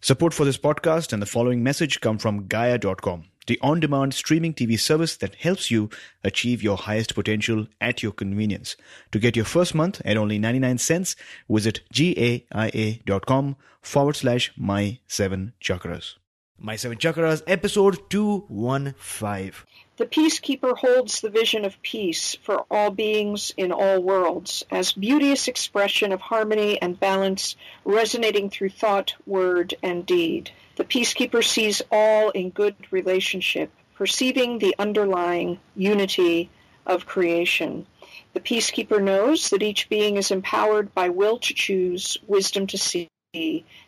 Support 0.00 0.32
for 0.32 0.44
this 0.44 0.58
podcast 0.58 1.12
and 1.12 1.20
the 1.20 1.26
following 1.26 1.62
message 1.62 2.00
come 2.00 2.18
from 2.18 2.46
Gaia.com, 2.46 3.24
the 3.48 3.58
on 3.60 3.80
demand 3.80 4.14
streaming 4.14 4.54
TV 4.54 4.78
service 4.78 5.16
that 5.16 5.34
helps 5.34 5.72
you 5.72 5.90
achieve 6.22 6.62
your 6.62 6.76
highest 6.76 7.16
potential 7.16 7.66
at 7.80 8.00
your 8.00 8.12
convenience. 8.12 8.76
To 9.10 9.18
get 9.18 9.34
your 9.34 9.44
first 9.44 9.74
month 9.74 10.00
at 10.04 10.16
only 10.16 10.38
99 10.38 10.78
cents, 10.78 11.16
visit 11.50 11.80
gaia.com 11.92 13.56
forward 13.82 14.14
slash 14.14 14.52
my 14.56 15.00
seven 15.08 15.52
chakras. 15.60 16.14
My 16.60 16.74
seven 16.74 16.98
chakras, 16.98 17.40
episode 17.46 18.10
215. 18.10 19.52
The 19.96 20.06
peacekeeper 20.06 20.76
holds 20.76 21.20
the 21.20 21.30
vision 21.30 21.64
of 21.64 21.80
peace 21.82 22.36
for 22.42 22.66
all 22.68 22.90
beings 22.90 23.52
in 23.56 23.70
all 23.70 24.02
worlds 24.02 24.64
as 24.68 24.92
beauteous 24.92 25.46
expression 25.46 26.10
of 26.10 26.20
harmony 26.20 26.82
and 26.82 26.98
balance 26.98 27.54
resonating 27.84 28.50
through 28.50 28.70
thought, 28.70 29.14
word, 29.24 29.74
and 29.84 30.04
deed. 30.04 30.50
The 30.74 30.84
peacekeeper 30.84 31.44
sees 31.44 31.80
all 31.92 32.30
in 32.30 32.50
good 32.50 32.74
relationship, 32.90 33.70
perceiving 33.94 34.58
the 34.58 34.74
underlying 34.80 35.60
unity 35.76 36.50
of 36.84 37.06
creation. 37.06 37.86
The 38.34 38.40
peacekeeper 38.40 39.00
knows 39.00 39.50
that 39.50 39.62
each 39.62 39.88
being 39.88 40.16
is 40.16 40.32
empowered 40.32 40.92
by 40.92 41.10
will 41.10 41.38
to 41.38 41.54
choose, 41.54 42.18
wisdom 42.26 42.66
to 42.66 42.78
see, 42.78 43.08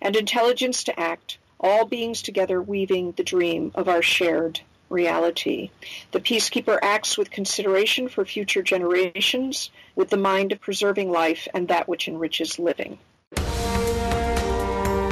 and 0.00 0.14
intelligence 0.14 0.84
to 0.84 1.00
act, 1.00 1.38
all 1.60 1.84
beings 1.84 2.22
together 2.22 2.60
weaving 2.60 3.12
the 3.12 3.22
dream 3.22 3.70
of 3.74 3.88
our 3.88 4.02
shared 4.02 4.60
reality. 4.88 5.70
The 6.10 6.20
peacekeeper 6.20 6.78
acts 6.82 7.16
with 7.16 7.30
consideration 7.30 8.08
for 8.08 8.24
future 8.24 8.62
generations, 8.62 9.70
with 9.94 10.10
the 10.10 10.16
mind 10.16 10.52
of 10.52 10.60
preserving 10.60 11.10
life 11.10 11.46
and 11.54 11.68
that 11.68 11.88
which 11.88 12.08
enriches 12.08 12.58
living. 12.58 12.98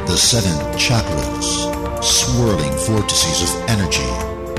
The 0.09 0.17
seven 0.17 0.57
chakras, 0.77 2.03
swirling 2.03 2.73
vortices 2.87 3.55
of 3.55 3.69
energy, 3.69 4.09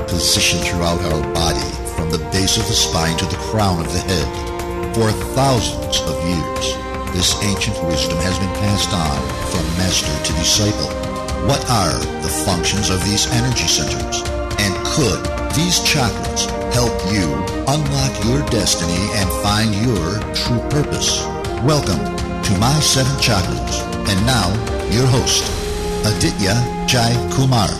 positioned 0.06 0.62
throughout 0.62 1.00
our 1.12 1.34
body 1.34 1.70
from 1.94 2.10
the 2.10 2.18
base 2.32 2.56
of 2.56 2.66
the 2.66 2.72
spine 2.74 3.16
to 3.18 3.26
the 3.26 3.36
crown 3.36 3.84
of 3.84 3.92
the 3.92 3.98
head. 4.00 4.94
For 4.94 5.10
thousands 5.34 6.00
of 6.00 6.16
years, 6.24 6.74
this 7.14 7.34
ancient 7.42 7.76
wisdom 7.84 8.18
has 8.18 8.38
been 8.38 8.48
passed 8.54 8.92
on 8.94 9.20
from 9.50 9.66
master 9.76 10.24
to 10.24 10.32
disciple. 10.38 11.09
What 11.48 11.64
are 11.70 11.98
the 12.20 12.28
functions 12.44 12.90
of 12.90 13.02
these 13.02 13.26
energy 13.32 13.66
centers? 13.66 14.22
And 14.60 14.74
could 14.84 15.24
these 15.56 15.80
chakras 15.80 16.44
help 16.74 16.92
you 17.10 17.32
unlock 17.66 18.24
your 18.24 18.44
destiny 18.50 19.08
and 19.14 19.28
find 19.42 19.74
your 19.74 20.20
true 20.34 20.60
purpose? 20.68 21.24
Welcome 21.64 21.98
to 22.44 22.58
My 22.58 22.78
Seven 22.80 23.16
Chakras. 23.16 23.80
And 24.06 24.26
now, 24.26 24.48
your 24.90 25.06
host, 25.06 25.42
Aditya 26.04 26.84
Jai 26.86 27.14
Kumar. 27.32 27.70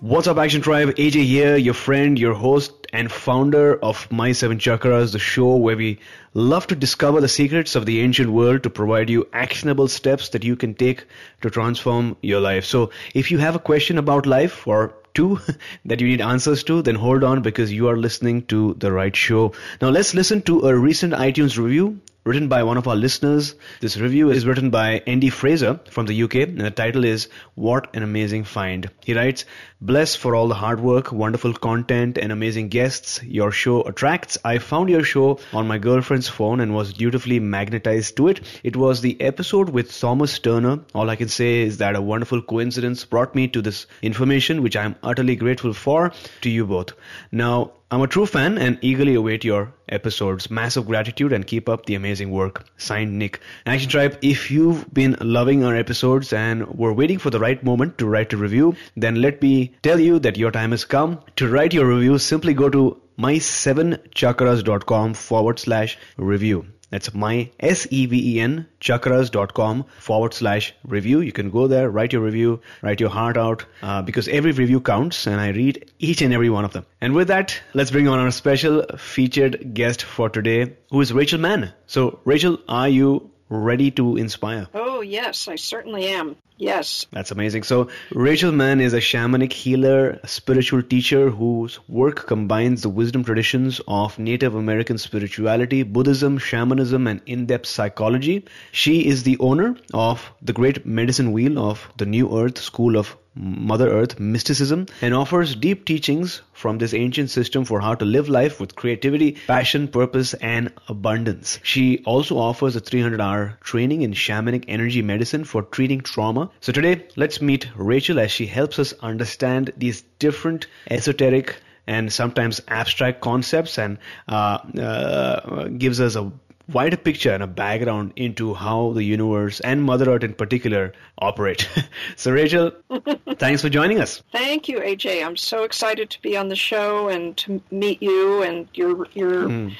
What's 0.00 0.26
up, 0.26 0.38
Action 0.38 0.62
Tribe? 0.62 0.88
AJ 0.96 1.24
here, 1.24 1.56
your 1.56 1.74
friend, 1.74 2.18
your 2.18 2.34
host, 2.34 2.81
and 2.92 3.10
founder 3.10 3.76
of 3.82 4.10
My 4.10 4.32
Seven 4.32 4.58
Chakras, 4.58 5.12
the 5.12 5.18
show 5.18 5.56
where 5.56 5.76
we 5.76 5.98
love 6.34 6.66
to 6.66 6.74
discover 6.74 7.20
the 7.20 7.28
secrets 7.28 7.74
of 7.74 7.86
the 7.86 8.00
ancient 8.00 8.30
world 8.30 8.62
to 8.62 8.70
provide 8.70 9.08
you 9.08 9.26
actionable 9.32 9.88
steps 9.88 10.28
that 10.30 10.44
you 10.44 10.56
can 10.56 10.74
take 10.74 11.04
to 11.40 11.50
transform 11.50 12.16
your 12.22 12.40
life. 12.40 12.64
So, 12.64 12.90
if 13.14 13.30
you 13.30 13.38
have 13.38 13.56
a 13.56 13.58
question 13.70 13.98
about 13.98 14.26
life 14.26 14.66
or 14.66 14.94
two 15.14 15.40
that 15.84 16.00
you 16.00 16.08
need 16.08 16.20
answers 16.20 16.62
to, 16.64 16.82
then 16.82 16.94
hold 16.94 17.24
on 17.24 17.42
because 17.42 17.72
you 17.72 17.88
are 17.88 17.96
listening 17.96 18.44
to 18.46 18.74
the 18.74 18.92
right 18.92 19.14
show. 19.14 19.52
Now, 19.80 19.88
let's 19.88 20.14
listen 20.14 20.42
to 20.42 20.68
a 20.68 20.76
recent 20.76 21.14
iTunes 21.14 21.58
review 21.58 22.00
written 22.24 22.48
by 22.48 22.62
one 22.62 22.76
of 22.76 22.86
our 22.86 22.94
listeners. 22.94 23.54
This 23.80 23.96
review 23.96 24.30
is 24.30 24.46
written 24.46 24.70
by 24.70 25.02
Andy 25.06 25.28
Fraser 25.28 25.80
from 25.90 26.06
the 26.06 26.22
UK, 26.22 26.34
and 26.36 26.60
the 26.60 26.70
title 26.70 27.04
is 27.04 27.28
What 27.54 27.94
an 27.96 28.02
Amazing 28.02 28.44
Find. 28.44 28.88
He 29.04 29.14
writes, 29.14 29.44
Bless 29.84 30.14
for 30.14 30.36
all 30.36 30.46
the 30.46 30.54
hard 30.54 30.78
work, 30.78 31.10
wonderful 31.10 31.52
content, 31.54 32.16
and 32.16 32.30
amazing 32.30 32.68
guests 32.68 33.20
your 33.24 33.50
show 33.50 33.82
attracts. 33.82 34.38
I 34.44 34.58
found 34.58 34.88
your 34.88 35.02
show 35.02 35.40
on 35.52 35.66
my 35.66 35.78
girlfriend's 35.78 36.28
phone 36.28 36.60
and 36.60 36.72
was 36.72 36.92
dutifully 36.92 37.40
magnetized 37.40 38.16
to 38.18 38.28
it. 38.28 38.42
It 38.62 38.76
was 38.76 39.00
the 39.00 39.20
episode 39.20 39.70
with 39.70 39.92
Thomas 39.92 40.38
Turner. 40.38 40.78
All 40.94 41.10
I 41.10 41.16
can 41.16 41.26
say 41.26 41.62
is 41.62 41.78
that 41.78 41.96
a 41.96 42.00
wonderful 42.00 42.42
coincidence 42.42 43.04
brought 43.04 43.34
me 43.34 43.48
to 43.48 43.60
this 43.60 43.86
information, 44.02 44.62
which 44.62 44.76
I 44.76 44.84
am 44.84 44.94
utterly 45.02 45.34
grateful 45.34 45.72
for 45.72 46.12
to 46.42 46.48
you 46.48 46.64
both. 46.64 46.92
Now, 47.32 47.72
I'm 47.90 48.00
a 48.00 48.06
true 48.06 48.24
fan 48.24 48.56
and 48.56 48.78
eagerly 48.80 49.16
await 49.16 49.44
your 49.44 49.74
episodes. 49.86 50.50
Massive 50.50 50.86
gratitude 50.86 51.30
and 51.30 51.46
keep 51.46 51.68
up 51.68 51.84
the 51.84 51.94
amazing 51.94 52.30
work. 52.30 52.64
Signed, 52.78 53.18
Nick. 53.18 53.40
Action 53.66 53.90
Tribe, 53.90 54.16
if 54.22 54.50
you've 54.50 54.94
been 54.94 55.14
loving 55.20 55.62
our 55.62 55.76
episodes 55.76 56.32
and 56.32 56.66
were 56.68 56.94
waiting 56.94 57.18
for 57.18 57.28
the 57.28 57.38
right 57.38 57.62
moment 57.62 57.98
to 57.98 58.06
write 58.06 58.32
a 58.32 58.38
review, 58.38 58.76
then 58.96 59.20
let 59.20 59.42
me 59.42 59.71
tell 59.82 60.00
you 60.00 60.18
that 60.20 60.36
your 60.36 60.50
time 60.50 60.70
has 60.72 60.84
come. 60.84 61.20
To 61.36 61.48
write 61.48 61.72
your 61.72 61.86
review, 61.86 62.18
simply 62.18 62.54
go 62.54 62.68
to 62.68 63.00
my7chakras.com 63.18 65.14
forward 65.14 65.58
slash 65.58 65.98
review. 66.16 66.66
That's 66.92 67.14
my 67.14 67.50
S-E-V-E-N 67.58 68.66
chakras.com 68.78 69.84
forward 69.98 70.34
slash 70.34 70.74
review. 70.84 71.20
You 71.20 71.32
can 71.32 71.48
go 71.48 71.66
there, 71.66 71.88
write 71.88 72.12
your 72.12 72.20
review, 72.20 72.60
write 72.82 73.00
your 73.00 73.08
heart 73.08 73.38
out, 73.38 73.64
uh, 73.82 74.02
because 74.02 74.28
every 74.28 74.52
review 74.52 74.78
counts 74.78 75.26
and 75.26 75.40
I 75.40 75.48
read 75.48 75.90
each 75.98 76.20
and 76.20 76.34
every 76.34 76.50
one 76.50 76.66
of 76.66 76.74
them. 76.74 76.84
And 77.00 77.14
with 77.14 77.28
that, 77.28 77.58
let's 77.72 77.90
bring 77.90 78.08
on 78.08 78.18
our 78.18 78.30
special 78.30 78.84
featured 78.98 79.72
guest 79.72 80.02
for 80.02 80.28
today, 80.28 80.76
who 80.90 81.00
is 81.00 81.14
Rachel 81.14 81.40
Mann. 81.40 81.72
So 81.86 82.20
Rachel, 82.26 82.58
are 82.68 82.90
you 82.90 83.30
ready 83.52 83.90
to 83.92 84.16
inspire? 84.16 84.66
Oh, 84.74 85.02
yes, 85.02 85.46
I 85.46 85.56
certainly 85.56 86.06
am. 86.06 86.36
Yes. 86.56 87.06
That's 87.10 87.30
amazing. 87.30 87.64
So, 87.64 87.88
Rachel 88.12 88.52
Mann 88.52 88.80
is 88.80 88.94
a 88.94 88.98
shamanic 88.98 89.52
healer, 89.52 90.20
a 90.22 90.28
spiritual 90.28 90.82
teacher 90.82 91.28
whose 91.28 91.80
work 91.88 92.26
combines 92.26 92.82
the 92.82 92.88
wisdom 92.88 93.24
traditions 93.24 93.80
of 93.88 94.18
Native 94.18 94.54
American 94.54 94.96
spirituality, 94.96 95.82
Buddhism, 95.82 96.38
shamanism, 96.38 97.06
and 97.06 97.20
in 97.26 97.46
depth 97.46 97.66
psychology. 97.66 98.44
She 98.70 99.06
is 99.06 99.24
the 99.24 99.38
owner 99.38 99.76
of 99.92 100.32
the 100.40 100.52
Great 100.52 100.86
Medicine 100.86 101.32
Wheel 101.32 101.58
of 101.58 101.88
the 101.96 102.06
New 102.06 102.38
Earth 102.38 102.58
School 102.58 102.96
of 102.96 103.16
Mother 103.34 103.88
Earth 103.88 104.20
mysticism 104.20 104.86
and 105.00 105.14
offers 105.14 105.54
deep 105.54 105.84
teachings 105.84 106.42
from 106.52 106.78
this 106.78 106.92
ancient 106.92 107.30
system 107.30 107.64
for 107.64 107.80
how 107.80 107.94
to 107.94 108.04
live 108.04 108.28
life 108.28 108.60
with 108.60 108.76
creativity, 108.76 109.36
passion, 109.46 109.88
purpose, 109.88 110.34
and 110.34 110.70
abundance. 110.88 111.58
She 111.62 112.02
also 112.04 112.36
offers 112.36 112.76
a 112.76 112.80
300 112.80 113.20
hour 113.20 113.58
training 113.62 114.02
in 114.02 114.12
shamanic 114.12 114.64
energy 114.68 115.02
medicine 115.02 115.44
for 115.44 115.62
treating 115.62 116.02
trauma. 116.02 116.50
So 116.60 116.72
today, 116.72 117.06
let's 117.16 117.40
meet 117.40 117.68
Rachel 117.74 118.20
as 118.20 118.30
she 118.30 118.46
helps 118.46 118.78
us 118.78 118.92
understand 119.00 119.72
these 119.76 120.02
different 120.18 120.66
esoteric 120.90 121.56
and 121.86 122.12
sometimes 122.12 122.60
abstract 122.68 123.20
concepts 123.20 123.78
and 123.78 123.98
uh, 124.28 124.58
uh, 124.78 125.68
gives 125.68 126.00
us 126.00 126.16
a 126.16 126.30
wider 126.72 126.96
picture 126.96 127.32
and 127.32 127.42
a 127.42 127.46
background 127.46 128.12
into 128.16 128.54
how 128.54 128.92
the 128.92 129.02
universe 129.02 129.60
and 129.60 129.82
Mother 129.82 130.10
Earth 130.10 130.24
in 130.24 130.34
particular 130.34 130.92
operate. 131.18 131.68
so, 132.16 132.32
Rachel, 132.32 132.72
thanks 133.38 133.62
for 133.62 133.68
joining 133.68 134.00
us. 134.00 134.22
Thank 134.32 134.68
you, 134.68 134.78
AJ. 134.78 135.24
I'm 135.24 135.36
so 135.36 135.64
excited 135.64 136.10
to 136.10 136.22
be 136.22 136.36
on 136.36 136.48
the 136.48 136.56
show 136.56 137.08
and 137.08 137.36
to 137.38 137.62
meet 137.70 138.02
you 138.02 138.42
and 138.42 138.68
your 138.74 139.06
your 139.12 139.48
mm. 139.48 139.74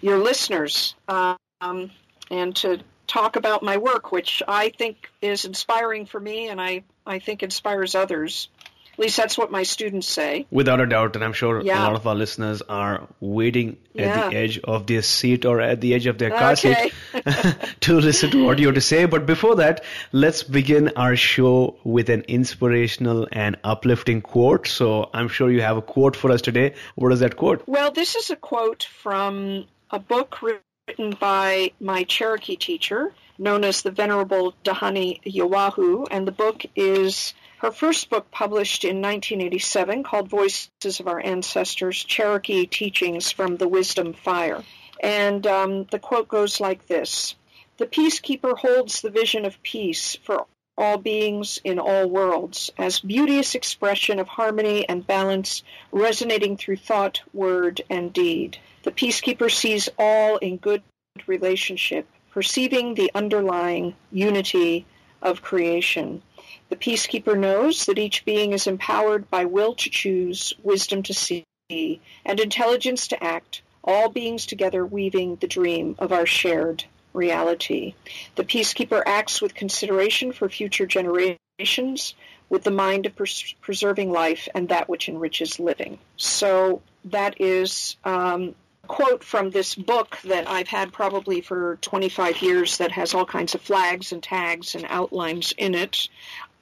your 0.00 0.18
listeners, 0.18 0.94
um, 1.08 1.90
and 2.30 2.54
to 2.56 2.80
talk 3.06 3.36
about 3.36 3.62
my 3.62 3.76
work, 3.76 4.10
which 4.12 4.42
I 4.48 4.70
think 4.70 5.10
is 5.20 5.44
inspiring 5.44 6.06
for 6.06 6.20
me, 6.20 6.48
and 6.48 6.60
I 6.60 6.84
I 7.06 7.18
think 7.18 7.42
inspires 7.42 7.94
others. 7.94 8.48
At 8.92 8.98
least 8.98 9.16
that's 9.16 9.38
what 9.38 9.50
my 9.50 9.62
students 9.62 10.06
say. 10.06 10.46
Without 10.50 10.80
a 10.80 10.86
doubt, 10.86 11.16
and 11.16 11.24
I'm 11.24 11.32
sure 11.32 11.62
yeah. 11.62 11.82
a 11.82 11.84
lot 11.84 11.96
of 11.96 12.06
our 12.06 12.14
listeners 12.14 12.60
are 12.62 13.08
waiting 13.20 13.78
yeah. 13.94 14.02
at 14.02 14.30
the 14.30 14.36
edge 14.36 14.60
of 14.64 14.86
their 14.86 15.00
seat 15.00 15.46
or 15.46 15.60
at 15.60 15.80
the 15.80 15.94
edge 15.94 16.06
of 16.06 16.18
their 16.18 16.30
car 16.30 16.52
okay. 16.52 16.90
seat 17.14 17.56
to 17.80 17.98
listen 17.98 18.30
to 18.32 18.44
what 18.44 18.58
you 18.58 18.66
have 18.66 18.74
to 18.74 18.82
say. 18.82 19.06
But 19.06 19.24
before 19.24 19.56
that, 19.56 19.82
let's 20.12 20.42
begin 20.42 20.90
our 20.96 21.16
show 21.16 21.76
with 21.84 22.10
an 22.10 22.22
inspirational 22.28 23.28
and 23.32 23.56
uplifting 23.64 24.20
quote. 24.20 24.66
So 24.66 25.08
I'm 25.14 25.28
sure 25.28 25.50
you 25.50 25.62
have 25.62 25.78
a 25.78 25.82
quote 25.82 26.14
for 26.14 26.30
us 26.30 26.42
today. 26.42 26.74
What 26.94 27.12
is 27.12 27.20
that 27.20 27.36
quote? 27.36 27.62
Well, 27.66 27.92
this 27.92 28.14
is 28.14 28.28
a 28.28 28.36
quote 28.36 28.84
from 28.84 29.64
a 29.90 29.98
book 29.98 30.42
written 30.42 31.16
by 31.18 31.72
my 31.80 32.04
Cherokee 32.04 32.56
teacher, 32.56 33.14
known 33.38 33.64
as 33.64 33.82
the 33.82 33.90
Venerable 33.90 34.54
Dhyani 34.64 35.22
Ywahoo, 35.24 36.06
and 36.10 36.26
the 36.26 36.32
book 36.32 36.64
is 36.76 37.32
her 37.62 37.70
first 37.70 38.10
book 38.10 38.28
published 38.32 38.82
in 38.82 39.00
1987 39.00 40.02
called 40.02 40.28
Voices 40.28 40.98
of 40.98 41.06
Our 41.06 41.20
Ancestors 41.24 42.02
Cherokee 42.02 42.66
Teachings 42.66 43.30
from 43.30 43.56
the 43.56 43.68
Wisdom 43.68 44.14
Fire. 44.14 44.64
And 44.98 45.46
um, 45.46 45.84
the 45.84 46.00
quote 46.00 46.26
goes 46.26 46.58
like 46.58 46.88
this 46.88 47.36
The 47.76 47.86
peacekeeper 47.86 48.58
holds 48.58 49.00
the 49.00 49.10
vision 49.10 49.44
of 49.44 49.62
peace 49.62 50.16
for 50.24 50.46
all 50.76 50.98
beings 50.98 51.60
in 51.62 51.78
all 51.78 52.10
worlds 52.10 52.72
as 52.78 52.98
beauteous 52.98 53.54
expression 53.54 54.18
of 54.18 54.26
harmony 54.26 54.88
and 54.88 55.06
balance 55.06 55.62
resonating 55.92 56.56
through 56.56 56.78
thought, 56.78 57.22
word, 57.32 57.80
and 57.88 58.12
deed. 58.12 58.58
The 58.82 58.90
peacekeeper 58.90 59.48
sees 59.48 59.88
all 59.96 60.38
in 60.38 60.56
good 60.56 60.82
relationship, 61.28 62.08
perceiving 62.32 62.94
the 62.94 63.12
underlying 63.14 63.94
unity 64.10 64.84
of 65.22 65.42
creation. 65.42 66.22
The 66.68 66.76
peacekeeper 66.76 67.38
knows 67.38 67.86
that 67.86 67.98
each 67.98 68.24
being 68.24 68.52
is 68.52 68.66
empowered 68.66 69.30
by 69.30 69.44
will 69.44 69.74
to 69.74 69.90
choose, 69.90 70.52
wisdom 70.62 71.02
to 71.04 71.14
see, 71.14 71.44
and 71.68 72.40
intelligence 72.40 73.08
to 73.08 73.22
act, 73.22 73.62
all 73.84 74.08
beings 74.08 74.46
together 74.46 74.84
weaving 74.84 75.36
the 75.36 75.46
dream 75.46 75.96
of 75.98 76.12
our 76.12 76.26
shared 76.26 76.84
reality. 77.12 77.94
The 78.36 78.44
peacekeeper 78.44 79.02
acts 79.04 79.40
with 79.40 79.54
consideration 79.54 80.32
for 80.32 80.48
future 80.48 80.86
generations, 80.86 82.14
with 82.48 82.64
the 82.64 82.70
mind 82.70 83.06
of 83.06 83.16
pres- 83.16 83.54
preserving 83.60 84.10
life 84.10 84.48
and 84.54 84.68
that 84.68 84.88
which 84.88 85.08
enriches 85.08 85.58
living. 85.58 85.98
So 86.16 86.82
that 87.06 87.40
is 87.40 87.96
um, 88.04 88.54
quote 88.92 89.24
from 89.24 89.48
this 89.48 89.74
book 89.74 90.18
that 90.24 90.46
I've 90.46 90.68
had 90.68 90.92
probably 90.92 91.40
for 91.40 91.78
25 91.80 92.42
years 92.42 92.76
that 92.76 92.92
has 92.92 93.14
all 93.14 93.24
kinds 93.24 93.54
of 93.54 93.62
flags 93.62 94.12
and 94.12 94.22
tags 94.22 94.74
and 94.74 94.84
outlines 94.86 95.54
in 95.56 95.74
it. 95.74 96.10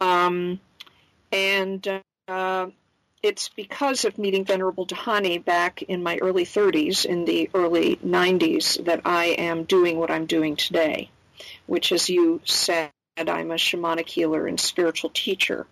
Um, 0.00 0.60
and 1.32 2.02
uh, 2.28 2.66
it's 3.20 3.48
because 3.48 4.04
of 4.04 4.16
meeting 4.16 4.44
Venerable 4.44 4.86
Dhyani 4.86 5.44
back 5.44 5.82
in 5.82 6.04
my 6.04 6.18
early 6.18 6.44
30s, 6.44 7.04
in 7.04 7.24
the 7.24 7.50
early 7.52 7.96
90s, 7.96 8.84
that 8.84 9.00
I 9.04 9.24
am 9.30 9.64
doing 9.64 9.98
what 9.98 10.12
I'm 10.12 10.26
doing 10.26 10.54
today, 10.54 11.10
which, 11.66 11.90
as 11.90 12.08
you 12.08 12.40
said, 12.44 12.92
I'm 13.16 13.50
a 13.50 13.54
shamanic 13.54 14.06
healer 14.08 14.46
and 14.46 14.60
spiritual 14.60 15.10
teacher. 15.12 15.66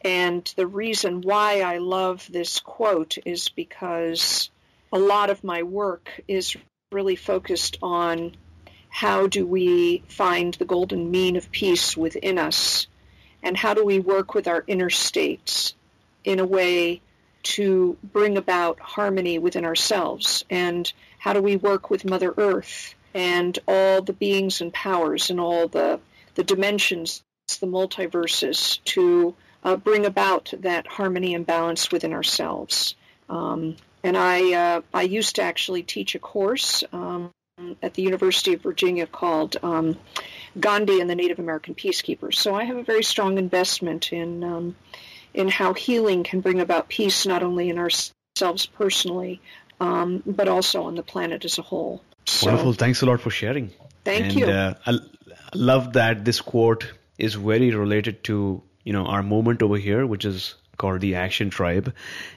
And 0.00 0.50
the 0.56 0.66
reason 0.66 1.20
why 1.20 1.60
I 1.60 1.76
love 1.76 2.26
this 2.32 2.58
quote 2.58 3.18
is 3.26 3.50
because 3.50 4.48
a 4.92 4.98
lot 4.98 5.30
of 5.30 5.44
my 5.44 5.62
work 5.62 6.20
is 6.26 6.56
really 6.92 7.16
focused 7.16 7.78
on 7.82 8.36
how 8.88 9.26
do 9.26 9.46
we 9.46 10.02
find 10.08 10.54
the 10.54 10.64
golden 10.64 11.10
mean 11.10 11.36
of 11.36 11.50
peace 11.50 11.96
within 11.96 12.38
us 12.38 12.86
and 13.42 13.56
how 13.56 13.74
do 13.74 13.84
we 13.84 13.98
work 13.98 14.34
with 14.34 14.48
our 14.48 14.64
inner 14.66 14.90
states 14.90 15.74
in 16.24 16.40
a 16.40 16.46
way 16.46 17.00
to 17.42 17.96
bring 18.02 18.36
about 18.36 18.80
harmony 18.80 19.38
within 19.38 19.64
ourselves 19.64 20.44
and 20.50 20.92
how 21.18 21.32
do 21.32 21.42
we 21.42 21.56
work 21.56 21.90
with 21.90 22.04
mother 22.04 22.34
earth 22.36 22.94
and 23.14 23.58
all 23.68 24.02
the 24.02 24.12
beings 24.12 24.60
and 24.60 24.72
powers 24.72 25.30
and 25.30 25.38
all 25.38 25.68
the 25.68 26.00
the 26.34 26.44
dimensions 26.44 27.22
the 27.60 27.66
multiverses 27.66 28.82
to 28.84 29.34
uh, 29.64 29.76
bring 29.76 30.06
about 30.06 30.52
that 30.60 30.86
harmony 30.86 31.34
and 31.34 31.46
balance 31.46 31.90
within 31.90 32.12
ourselves. 32.12 32.94
Um, 33.28 33.76
and 34.02 34.16
I 34.16 34.52
uh, 34.52 34.80
I 34.92 35.02
used 35.02 35.36
to 35.36 35.42
actually 35.42 35.82
teach 35.82 36.14
a 36.14 36.18
course 36.18 36.84
um, 36.92 37.30
at 37.82 37.94
the 37.94 38.02
University 38.02 38.54
of 38.54 38.62
Virginia 38.62 39.06
called 39.06 39.56
um, 39.62 39.96
Gandhi 40.58 41.00
and 41.00 41.10
the 41.10 41.14
Native 41.14 41.38
American 41.38 41.74
Peacekeepers. 41.74 42.34
So 42.34 42.54
I 42.54 42.64
have 42.64 42.76
a 42.76 42.82
very 42.82 43.02
strong 43.02 43.38
investment 43.38 44.12
in 44.12 44.44
um, 44.44 44.76
in 45.34 45.48
how 45.48 45.74
healing 45.74 46.24
can 46.24 46.40
bring 46.40 46.60
about 46.60 46.88
peace 46.88 47.26
not 47.26 47.42
only 47.42 47.70
in 47.70 47.78
ourselves 47.78 48.66
personally, 48.66 49.40
um, 49.80 50.22
but 50.26 50.48
also 50.48 50.84
on 50.84 50.94
the 50.94 51.02
planet 51.02 51.44
as 51.44 51.58
a 51.58 51.62
whole. 51.62 52.02
So, 52.26 52.46
Wonderful. 52.46 52.72
Thanks 52.74 53.02
a 53.02 53.06
lot 53.06 53.20
for 53.20 53.30
sharing. 53.30 53.70
Thank 54.04 54.26
and, 54.26 54.34
you. 54.34 54.46
Uh, 54.46 54.74
I 54.86 54.98
love 55.54 55.94
that 55.94 56.24
this 56.24 56.40
quote 56.40 56.92
is 57.18 57.34
very 57.34 57.70
related 57.74 58.24
to 58.24 58.62
you 58.84 58.92
know 58.92 59.06
our 59.06 59.22
moment 59.22 59.62
over 59.62 59.76
here, 59.76 60.06
which 60.06 60.24
is 60.24 60.54
called 60.78 61.00
the 61.00 61.16
Action 61.16 61.50
Tribe, 61.50 61.92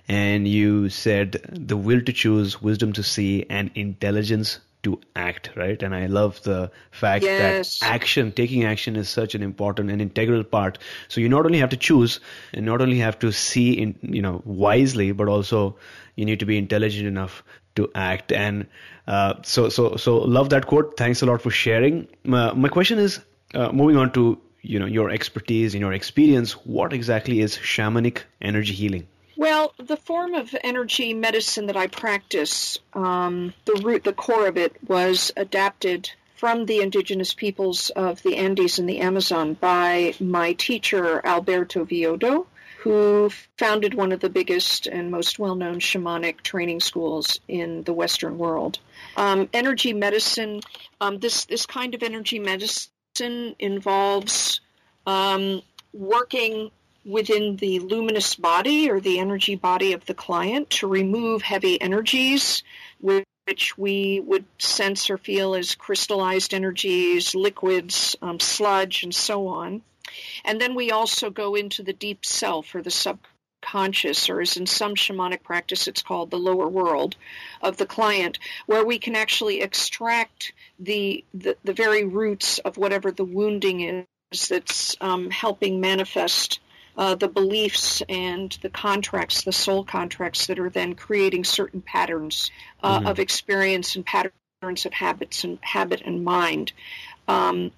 and 0.07 0.47
you 0.47 0.89
said 0.89 1.41
the 1.51 1.77
will 1.77 2.01
to 2.01 2.11
choose, 2.11 2.61
wisdom 2.61 2.93
to 2.93 3.03
see, 3.03 3.45
and 3.49 3.71
intelligence 3.75 4.59
to 4.83 4.99
act, 5.15 5.51
right? 5.55 5.81
And 5.83 5.93
I 5.93 6.07
love 6.07 6.41
the 6.43 6.71
fact 6.89 7.23
yes. 7.23 7.79
that 7.79 7.85
action, 7.85 8.31
taking 8.31 8.63
action 8.63 8.95
is 8.95 9.09
such 9.09 9.35
an 9.35 9.43
important 9.43 9.91
and 9.91 10.01
integral 10.01 10.43
part. 10.43 10.79
So 11.07 11.21
you 11.21 11.29
not 11.29 11.45
only 11.45 11.59
have 11.59 11.69
to 11.69 11.77
choose 11.77 12.19
and 12.51 12.65
not 12.65 12.81
only 12.81 12.97
have 12.97 13.19
to 13.19 13.31
see 13.31 13.73
in, 13.73 13.95
you 14.01 14.21
know, 14.23 14.41
wisely, 14.43 15.11
but 15.11 15.27
also 15.27 15.77
you 16.15 16.25
need 16.25 16.39
to 16.39 16.45
be 16.45 16.57
intelligent 16.57 17.07
enough 17.07 17.43
to 17.75 17.91
act. 17.93 18.31
And, 18.31 18.67
uh, 19.07 19.35
so, 19.43 19.69
so, 19.69 19.97
so 19.97 20.17
love 20.17 20.49
that 20.49 20.65
quote. 20.65 20.97
Thanks 20.97 21.21
a 21.21 21.27
lot 21.27 21.41
for 21.41 21.51
sharing. 21.51 22.07
My, 22.23 22.51
my 22.53 22.67
question 22.67 22.97
is, 22.97 23.19
uh, 23.53 23.71
moving 23.71 23.97
on 23.97 24.11
to 24.13 24.41
you 24.61 24.79
know 24.79 24.85
your 24.85 25.09
expertise 25.09 25.73
and 25.73 25.81
your 25.81 25.93
experience 25.93 26.53
what 26.65 26.93
exactly 26.93 27.39
is 27.39 27.57
shamanic 27.57 28.23
energy 28.41 28.73
healing? 28.73 29.07
Well 29.37 29.73
the 29.77 29.97
form 29.97 30.33
of 30.33 30.55
energy 30.63 31.13
medicine 31.13 31.67
that 31.67 31.77
i 31.77 31.87
practice 31.87 32.79
um, 32.93 33.53
the 33.65 33.81
root 33.83 34.03
the 34.03 34.13
core 34.13 34.47
of 34.47 34.57
it 34.57 34.75
was 34.87 35.31
adapted 35.35 36.11
from 36.35 36.65
the 36.65 36.81
indigenous 36.81 37.33
peoples 37.33 37.91
of 37.91 38.21
the 38.23 38.37
andes 38.37 38.79
and 38.79 38.89
the 38.89 38.99
amazon 38.99 39.53
by 39.53 40.13
my 40.19 40.53
teacher 40.53 41.25
alberto 41.25 41.85
villoldo 41.85 42.45
who 42.81 43.29
founded 43.57 43.93
one 43.93 44.11
of 44.11 44.21
the 44.21 44.29
biggest 44.29 44.87
and 44.87 45.11
most 45.11 45.37
well-known 45.37 45.79
shamanic 45.79 46.41
training 46.41 46.79
schools 46.79 47.39
in 47.47 47.83
the 47.83 47.93
western 47.93 48.39
world. 48.39 48.79
Um, 49.15 49.47
energy 49.53 49.93
medicine 49.93 50.61
um, 50.99 51.19
this 51.19 51.45
this 51.45 51.67
kind 51.67 51.93
of 51.93 52.01
energy 52.01 52.39
medicine 52.39 52.91
involves 53.19 54.61
um, 55.05 55.61
working 55.93 56.71
within 57.03 57.55
the 57.57 57.79
luminous 57.79 58.35
body 58.35 58.89
or 58.89 58.99
the 58.99 59.19
energy 59.19 59.55
body 59.55 59.93
of 59.93 60.05
the 60.05 60.13
client 60.13 60.69
to 60.69 60.87
remove 60.87 61.41
heavy 61.41 61.81
energies, 61.81 62.63
which 62.99 63.77
we 63.77 64.19
would 64.19 64.45
sense 64.59 65.09
or 65.09 65.17
feel 65.17 65.55
as 65.55 65.75
crystallized 65.75 66.53
energies, 66.53 67.33
liquids, 67.33 68.15
um, 68.21 68.39
sludge, 68.39 69.03
and 69.03 69.13
so 69.13 69.47
on. 69.47 69.81
And 70.45 70.62
then 70.62 70.75
we 70.75 70.91
also 70.91 71.29
go 71.29 71.55
into 71.55 71.83
the 71.83 71.93
deep 71.93 72.25
self 72.25 72.75
or 72.75 72.81
the 72.81 72.91
subconscious, 73.62 74.30
or 74.30 74.41
as 74.41 74.58
in 74.58 74.65
some 74.65 74.96
shamanic 74.96 75.44
practice, 75.44 75.88
it's 75.88 76.01
called 76.01 76.32
the 76.32 76.38
lower 76.38 76.68
world 76.68 77.15
of 77.62 77.77
the 77.77 77.86
client, 77.86 78.39
where 78.65 78.86
we 78.86 79.00
can 79.00 79.15
actually 79.15 79.62
extract 79.62 80.53
the, 80.80 81.24
the, 81.34 81.56
the 81.63 81.74
very 81.74 82.03
roots 82.03 82.60
of 82.60 82.77
whatever 82.77 83.12
the 83.12 83.24
wounding 83.24 83.82
is 84.32 84.48
that's 84.48 84.96
um, 85.01 85.30
helping 85.30 85.80
manifest 85.82 86.60
uh, 86.98 87.15
the 87.15 87.27
beliefs 87.27 88.01
and 88.10 88.58
the 88.62 88.70
contracts, 88.70 89.44
the 89.44 89.51
soul 89.51 89.84
contracts 89.84 90.48
that 90.48 90.60
are 90.60 90.70
then 90.70 90.94
creating 90.94 91.44
certain 91.44 91.82
patterns 91.82 92.51
uh, 92.84 92.98
mm-hmm. 92.98 93.08
of 93.08 93.20
experience 93.20 93.96
and 93.96 94.06
patterns 94.06 94.86
of 94.86 94.94
habits 94.94 95.44
and 95.44 95.58
habit 95.62 96.01
and 96.06 96.24
mind 96.24 96.74
um, 97.27 97.72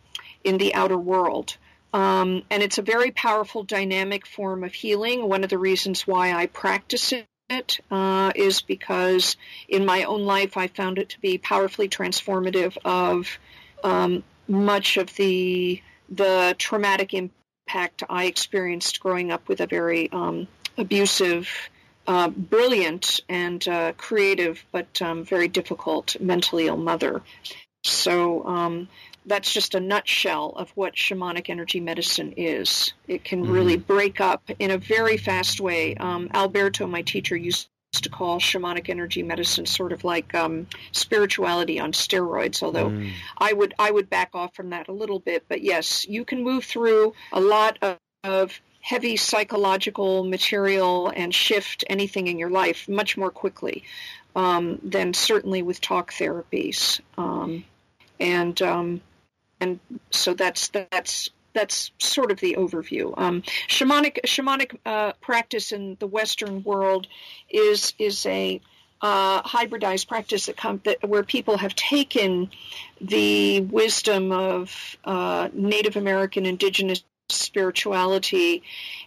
in 0.43 0.57
the 0.57 0.73
outer 0.73 0.97
world. 0.97 1.57
Um, 1.93 2.41
and 2.49 2.63
it's 2.63 2.79
a 2.79 2.81
very 2.81 3.11
powerful, 3.11 3.63
dynamic 3.63 4.25
form 4.25 4.63
of 4.63 4.73
healing. 4.73 5.29
One 5.29 5.43
of 5.43 5.49
the 5.49 5.59
reasons 5.59 6.07
why 6.07 6.33
I 6.33 6.47
practice 6.47 7.13
it 7.49 7.79
uh, 7.91 8.31
is 8.35 8.61
because 8.61 9.37
in 9.67 9.85
my 9.85 10.03
own 10.05 10.23
life 10.23 10.57
I 10.57 10.67
found 10.67 10.97
it 10.97 11.09
to 11.09 11.19
be 11.19 11.37
powerfully 11.37 11.87
transformative 11.87 12.77
of 12.83 13.37
um, 13.83 14.23
much 14.47 14.97
of 14.97 15.13
the 15.15 15.81
the 16.09 16.55
traumatic 16.57 17.13
impact 17.13 18.03
I 18.09 18.25
experienced 18.25 18.99
growing 18.99 19.31
up 19.31 19.47
with 19.47 19.61
a 19.61 19.67
very 19.67 20.11
um, 20.11 20.47
abusive, 20.77 21.49
uh, 22.07 22.29
brilliant, 22.29 23.21
and 23.29 23.65
uh, 23.67 23.93
creative, 23.93 24.63
but 24.71 25.01
um, 25.01 25.23
very 25.23 25.47
difficult 25.47 26.19
mentally 26.19 26.67
ill 26.67 26.77
mother. 26.77 27.21
So 27.83 28.45
um, 28.45 28.89
that's 29.25 29.51
just 29.51 29.75
a 29.75 29.79
nutshell 29.79 30.53
of 30.55 30.69
what 30.71 30.95
shamanic 30.95 31.49
energy 31.49 31.79
medicine 31.79 32.33
is. 32.37 32.93
It 33.07 33.23
can 33.23 33.43
mm-hmm. 33.43 33.51
really 33.51 33.77
break 33.77 34.21
up 34.21 34.43
in 34.59 34.71
a 34.71 34.77
very 34.77 35.17
fast 35.17 35.59
way. 35.59 35.95
Um, 35.95 36.29
Alberto, 36.33 36.87
my 36.87 37.01
teacher, 37.01 37.35
used 37.35 37.69
to 37.93 38.09
call 38.09 38.39
shamanic 38.39 38.89
energy 38.89 39.21
medicine 39.21 39.65
sort 39.65 39.91
of 39.91 40.03
like 40.03 40.33
um, 40.33 40.67
spirituality 40.91 41.79
on 41.79 41.91
steroids. 41.91 42.63
Although 42.63 42.89
mm. 42.89 43.11
I 43.37 43.53
would 43.53 43.73
I 43.77 43.91
would 43.91 44.09
back 44.09 44.31
off 44.33 44.55
from 44.55 44.71
that 44.71 44.87
a 44.87 44.93
little 44.93 45.19
bit. 45.19 45.45
But 45.47 45.61
yes, 45.61 46.05
you 46.07 46.25
can 46.25 46.43
move 46.43 46.63
through 46.63 47.13
a 47.31 47.39
lot 47.39 47.77
of, 47.81 47.97
of 48.23 48.59
heavy 48.81 49.15
psychological 49.15 50.23
material 50.23 51.11
and 51.15 51.33
shift 51.33 51.83
anything 51.87 52.27
in 52.27 52.37
your 52.37 52.49
life 52.49 52.89
much 52.89 53.15
more 53.15 53.31
quickly 53.31 53.83
um, 54.35 54.79
than 54.83 55.13
certainly 55.13 55.61
with 55.61 55.79
talk 55.79 56.11
therapies. 56.11 56.99
Um, 57.17 57.63
and 58.19 58.61
um, 58.61 59.01
and 59.63 59.79
so 60.11 60.33
that's 60.33 60.69
that's 60.69 61.29
that's 61.53 61.91
sort 61.99 62.31
of 62.31 62.39
the 62.39 62.55
overview. 62.57 63.13
Um, 63.17 63.41
shamanic 63.67 64.19
shamanic 64.25 64.77
uh, 64.85 65.13
practice 65.21 65.71
in 65.71 65.97
the 65.99 66.07
Western 66.07 66.63
world 66.63 67.07
is 67.49 67.93
is 67.97 68.25
a 68.25 68.61
uh, 69.01 69.41
hybridized 69.43 70.07
practice 70.07 70.45
that, 70.45 70.55
come, 70.55 70.79
that 70.85 71.03
where 71.07 71.23
people 71.23 71.57
have 71.57 71.75
taken 71.75 72.49
the 73.01 73.59
wisdom 73.59 74.31
of 74.31 74.97
uh, 75.03 75.49
Native 75.53 75.97
American 75.97 76.45
indigenous 76.45 77.03
spirituality 77.29 78.63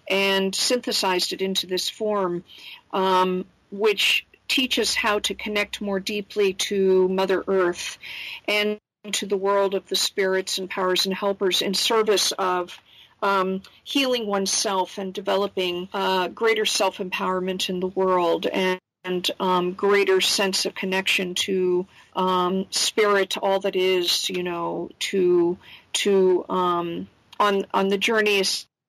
and 0.09 0.55
synthesized 0.55 1.33
it 1.33 1.41
into 1.41 1.67
this 1.67 1.89
form, 1.89 2.45
um, 2.93 3.47
which 3.71 4.27
teaches 4.49 4.95
how 4.95 5.19
to 5.21 5.35
connect 5.35 5.81
more 5.81 5.99
deeply 5.99 6.53
to 6.53 7.09
Mother 7.09 7.43
Earth 7.49 7.99
and 8.47 8.79
to 9.13 9.27
the 9.27 9.37
world 9.37 9.75
of 9.75 9.89
the 9.89 9.97
spirits 9.97 10.59
and 10.59 10.71
powers 10.71 11.07
and 11.07 11.15
helpers 11.15 11.63
in 11.63 11.75
service 11.75 12.33
of 12.33 12.79
um, 13.23 13.63
healing 13.85 14.27
oneself 14.27 14.99
and 14.99 15.13
developing 15.13 15.89
uh, 15.93 16.29
greater 16.29 16.65
self 16.65 16.99
empowerment 16.99 17.69
in 17.69 17.81
the 17.81 17.87
world 17.87 18.47
and, 18.47 18.81
and 19.05 19.31
um, 19.41 19.73
greater 19.73 20.21
sense 20.21 20.67
of 20.67 20.75
connection 20.75 21.35
to 21.35 21.87
um, 22.15 22.67
spirit, 22.71 23.37
all 23.39 23.61
that 23.61 23.77
is, 23.77 24.29
you 24.29 24.43
know, 24.43 24.91
to 24.99 25.57
to 25.95 26.45
um, 26.49 27.09
on 27.41 27.67
on 27.73 27.89
the 27.89 27.99
journey 27.99 28.43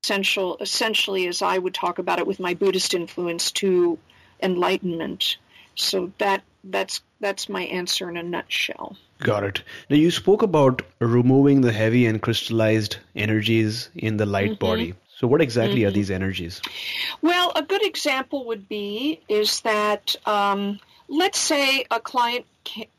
essential 0.03 0.57
essentially 0.62 1.27
as 1.27 1.41
I 1.41 1.57
would 1.57 1.74
talk 1.74 2.00
about 2.00 2.19
it 2.19 2.27
with 2.27 2.39
my 2.39 2.53
Buddhist 2.53 2.93
influence 2.93 3.51
to 3.53 3.97
enlightenment. 4.41 5.38
So 5.75 6.12
that 6.17 6.43
that's 6.71 7.01
that's 7.19 7.50
my 7.50 7.63
answer 7.63 8.09
in 8.09 8.17
a 8.17 8.24
nutshell. 8.24 8.97
Got 9.19 9.43
it. 9.43 9.63
Now 9.89 9.95
you 9.95 10.12
spoke 10.12 10.41
about 10.41 10.81
removing 11.00 11.62
the 11.62 11.71
heavy 11.71 12.05
and 12.05 12.21
crystallized 12.21 12.97
energies 13.15 13.89
in 13.95 14.17
the 14.17 14.25
light 14.25 14.51
mm-hmm. 14.51 14.65
body. 14.65 14.93
So 15.17 15.27
what 15.27 15.41
exactly 15.41 15.79
mm-hmm. 15.79 15.88
are 15.88 15.91
these 15.91 16.12
energies? 16.12 16.62
Well, 17.21 17.51
a 17.55 17.63
good 17.63 17.83
example 17.83 18.45
would 18.45 18.69
be 18.69 19.19
is 19.27 19.62
that 19.62 20.15
um, 20.27 20.79
let's 21.07 21.39
say 21.39 21.86
a 21.89 22.00
client 22.00 22.45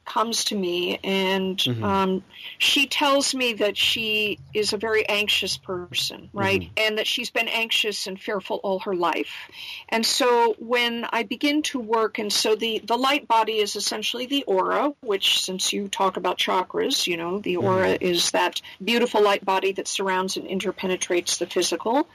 comes 0.08 0.44
to 0.44 0.56
me 0.56 0.98
and 1.04 1.58
mm-hmm. 1.58 1.84
um, 1.84 2.24
she 2.56 2.86
tells 2.86 3.34
me 3.34 3.52
that 3.52 3.76
she 3.76 4.38
is 4.54 4.72
a 4.72 4.78
very 4.78 5.06
anxious 5.08 5.58
person, 5.58 6.30
right? 6.32 6.62
Mm-hmm. 6.62 6.72
And 6.78 6.98
that 6.98 7.06
she's 7.06 7.30
been 7.30 7.46
anxious 7.46 8.06
and 8.06 8.18
fearful 8.18 8.58
all 8.62 8.78
her 8.80 8.94
life. 8.94 9.50
And 9.90 10.04
so 10.04 10.56
when 10.58 11.06
I 11.12 11.24
begin 11.24 11.62
to 11.64 11.78
work, 11.78 12.18
and 12.18 12.32
so 12.32 12.56
the, 12.56 12.78
the 12.78 12.96
light 12.96 13.28
body 13.28 13.58
is 13.58 13.76
essentially 13.76 14.26
the 14.26 14.44
aura, 14.44 14.94
which 15.00 15.40
since 15.40 15.72
you 15.72 15.88
talk 15.88 16.16
about 16.16 16.38
chakras, 16.38 17.06
you 17.06 17.16
know, 17.16 17.38
the 17.38 17.58
aura 17.58 17.94
mm-hmm. 17.94 18.04
is 18.04 18.30
that 18.30 18.62
beautiful 18.82 19.22
light 19.22 19.44
body 19.44 19.72
that 19.72 19.86
surrounds 19.86 20.36
and 20.38 20.46
interpenetrates 20.48 21.38
the 21.38 21.46
physical. 21.46 22.08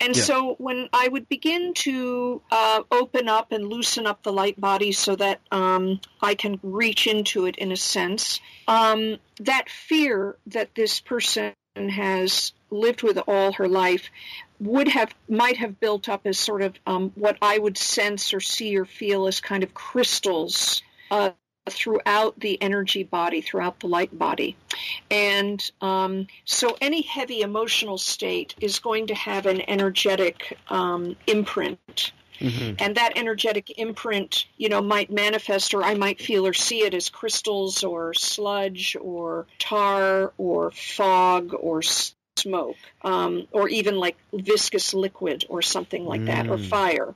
And 0.00 0.14
yeah. 0.14 0.22
so 0.22 0.54
when 0.58 0.88
I 0.92 1.08
would 1.08 1.28
begin 1.28 1.72
to 1.74 2.42
uh, 2.50 2.82
open 2.90 3.28
up 3.28 3.52
and 3.52 3.68
loosen 3.68 4.06
up 4.06 4.22
the 4.22 4.32
light 4.32 4.60
body 4.60 4.92
so 4.92 5.16
that 5.16 5.40
um, 5.50 6.00
I 6.20 6.34
can 6.34 6.60
reach 6.62 7.06
into 7.06 7.29
it 7.46 7.56
in 7.56 7.72
a 7.72 7.76
sense. 7.76 8.40
Um, 8.68 9.16
that 9.40 9.68
fear 9.68 10.36
that 10.46 10.74
this 10.74 11.00
person 11.00 11.52
has 11.76 12.52
lived 12.70 13.02
with 13.02 13.18
all 13.26 13.52
her 13.52 13.68
life 13.68 14.10
would 14.58 14.88
have 14.88 15.14
might 15.28 15.56
have 15.56 15.80
built 15.80 16.08
up 16.08 16.26
as 16.26 16.38
sort 16.38 16.62
of 16.62 16.74
um, 16.86 17.12
what 17.14 17.36
I 17.40 17.58
would 17.58 17.78
sense 17.78 18.34
or 18.34 18.40
see 18.40 18.76
or 18.76 18.84
feel 18.84 19.26
as 19.26 19.40
kind 19.40 19.62
of 19.62 19.72
crystals 19.72 20.82
uh, 21.10 21.30
throughout 21.68 22.38
the 22.38 22.60
energy 22.60 23.02
body, 23.02 23.40
throughout 23.40 23.80
the 23.80 23.86
light 23.86 24.16
body. 24.16 24.56
And 25.10 25.70
um, 25.80 26.26
so 26.44 26.76
any 26.80 27.02
heavy 27.02 27.40
emotional 27.40 27.98
state 27.98 28.54
is 28.60 28.78
going 28.78 29.06
to 29.08 29.14
have 29.14 29.46
an 29.46 29.62
energetic 29.68 30.58
um, 30.68 31.16
imprint 31.26 32.12
Mm-hmm. 32.40 32.76
And 32.78 32.96
that 32.96 33.12
energetic 33.16 33.78
imprint, 33.78 34.46
you 34.56 34.68
know, 34.68 34.80
might 34.80 35.10
manifest 35.10 35.74
or 35.74 35.84
I 35.84 35.94
might 35.94 36.20
feel 36.20 36.46
or 36.46 36.54
see 36.54 36.82
it 36.82 36.94
as 36.94 37.08
crystals 37.08 37.84
or 37.84 38.14
sludge 38.14 38.96
or 39.00 39.46
tar 39.58 40.32
or 40.38 40.70
fog 40.70 41.54
or 41.58 41.82
smoke 42.36 42.76
um, 43.02 43.46
or 43.52 43.68
even 43.68 43.96
like 43.98 44.16
viscous 44.32 44.94
liquid 44.94 45.44
or 45.48 45.62
something 45.62 46.04
like 46.04 46.22
mm. 46.22 46.26
that 46.26 46.48
or 46.48 46.56
mm. 46.56 46.66
fire. 46.66 47.14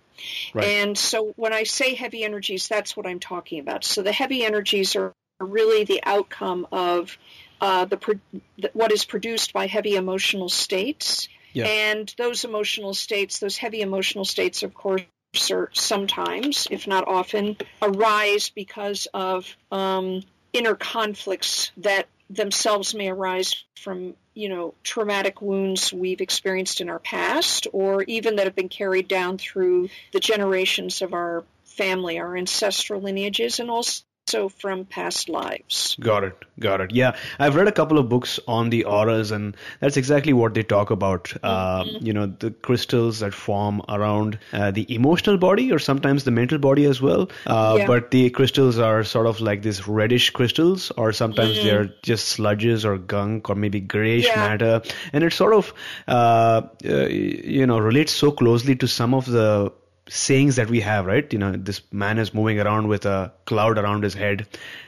Right. 0.52 0.66
And 0.66 0.99
so 0.99 1.33
when 1.37 1.52
I 1.52 1.64
say 1.64 1.95
heavy 1.95 2.25
energies, 2.25 2.69
that's 2.69 2.97
what 2.97 3.07
I'm 3.07 3.21
talking 3.21 3.61
about. 3.61 3.85
So 3.85 4.02
the 4.02 4.12
heavy 4.12 4.45
energies 4.45 4.97
are 4.97 5.12
really 5.40 5.85
the 5.85 6.00
outcome 6.04 6.66
of 6.71 7.16
uh, 7.61 7.87
the, 7.87 8.21
the, 8.59 8.71
what 8.75 8.93
is 8.93 9.04
produced 9.04 9.52
by 9.52 9.66
heavy 9.66 9.97
emotional 9.97 10.49
states. 10.49 11.28
Yeah. 11.52 11.66
And 11.66 12.12
those 12.19 12.45
emotional 12.45 12.95
states, 12.95 13.38
those 13.38 13.57
heavy 13.57 13.81
emotional 13.81 14.25
states, 14.25 14.62
of 14.62 14.75
course, 14.75 15.02
sometimes, 15.37 16.69
if 16.71 16.87
not 16.87 17.07
often, 17.07 17.57
arise 17.83 18.50
because 18.50 19.07
of 19.14 19.57
um, 19.71 20.23
inner 20.53 20.75
conflicts 20.75 21.73
that 21.79 22.07
themselves 22.31 22.95
may 22.95 23.11
arise 23.11 23.64
from 23.76 24.14
you 24.33 24.49
know 24.49 24.75
traumatic 24.83 25.43
wounds 25.43 25.93
we've 25.93 26.21
experienced 26.21 26.81
in 26.81 26.88
our 26.88 26.99
past 26.99 27.67
or 27.73 28.03
even 28.05 28.37
that 28.37 28.47
have 28.47 28.55
been 28.55 28.69
carried 28.69 29.09
down 29.09 29.37
through 29.37 29.88
the 30.12 30.21
generations 30.21 31.03
of 31.03 31.12
our 31.12 31.45
family 31.64 32.19
our 32.19 32.37
ancestral 32.37 33.00
lineages 33.00 33.61
and 33.61 33.71
also 33.71 34.03
also 34.35 34.49
from 34.49 34.85
past 34.85 35.29
lives. 35.29 35.97
Got 36.00 36.25
it. 36.25 36.45
Got 36.59 36.81
it. 36.81 36.93
Yeah. 36.93 37.17
I've 37.38 37.55
read 37.57 37.69
a 37.69 37.73
couple 37.73 37.99
of 37.99 38.09
books 38.09 38.38
on 38.47 38.71
the 38.71 38.85
auras, 38.85 39.31
and 39.31 39.57
that's 39.81 39.97
exactly 39.97 40.33
what 40.33 40.55
they 40.55 40.62
talk 40.62 40.91
about. 40.91 41.33
Uh, 41.43 41.83
mm-hmm. 41.83 41.97
Uh, 41.97 41.99
you 42.00 42.12
know, 42.12 42.26
the 42.26 42.50
crystals 42.50 43.21
that 43.21 43.35
form 43.35 43.83
around 43.88 44.38
uh, 44.53 44.71
the 44.71 44.93
emotional 44.95 45.37
body 45.38 45.73
or 45.73 45.79
sometimes 45.79 46.25
the 46.25 46.31
mental 46.31 46.59
body 46.59 46.85
as 46.85 47.00
well. 47.00 47.31
Uh, 47.47 47.76
yeah. 47.79 47.87
But 47.87 48.11
the 48.11 48.31
crystals 48.31 48.79
are 48.79 49.05
sort 49.05 49.26
of 49.26 49.41
like 49.41 49.62
these 49.62 49.87
reddish 49.87 50.31
crystals, 50.31 50.91
or 50.97 51.12
sometimes 51.12 51.57
mm-hmm. 51.57 51.67
they're 51.67 51.95
just 52.03 52.38
sludges 52.38 52.85
or 52.85 52.99
gunk 52.99 53.50
or 53.50 53.55
maybe 53.55 53.81
grayish 53.81 54.26
yeah. 54.26 54.49
matter. 54.49 54.83
And 55.12 55.25
it 55.25 55.33
sort 55.33 55.55
of, 55.55 55.73
uh, 56.09 56.62
uh, 56.85 57.07
you 57.07 57.67
know, 57.67 57.79
relates 57.79 58.12
so 58.12 58.31
closely 58.31 58.76
to 58.76 58.88
some 58.88 59.14
of 59.14 59.26
the 59.26 59.73
sayings 60.09 60.57
that 60.57 60.69
we 60.69 60.81
have, 60.81 61.07
right? 61.07 61.33
You 61.33 61.39
know, 61.39 61.53
this 61.53 61.81
man 61.93 62.19
is 62.19 62.35
moving 62.35 62.61
around 62.61 62.89
with 62.89 63.07
a 63.07 63.33
cloud 63.47 63.79
around 63.79 64.05
his 64.05 64.15
head, 64.15 64.47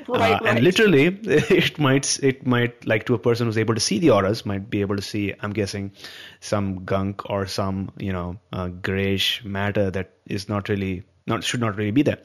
right, 0.09 0.33
uh, 0.33 0.45
right. 0.45 0.57
and 0.57 0.65
literally, 0.65 1.07
it 1.23 1.79
might 1.79 2.19
it 2.23 2.47
might 2.47 2.87
like 2.87 3.07
to 3.07 3.15
a 3.15 3.19
person 3.19 3.47
who's 3.47 3.59
able 3.59 3.75
to 3.75 3.81
see 3.81 3.99
the 3.99 4.11
auras 4.11 4.45
might 4.45 4.69
be 4.69 4.81
able 4.81 4.97
to 4.97 5.03
see. 5.03 5.35
I'm 5.41 5.53
guessing 5.53 5.93
some 6.41 6.85
gunk 6.85 7.31
or 7.31 7.47
some 7.47 7.93
you 7.99 8.13
know 8.13 8.39
uh, 8.53 8.69
grayish 8.69 9.45
matter 9.45 9.91
that 9.91 10.13
is 10.27 10.49
not 10.49 10.69
really 10.69 11.05
not 11.27 11.45
should 11.45 11.61
not 11.61 11.77
really 11.77 11.93
be 11.93 12.03
there. 12.03 12.19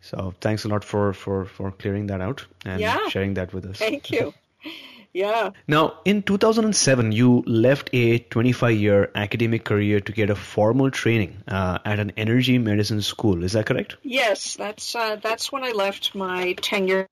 So 0.00 0.34
thanks 0.40 0.64
a 0.64 0.68
lot 0.68 0.84
for 0.84 1.12
for 1.12 1.46
for 1.46 1.70
clearing 1.70 2.08
that 2.08 2.20
out 2.20 2.44
and 2.64 2.80
yeah. 2.80 3.08
sharing 3.08 3.34
that 3.34 3.54
with 3.54 3.64
us. 3.64 3.78
Thank 3.78 4.10
you. 4.10 4.34
Yeah. 5.14 5.50
Now, 5.68 6.00
in 6.04 6.22
2007, 6.22 7.12
you 7.12 7.44
left 7.46 7.88
a 7.92 8.18
25 8.18 8.76
year 8.76 9.10
academic 9.14 9.64
career 9.64 10.00
to 10.00 10.12
get 10.12 10.28
a 10.28 10.34
formal 10.34 10.90
training 10.90 11.42
uh, 11.46 11.78
at 11.84 12.00
an 12.00 12.12
energy 12.16 12.58
medicine 12.58 13.00
school. 13.00 13.44
Is 13.44 13.52
that 13.52 13.66
correct? 13.66 13.96
Yes, 14.02 14.56
that's 14.56 14.94
uh, 14.94 15.16
that's 15.16 15.52
when 15.52 15.62
I 15.62 15.70
left 15.70 16.16
my 16.16 16.54
tenured 16.54 17.06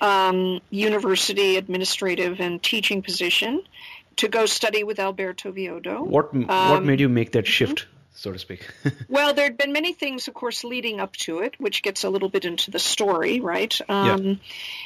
um, 0.00 0.60
university 0.70 1.56
administrative 1.56 2.40
and 2.40 2.62
teaching 2.62 3.02
position 3.02 3.60
to 4.16 4.28
go 4.28 4.46
study 4.46 4.84
with 4.84 5.00
Alberto 5.00 5.50
Villoldo. 5.50 6.06
What 6.06 6.32
what 6.32 6.50
um, 6.50 6.86
made 6.86 7.00
you 7.00 7.08
make 7.08 7.32
that 7.32 7.48
shift? 7.48 7.86
So 8.16 8.32
to 8.32 8.38
speak. 8.38 8.66
well, 9.08 9.34
there 9.34 9.44
had 9.44 9.58
been 9.58 9.72
many 9.72 9.92
things, 9.92 10.26
of 10.26 10.32
course, 10.32 10.64
leading 10.64 11.00
up 11.00 11.14
to 11.16 11.40
it, 11.40 11.54
which 11.60 11.82
gets 11.82 12.02
a 12.02 12.08
little 12.08 12.30
bit 12.30 12.46
into 12.46 12.70
the 12.70 12.78
story, 12.78 13.40
right? 13.40 13.78
Um, 13.90 14.24
yeah. 14.24 14.34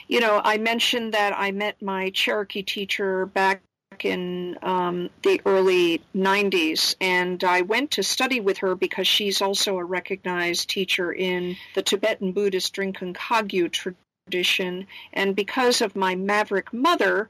You 0.09 0.21
know, 0.21 0.41
I 0.43 0.59
mentioned 0.59 1.15
that 1.15 1.33
I 1.37 1.53
met 1.53 1.81
my 1.81 2.11
Cherokee 2.11 2.65
teacher 2.65 3.27
back 3.27 3.63
in 4.05 4.59
um, 4.63 5.11
the 5.23 5.41
early 5.47 6.01
90s, 6.15 6.97
and 7.01 7.43
I 7.45 7.63
went 7.63 7.93
to 7.93 8.03
study 8.03 8.41
with 8.41 8.59
her 8.59 8.75
because 8.75 9.07
she's 9.07 9.41
also 9.41 9.79
a 9.79 9.85
recognized 9.85 10.69
teacher 10.69 11.13
in 11.13 11.57
the 11.75 11.83
Tibetan 11.83 12.33
Buddhist 12.33 12.75
Drikung 12.75 13.15
Kagyu 13.15 13.71
tradition. 13.71 14.89
And 15.13 15.37
because 15.37 15.81
of 15.83 15.95
my 15.95 16.17
maverick 16.17 16.73
mother, 16.73 17.29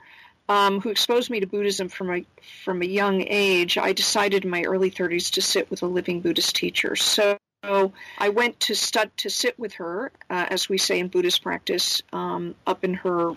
um, 0.50 0.80
who 0.80 0.88
exposed 0.90 1.30
me 1.30 1.38
to 1.38 1.46
Buddhism 1.46 1.88
from 1.88 2.10
a 2.10 2.26
from 2.64 2.82
a 2.82 2.86
young 2.86 3.22
age, 3.22 3.78
I 3.78 3.92
decided 3.92 4.44
in 4.44 4.50
my 4.50 4.64
early 4.64 4.90
30s 4.90 5.30
to 5.34 5.40
sit 5.40 5.70
with 5.70 5.82
a 5.82 5.86
living 5.86 6.20
Buddhist 6.20 6.56
teacher. 6.56 6.96
So 6.96 7.38
I 7.62 8.30
went 8.30 8.58
to 8.60 8.74
stud 8.74 9.12
to 9.18 9.30
sit 9.30 9.56
with 9.60 9.74
her, 9.74 10.10
uh, 10.28 10.46
as 10.50 10.68
we 10.68 10.76
say 10.76 10.98
in 10.98 11.06
Buddhist 11.06 11.44
practice, 11.44 12.02
um, 12.12 12.56
up 12.66 12.82
in 12.82 12.94
her 12.94 13.34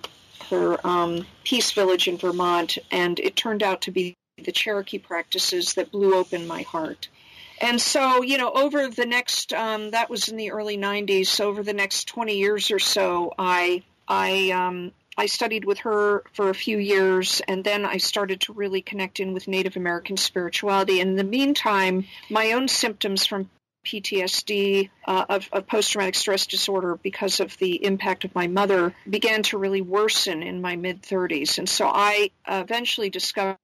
her 0.50 0.86
um, 0.86 1.27
peace 1.43 1.72
village 1.72 2.08
in 2.08 2.17
Vermont, 2.17 2.79
and 2.89 3.20
it 3.20 3.36
turned 3.36 3.62
out 3.62 3.82
to 3.82 3.91
be 3.91 4.15
the 4.43 4.51
Cherokee 4.51 4.98
practices 4.98 5.75
that 5.75 5.91
blew 5.91 6.15
open 6.15 6.48
my 6.48 6.63
heart. 6.63 7.10
And 7.62 7.79
so, 7.79 8.24
you 8.24 8.39
know, 8.39 8.51
over 8.51 8.89
the 8.89 9.05
next, 9.05 9.53
um, 9.53 9.91
that 9.91 10.10
was 10.10 10.29
in 10.29 10.36
the 10.36 10.51
early 10.51 10.77
90s, 10.77 11.27
so 11.27 11.48
over 11.48 11.62
the 11.62 11.74
next 11.74 12.08
20 12.08 12.36
years 12.38 12.72
or 12.72 12.79
so, 12.79 13.34
I 13.38 13.84
I 14.08 14.51
um, 14.51 14.91
I 15.17 15.27
studied 15.27 15.65
with 15.65 15.79
her 15.79 16.24
for 16.34 16.50
a 16.50 16.55
few 16.55 16.77
years, 16.77 17.41
and 17.48 17.63
then 17.63 17.86
I 17.86 17.98
started 17.98 18.41
to 18.41 18.53
really 18.53 18.82
connect 18.82 19.20
in 19.20 19.34
with 19.34 19.48
Native 19.48 19.75
American 19.75 20.17
spirituality. 20.17 21.00
And 21.00 21.12
in 21.12 21.15
the 21.15 21.24
meantime, 21.24 22.05
my 22.29 22.53
own 22.53 22.67
symptoms 22.67 23.25
from 23.25 23.50
PTSD, 23.86 24.89
uh, 25.05 25.25
of, 25.29 25.50
of 25.51 25.67
post 25.67 25.91
traumatic 25.91 26.15
stress 26.15 26.48
disorder, 26.48 26.98
because 27.01 27.39
of 27.39 27.58
the 27.58 27.84
impact 27.84 28.24
of 28.24 28.34
my 28.34 28.48
mother, 28.48 28.93
began 29.10 29.43
to 29.43 29.58
really 29.58 29.82
worsen 29.82 30.41
in 30.41 30.62
my 30.62 30.75
mid 30.75 31.01
30s. 31.01 31.58
And 31.58 31.70
so 31.70 31.88
I 31.88 32.32
eventually 32.48 33.10
discovered 33.10 33.58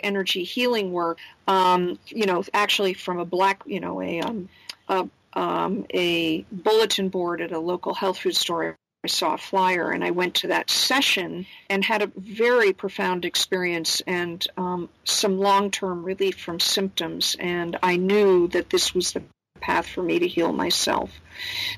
energy 0.00 0.44
healing 0.44 0.92
work, 0.92 1.18
um, 1.46 1.98
you 2.06 2.26
know, 2.26 2.42
actually 2.54 2.94
from 2.94 3.18
a 3.18 3.24
black, 3.24 3.62
you 3.66 3.80
know, 3.80 4.00
a, 4.00 4.20
um, 4.20 4.48
a, 4.88 5.08
um, 5.34 5.86
a 5.92 6.42
bulletin 6.50 7.10
board 7.10 7.42
at 7.42 7.52
a 7.52 7.58
local 7.58 7.94
health 7.94 8.18
food 8.18 8.34
store. 8.34 8.76
I 9.06 9.08
saw 9.08 9.34
a 9.34 9.38
flyer 9.38 9.92
and 9.92 10.02
I 10.02 10.10
went 10.10 10.34
to 10.36 10.48
that 10.48 10.68
session 10.68 11.46
and 11.70 11.84
had 11.84 12.02
a 12.02 12.10
very 12.16 12.72
profound 12.72 13.24
experience 13.24 14.02
and 14.04 14.44
um, 14.56 14.88
some 15.04 15.38
long 15.38 15.70
term 15.70 16.02
relief 16.02 16.40
from 16.40 16.58
symptoms. 16.58 17.36
And 17.38 17.78
I 17.84 17.98
knew 17.98 18.48
that 18.48 18.68
this 18.70 18.96
was 18.96 19.12
the 19.12 19.22
path 19.60 19.86
for 19.86 20.02
me 20.02 20.18
to 20.18 20.26
heal 20.26 20.52
myself. 20.52 21.12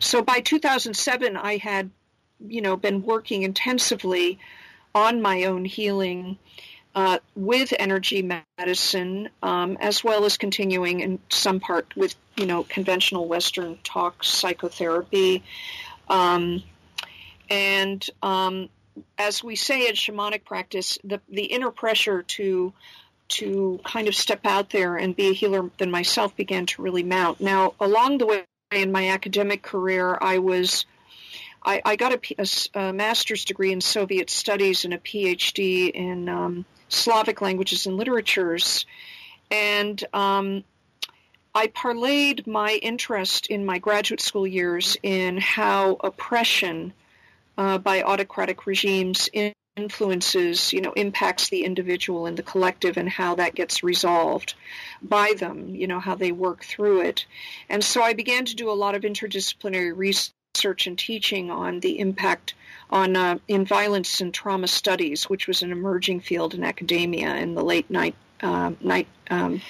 So 0.01 0.23
by 0.23 0.41
2007, 0.41 1.37
I 1.37 1.59
had, 1.59 1.91
you 2.41 2.63
know, 2.63 2.79
been 2.79 3.03
working 3.03 3.43
intensively 3.43 4.39
on 4.95 5.21
my 5.21 5.45
own 5.45 5.67
healing 5.67 6.39
uh, 6.95 7.19
with 7.37 7.75
energy 7.79 8.27
medicine, 8.59 9.29
um, 9.43 9.77
as 9.83 10.03
well 10.03 10.25
as 10.25 10.39
continuing 10.39 11.01
in 11.01 11.19
some 11.29 11.61
part 11.61 11.95
with, 11.95 12.15
you 12.39 12.47
know, 12.47 12.63
conventional 12.63 13.29
Western 13.29 13.79
talk 13.85 14.25
psychotherapy. 14.25 15.45
Um, 16.09 16.63
and 17.51 18.05
um, 18.23 18.69
as 19.17 19.43
we 19.43 19.57
say 19.57 19.89
in 19.89 19.95
shamanic 19.95 20.45
practice, 20.45 20.99
the, 21.05 21.21
the 21.29 21.45
inner 21.45 21.71
pressure 21.71 22.23
to 22.23 22.73
to 23.29 23.79
kind 23.85 24.09
of 24.09 24.15
step 24.15 24.47
out 24.47 24.71
there 24.71 24.97
and 24.97 25.15
be 25.15 25.29
a 25.29 25.33
healer 25.35 25.71
than 25.77 25.91
myself 25.91 26.35
began 26.35 26.65
to 26.65 26.81
really 26.81 27.03
mount. 27.03 27.43
Now, 27.43 27.75
along 27.79 28.19
the 28.19 28.27
way 28.27 28.45
in 28.73 28.91
my 28.91 29.09
academic 29.09 29.63
career, 29.63 30.17
I 30.19 30.39
was 30.39 30.87
I, 31.63 31.83
I 31.85 31.97
got 31.97 32.13
a, 32.13 32.21
a, 32.39 32.81
a, 32.81 32.93
master's 32.93 33.45
degree 33.45 33.73
in 33.73 33.81
Soviet 33.81 34.31
studies 34.31 34.85
and 34.85 34.95
a 34.95 34.99
PhD 34.99 35.91
in 35.91 36.29
um, 36.29 36.65
Slavic 36.89 37.43
languages 37.43 37.87
and 37.87 37.97
literatures, 37.97 38.87
and 39.51 40.03
um, 40.15 40.65
I 41.55 41.67
parlayed 41.67 42.47
my 42.47 42.79
interest 42.81 43.49
in 43.49 43.67
my 43.67 43.79
graduate 43.79 44.21
school 44.21 44.47
years 44.47 44.97
in 45.03 45.37
how 45.39 45.99
oppression 46.01 46.95
uh, 47.59 47.77
by 47.77 48.03
autocratic 48.03 48.67
regimes 48.67 49.29
influences, 49.77 50.73
you 50.73 50.81
know, 50.81 50.93
impacts 50.93 51.49
the 51.49 51.65
individual 51.65 52.27
and 52.27 52.37
the 52.37 52.43
collective 52.43 52.97
and 52.97 53.09
how 53.09 53.35
that 53.35 53.55
gets 53.55 53.83
resolved 53.83 54.55
by 55.03 55.33
them, 55.37 55.75
you 55.75 55.87
know, 55.87 56.01
how 56.01 56.15
they 56.15 56.33
work 56.33 56.65
through 56.65 57.03
it. 57.03 57.27
And 57.69 57.83
so 57.85 58.03
I 58.03 58.15
began 58.15 58.45
to 58.47 58.57
do 58.57 58.71
a 58.71 58.73
lot 58.73 58.95
of 58.95 59.03
interdisciplinary 59.03 59.97
research 59.97 60.87
and 60.87 60.99
teaching 60.99 61.51
on 61.51 61.81
the 61.81 61.99
impact 61.99 62.55
on 62.91 63.17
uh, 63.17 63.39
in 63.47 63.65
violence 63.65 64.21
and 64.21 64.33
trauma 64.33 64.67
studies, 64.69 65.25
which 65.25 65.47
was 65.47 65.63
an 65.63 65.73
emerging 65.73 66.21
field 66.21 66.55
in 66.55 66.65
academia 66.65 67.35
in 67.37 67.55
the 67.55 67.63
late 67.63 67.91
night, 67.91 68.15
uh, 68.41 68.73
night, 68.81 69.07
um, 69.31 69.61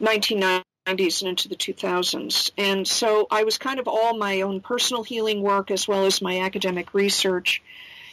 1990s 0.00 0.62
and 0.88 1.22
into 1.28 1.48
the 1.48 1.56
2000s. 1.56 2.50
And 2.56 2.86
so 2.86 3.26
I 3.30 3.44
was 3.44 3.58
kind 3.58 3.78
of 3.78 3.88
all 3.88 4.16
my 4.16 4.40
own 4.40 4.60
personal 4.60 5.02
healing 5.02 5.42
work 5.42 5.70
as 5.70 5.86
well 5.86 6.06
as 6.06 6.22
my 6.22 6.40
academic 6.40 6.94
research 6.94 7.62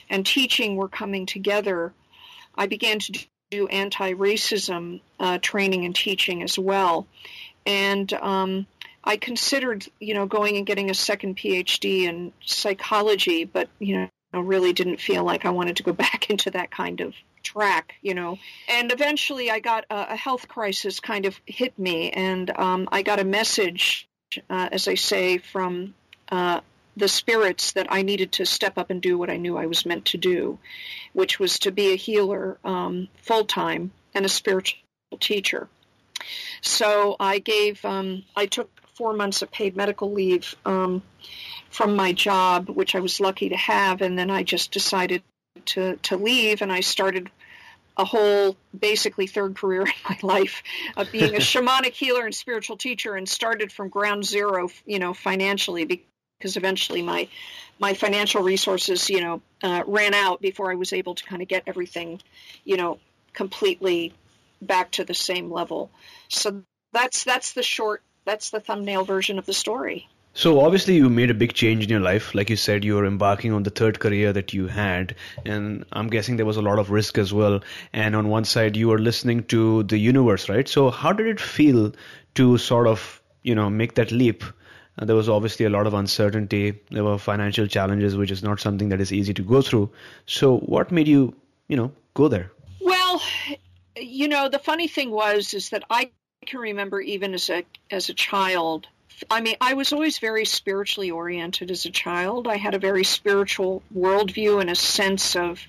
and 0.10 0.26
teaching 0.26 0.76
were 0.76 0.88
coming 0.88 1.26
together, 1.26 1.94
I 2.56 2.68
began 2.68 3.00
to 3.00 3.26
do 3.52 3.68
anti-racism 3.68 5.02
uh, 5.20 5.40
training 5.42 5.86
and 5.86 5.96
teaching 5.96 6.44
as 6.44 6.58
well, 6.58 7.08
and 7.66 8.12
um, 8.14 8.68
I 9.04 9.18
considered, 9.18 9.86
you 10.00 10.14
know, 10.14 10.26
going 10.26 10.58
and 10.58 10.66
getting 10.66 10.90
a 10.90 10.96
second 10.96 11.38
PhD 11.38 12.04
in 12.04 12.32
psychology, 12.44 13.46
but 13.46 13.70
you 13.80 14.10
know, 14.34 14.40
really 14.42 14.74
didn't 14.74 15.00
feel 15.00 15.24
like 15.24 15.46
I 15.46 15.52
wanted 15.52 15.78
to 15.78 15.84
go 15.84 15.94
back 16.06 16.30
into 16.30 16.52
that 16.52 16.72
kind 16.72 17.02
of 17.02 17.14
track, 17.46 17.96
you 18.02 18.14
know. 18.14 18.38
And 18.68 18.92
eventually, 18.92 19.50
I 19.50 19.60
got 19.60 19.86
a, 19.90 20.14
a 20.14 20.16
health 20.16 20.48
crisis 20.50 21.00
kind 21.00 21.26
of 21.26 21.40
hit 21.46 21.78
me, 21.80 22.10
and 22.12 22.50
um, 22.58 22.90
I 22.92 23.02
got 23.04 23.20
a 23.20 23.24
message, 23.24 24.10
uh, 24.50 24.70
as 24.72 24.90
I 24.90 24.96
say, 24.96 25.38
from 25.38 25.94
uh, 26.30 26.60
the 26.98 27.08
spirits 27.08 27.74
that 27.74 27.88
I 27.90 28.02
needed 28.02 28.34
to 28.34 28.46
step 28.46 28.78
up 28.78 28.90
and 28.90 29.02
do 29.02 29.18
what 29.18 29.30
I 29.30 29.38
knew 29.38 29.58
I 29.58 29.68
was 29.68 29.86
meant 29.86 30.06
to 30.06 30.18
do, 30.18 30.60
which 31.14 31.40
was 31.40 31.60
to 31.60 31.72
be 31.72 31.94
a 31.94 31.96
healer 31.96 32.58
um, 32.64 33.08
full 33.22 33.46
time 33.46 33.92
and 34.14 34.26
a 34.26 34.30
spiritual 34.30 34.80
teacher. 35.20 35.68
So 36.62 37.16
I 37.20 37.40
gave, 37.40 37.84
um, 37.86 38.24
I 38.36 38.46
took 38.46 38.70
four 38.96 39.14
months 39.14 39.42
of 39.42 39.52
paid 39.52 39.76
medical 39.76 40.12
leave 40.12 40.56
um, 40.66 41.04
from 41.70 41.96
my 41.96 42.14
job, 42.14 42.70
which 42.70 42.96
I 42.96 43.02
was 43.02 43.20
lucky 43.20 43.50
to 43.50 43.58
have, 43.58 44.02
and 44.02 44.18
then 44.18 44.32
I 44.32 44.44
just 44.44 44.72
decided 44.72 45.22
to 45.68 45.98
to 46.04 46.18
leave, 46.18 46.62
and 46.62 46.72
I 46.72 46.82
started 46.82 47.30
a 47.98 48.06
whole 48.06 48.58
basically 48.78 49.28
third 49.28 49.56
career 49.56 49.82
in 49.86 49.94
my 50.10 50.18
life 50.22 50.64
of 50.98 51.12
being 51.12 51.36
a 51.36 51.40
shamanic 51.52 51.94
healer 51.94 52.26
and 52.26 52.36
spiritual 52.36 52.78
teacher 52.78 53.16
and 53.16 53.28
started 53.28 53.72
from 53.72 53.90
ground 53.90 54.26
zero 54.26 54.70
you 54.86 55.00
know 55.00 55.14
financially 55.14 55.86
because 55.86 56.58
eventually 56.58 57.02
my 57.02 57.28
my 57.80 57.94
financial 57.94 58.42
resources, 58.42 59.10
you 59.10 59.22
know, 59.22 59.42
uh, 59.62 59.84
ran 59.86 60.14
out 60.14 60.42
before 60.42 60.72
I 60.72 60.76
was 60.76 60.94
able 60.94 61.16
to 61.16 61.24
kind 61.26 61.42
of 61.42 61.48
get 61.48 61.64
everything, 61.68 62.22
you 62.64 62.78
know, 62.78 63.00
completely 63.34 64.14
back 64.62 64.92
to 64.92 65.04
the 65.04 65.14
same 65.14 65.52
level. 65.52 65.92
So 66.30 66.64
that's 66.94 67.24
that's 67.24 67.54
the 67.54 67.64
short 67.64 68.02
that's 68.24 68.50
the 68.50 68.60
thumbnail 68.60 69.04
version 69.04 69.40
of 69.40 69.46
the 69.46 69.54
story. 69.54 70.08
So 70.38 70.60
obviously 70.60 70.98
you 70.98 71.10
made 71.10 71.32
a 71.32 71.34
big 71.34 71.54
change 71.54 71.82
in 71.82 71.90
your 71.90 72.02
life. 72.02 72.36
Like 72.36 72.50
you 72.50 72.58
said, 72.58 72.84
you 72.84 72.96
were 72.96 73.06
embarking 73.06 73.54
on 73.54 73.64
the 73.64 73.70
third 73.70 74.02
career 74.02 74.34
that 74.34 74.54
you 74.54 74.68
had, 74.68 75.16
and 75.46 75.86
I'm 75.94 76.10
guessing 76.10 76.36
there 76.36 76.46
was 76.46 76.58
a 76.58 76.62
lot 76.62 76.78
of 76.78 76.92
risk 76.92 77.18
as 77.18 77.32
well. 77.32 77.62
And 77.94 78.18
on 78.18 78.28
one 78.28 78.44
side, 78.44 78.76
you 78.76 78.90
were 78.90 79.00
listening 79.00 79.44
to 79.46 79.84
the 79.84 79.98
universe, 79.98 80.50
right? 80.50 80.68
So 80.68 80.90
how 80.90 81.14
did 81.14 81.28
it 81.28 81.40
feel 81.40 81.94
to 82.34 82.58
sort 82.58 82.86
of, 82.86 83.22
you 83.44 83.56
know, 83.56 83.70
make 83.70 83.96
that 83.96 84.12
leap? 84.12 84.44
Uh, 85.00 85.06
there 85.06 85.16
was 85.16 85.30
obviously 85.30 85.66
a 85.66 85.70
lot 85.70 85.88
of 85.88 85.94
uncertainty. 85.94 86.82
There 86.92 87.06
were 87.06 87.18
financial 87.18 87.66
challenges, 87.66 88.18
which 88.18 88.30
is 88.30 88.44
not 88.44 88.60
something 88.60 88.90
that 88.90 89.00
is 89.00 89.14
easy 89.14 89.34
to 89.36 89.42
go 89.42 89.62
through. 89.62 89.90
So, 90.26 90.58
what 90.58 90.92
made 90.92 91.08
you, 91.08 91.34
you 91.70 91.78
know, 91.78 91.94
go 92.14 92.28
there? 92.28 92.52
Well, 92.82 93.22
you 93.96 94.28
know, 94.28 94.50
the 94.50 94.60
funny 94.60 94.90
thing 94.90 95.12
was 95.12 95.54
is 95.54 95.70
that 95.70 95.86
I 95.90 96.12
can 96.46 96.60
remember 96.60 97.00
even 97.00 97.34
as 97.34 97.50
a 97.50 97.64
as 97.90 98.10
a 98.10 98.14
child. 98.14 98.88
I 99.30 99.42
mean, 99.42 99.56
I 99.62 99.74
was 99.74 99.94
always 99.94 100.20
very 100.20 100.46
spiritually 100.46 101.12
oriented 101.12 101.72
as 101.72 101.86
a 101.86 101.92
child. 101.92 102.48
I 102.48 102.58
had 102.58 102.74
a 102.74 102.80
very 102.80 103.04
spiritual 103.04 103.82
worldview 103.96 104.62
and 104.62 104.70
a 104.70 104.76
sense 104.76 105.36
of 105.36 105.60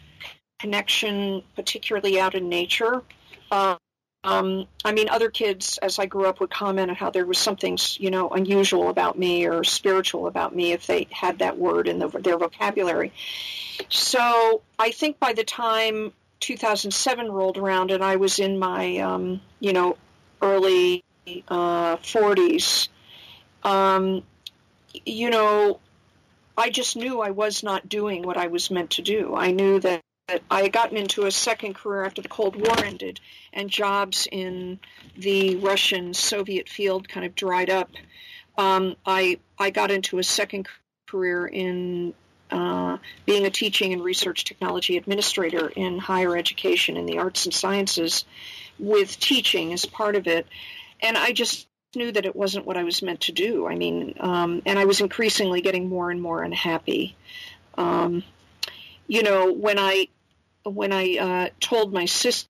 connection, 0.58 1.42
particularly 1.54 2.18
out 2.20 2.34
in 2.34 2.48
nature. 2.48 3.02
Um, 3.50 3.78
um, 4.24 4.66
I 4.84 4.92
mean, 4.92 5.08
other 5.08 5.30
kids, 5.30 5.78
as 5.78 6.00
I 6.00 6.06
grew 6.06 6.26
up, 6.26 6.40
would 6.40 6.50
comment 6.50 6.90
on 6.90 6.96
how 6.96 7.10
there 7.10 7.24
was 7.24 7.38
something, 7.38 7.78
you 7.98 8.10
know, 8.10 8.28
unusual 8.30 8.88
about 8.88 9.16
me 9.16 9.46
or 9.46 9.62
spiritual 9.62 10.26
about 10.26 10.54
me 10.54 10.72
if 10.72 10.88
they 10.88 11.06
had 11.12 11.38
that 11.38 11.56
word 11.56 11.86
in 11.86 12.00
the, 12.00 12.08
their 12.08 12.36
vocabulary. 12.36 13.12
So 13.88 14.62
I 14.80 14.90
think 14.90 15.20
by 15.20 15.32
the 15.32 15.44
time 15.44 16.12
2007 16.40 17.30
rolled 17.30 17.56
around 17.56 17.92
and 17.92 18.02
I 18.02 18.16
was 18.16 18.40
in 18.40 18.58
my, 18.58 18.98
um, 18.98 19.40
you 19.60 19.72
know, 19.72 19.96
early 20.42 21.04
uh, 21.46 21.96
40s, 21.98 22.88
um, 23.62 24.22
you 25.04 25.30
know, 25.30 25.80
I 26.56 26.70
just 26.70 26.96
knew 26.96 27.20
I 27.20 27.30
was 27.30 27.62
not 27.62 27.88
doing 27.88 28.22
what 28.22 28.36
I 28.36 28.46
was 28.46 28.70
meant 28.70 28.90
to 28.92 29.02
do. 29.02 29.34
I 29.34 29.50
knew 29.50 29.80
that 29.80 30.02
I 30.50 30.62
had 30.62 30.72
gotten 30.72 30.96
into 30.96 31.26
a 31.26 31.30
second 31.30 31.74
career 31.74 32.04
after 32.04 32.22
the 32.22 32.28
Cold 32.28 32.56
War 32.56 32.84
ended, 32.84 33.20
and 33.52 33.70
jobs 33.70 34.26
in 34.30 34.80
the 35.16 35.56
Russian 35.56 36.14
Soviet 36.14 36.68
field 36.68 37.08
kind 37.08 37.24
of 37.24 37.34
dried 37.34 37.70
up. 37.70 37.90
Um, 38.58 38.96
I 39.04 39.38
I 39.58 39.70
got 39.70 39.90
into 39.90 40.18
a 40.18 40.24
second 40.24 40.66
career 41.06 41.46
in 41.46 42.14
uh, 42.50 42.98
being 43.24 43.46
a 43.46 43.50
teaching 43.50 43.92
and 43.92 44.02
research 44.02 44.44
technology 44.44 44.96
administrator 44.96 45.68
in 45.68 45.98
higher 45.98 46.36
education 46.36 46.96
in 46.96 47.06
the 47.06 47.18
arts 47.18 47.44
and 47.44 47.54
sciences, 47.54 48.24
with 48.78 49.20
teaching 49.20 49.72
as 49.72 49.84
part 49.84 50.16
of 50.16 50.26
it, 50.26 50.46
and 51.00 51.16
I 51.16 51.32
just 51.32 51.68
knew 51.96 52.12
that 52.12 52.26
it 52.26 52.36
wasn't 52.36 52.66
what 52.66 52.76
I 52.76 52.84
was 52.84 53.02
meant 53.02 53.22
to 53.22 53.32
do. 53.32 53.66
I 53.66 53.74
mean, 53.74 54.14
um, 54.20 54.62
and 54.66 54.78
I 54.78 54.84
was 54.84 55.00
increasingly 55.00 55.60
getting 55.60 55.88
more 55.88 56.10
and 56.10 56.20
more 56.20 56.42
unhappy. 56.42 57.16
Um, 57.76 58.22
you 59.06 59.22
know, 59.22 59.52
when 59.52 59.78
I 59.78 60.08
when 60.64 60.92
I 60.92 61.16
uh, 61.18 61.48
told 61.60 61.92
my 61.92 62.06
sister 62.06 62.46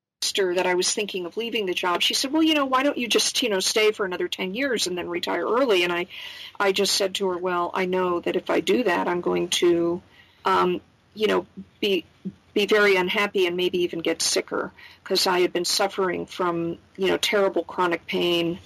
that 0.54 0.66
I 0.66 0.74
was 0.74 0.92
thinking 0.92 1.26
of 1.26 1.36
leaving 1.36 1.66
the 1.66 1.74
job, 1.74 2.02
she 2.02 2.14
said, 2.14 2.32
"Well, 2.32 2.42
you 2.42 2.54
know, 2.54 2.66
why 2.66 2.82
don't 2.82 2.98
you 2.98 3.08
just, 3.08 3.42
you 3.42 3.48
know, 3.48 3.60
stay 3.60 3.92
for 3.92 4.04
another 4.04 4.28
10 4.28 4.54
years 4.54 4.86
and 4.86 4.96
then 4.96 5.08
retire 5.08 5.46
early?" 5.46 5.84
And 5.84 5.92
I 5.92 6.06
I 6.58 6.72
just 6.72 6.94
said 6.94 7.14
to 7.16 7.28
her, 7.28 7.38
"Well, 7.38 7.70
I 7.74 7.86
know 7.86 8.20
that 8.20 8.36
if 8.36 8.50
I 8.50 8.60
do 8.60 8.84
that, 8.84 9.08
I'm 9.08 9.20
going 9.20 9.48
to 9.48 10.02
um, 10.46 10.80
you 11.14 11.26
know, 11.26 11.46
be 11.80 12.04
be 12.54 12.64
very 12.64 12.96
unhappy 12.96 13.46
and 13.46 13.54
maybe 13.54 13.82
even 13.82 13.98
get 13.98 14.22
sicker 14.22 14.72
because 15.02 15.26
I 15.26 15.40
had 15.40 15.52
been 15.52 15.66
suffering 15.66 16.24
from 16.24 16.78
you 16.96 17.08
know 17.08 17.18
terrible 17.18 17.64
chronic 17.64 18.06
pain, 18.06 18.58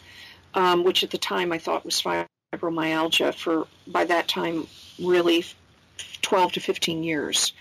um, 0.54 0.84
which 0.84 1.02
at 1.02 1.10
the 1.10 1.18
time 1.18 1.52
I 1.52 1.58
thought 1.58 1.84
was 1.84 2.02
fibromyalgia 2.02 3.34
for 3.34 3.66
by 3.86 4.04
that 4.04 4.28
time 4.28 4.66
really 5.02 5.44
12 6.22 6.52
to 6.52 6.60
15 6.60 7.02
years. 7.02 7.52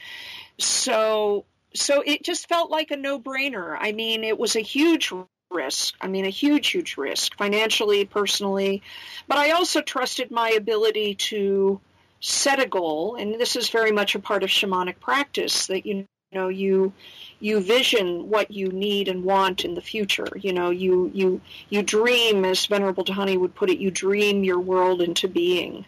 So 0.57 1.45
so 1.75 2.01
it 2.05 2.23
just 2.23 2.49
felt 2.49 2.71
like 2.71 2.91
a 2.91 2.97
no-brainer. 2.97 3.77
I 3.79 3.91
mean, 3.91 4.23
it 4.23 4.39
was 4.39 4.55
a 4.55 4.61
huge 4.61 5.13
risk. 5.51 5.95
I 6.01 6.07
mean, 6.07 6.25
a 6.25 6.29
huge, 6.29 6.69
huge 6.69 6.97
risk 6.97 7.37
financially, 7.37 8.05
personally. 8.05 8.81
But 9.27 9.37
I 9.37 9.51
also 9.51 9.81
trusted 9.81 10.31
my 10.31 10.49
ability 10.49 11.15
to 11.15 11.79
set 12.21 12.59
a 12.59 12.67
goal, 12.67 13.15
and 13.15 13.39
this 13.39 13.55
is 13.55 13.69
very 13.69 13.91
much 13.91 14.15
a 14.15 14.19
part 14.19 14.43
of 14.43 14.49
shamanic 14.49 14.99
practice 14.99 15.67
that 15.67 15.85
you 15.85 16.05
know 16.31 16.47
you 16.47 16.93
you 17.39 17.59
vision 17.61 18.29
what 18.29 18.51
you 18.51 18.67
need 18.67 19.07
and 19.07 19.23
want 19.23 19.65
in 19.65 19.75
the 19.75 19.81
future. 19.81 20.27
You 20.39 20.53
know, 20.53 20.69
you 20.69 21.11
you 21.13 21.41
you 21.69 21.83
dream, 21.83 22.45
as 22.45 22.65
Venerable 22.65 23.05
Dhyani 23.05 23.39
would 23.39 23.55
put 23.55 23.69
it, 23.69 23.79
you 23.79 23.91
dream 23.91 24.43
your 24.43 24.59
world 24.59 25.01
into 25.01 25.27
being. 25.27 25.85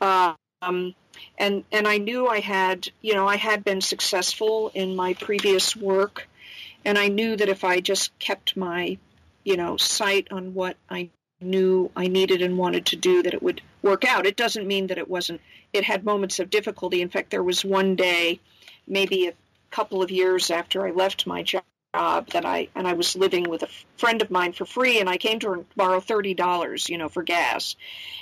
Um, 0.00 0.36
and 0.62 1.64
and 1.72 1.86
I 1.86 1.98
knew 1.98 2.26
I 2.26 2.40
had, 2.40 2.88
you 3.00 3.14
know, 3.14 3.26
I 3.26 3.36
had 3.36 3.64
been 3.64 3.80
successful 3.80 4.70
in 4.74 4.96
my 4.96 5.14
previous 5.14 5.76
work 5.76 6.28
and 6.84 6.98
I 6.98 7.08
knew 7.08 7.36
that 7.36 7.48
if 7.48 7.64
I 7.64 7.80
just 7.80 8.18
kept 8.18 8.56
my, 8.56 8.98
you 9.44 9.56
know, 9.56 9.76
sight 9.76 10.28
on 10.30 10.54
what 10.54 10.76
I 10.88 11.10
knew 11.40 11.90
I 11.94 12.08
needed 12.08 12.42
and 12.42 12.58
wanted 12.58 12.86
to 12.86 12.96
do, 12.96 13.22
that 13.22 13.34
it 13.34 13.42
would 13.42 13.60
work 13.82 14.04
out. 14.04 14.26
It 14.26 14.36
doesn't 14.36 14.66
mean 14.66 14.88
that 14.88 14.98
it 14.98 15.08
wasn't. 15.08 15.40
It 15.72 15.84
had 15.84 16.04
moments 16.04 16.38
of 16.40 16.50
difficulty. 16.50 17.02
In 17.02 17.08
fact, 17.10 17.30
there 17.30 17.42
was 17.42 17.64
one 17.64 17.94
day, 17.96 18.40
maybe 18.86 19.28
a 19.28 19.34
couple 19.70 20.02
of 20.02 20.10
years 20.10 20.50
after 20.50 20.86
I 20.86 20.90
left 20.90 21.26
my 21.26 21.42
job 21.42 21.64
that 21.92 22.44
I 22.44 22.68
and 22.74 22.86
I 22.86 22.92
was 22.92 23.16
living 23.16 23.48
with 23.48 23.62
a 23.62 23.68
friend 23.96 24.22
of 24.22 24.30
mine 24.30 24.52
for 24.52 24.64
free 24.64 25.00
and 25.00 25.08
I 25.08 25.16
came 25.16 25.38
to 25.40 25.48
her 25.48 25.54
and 25.54 25.74
borrow 25.74 26.00
thirty 26.00 26.34
dollars, 26.34 26.88
you 26.88 26.98
know, 26.98 27.08
for 27.08 27.22
gas. 27.22 27.76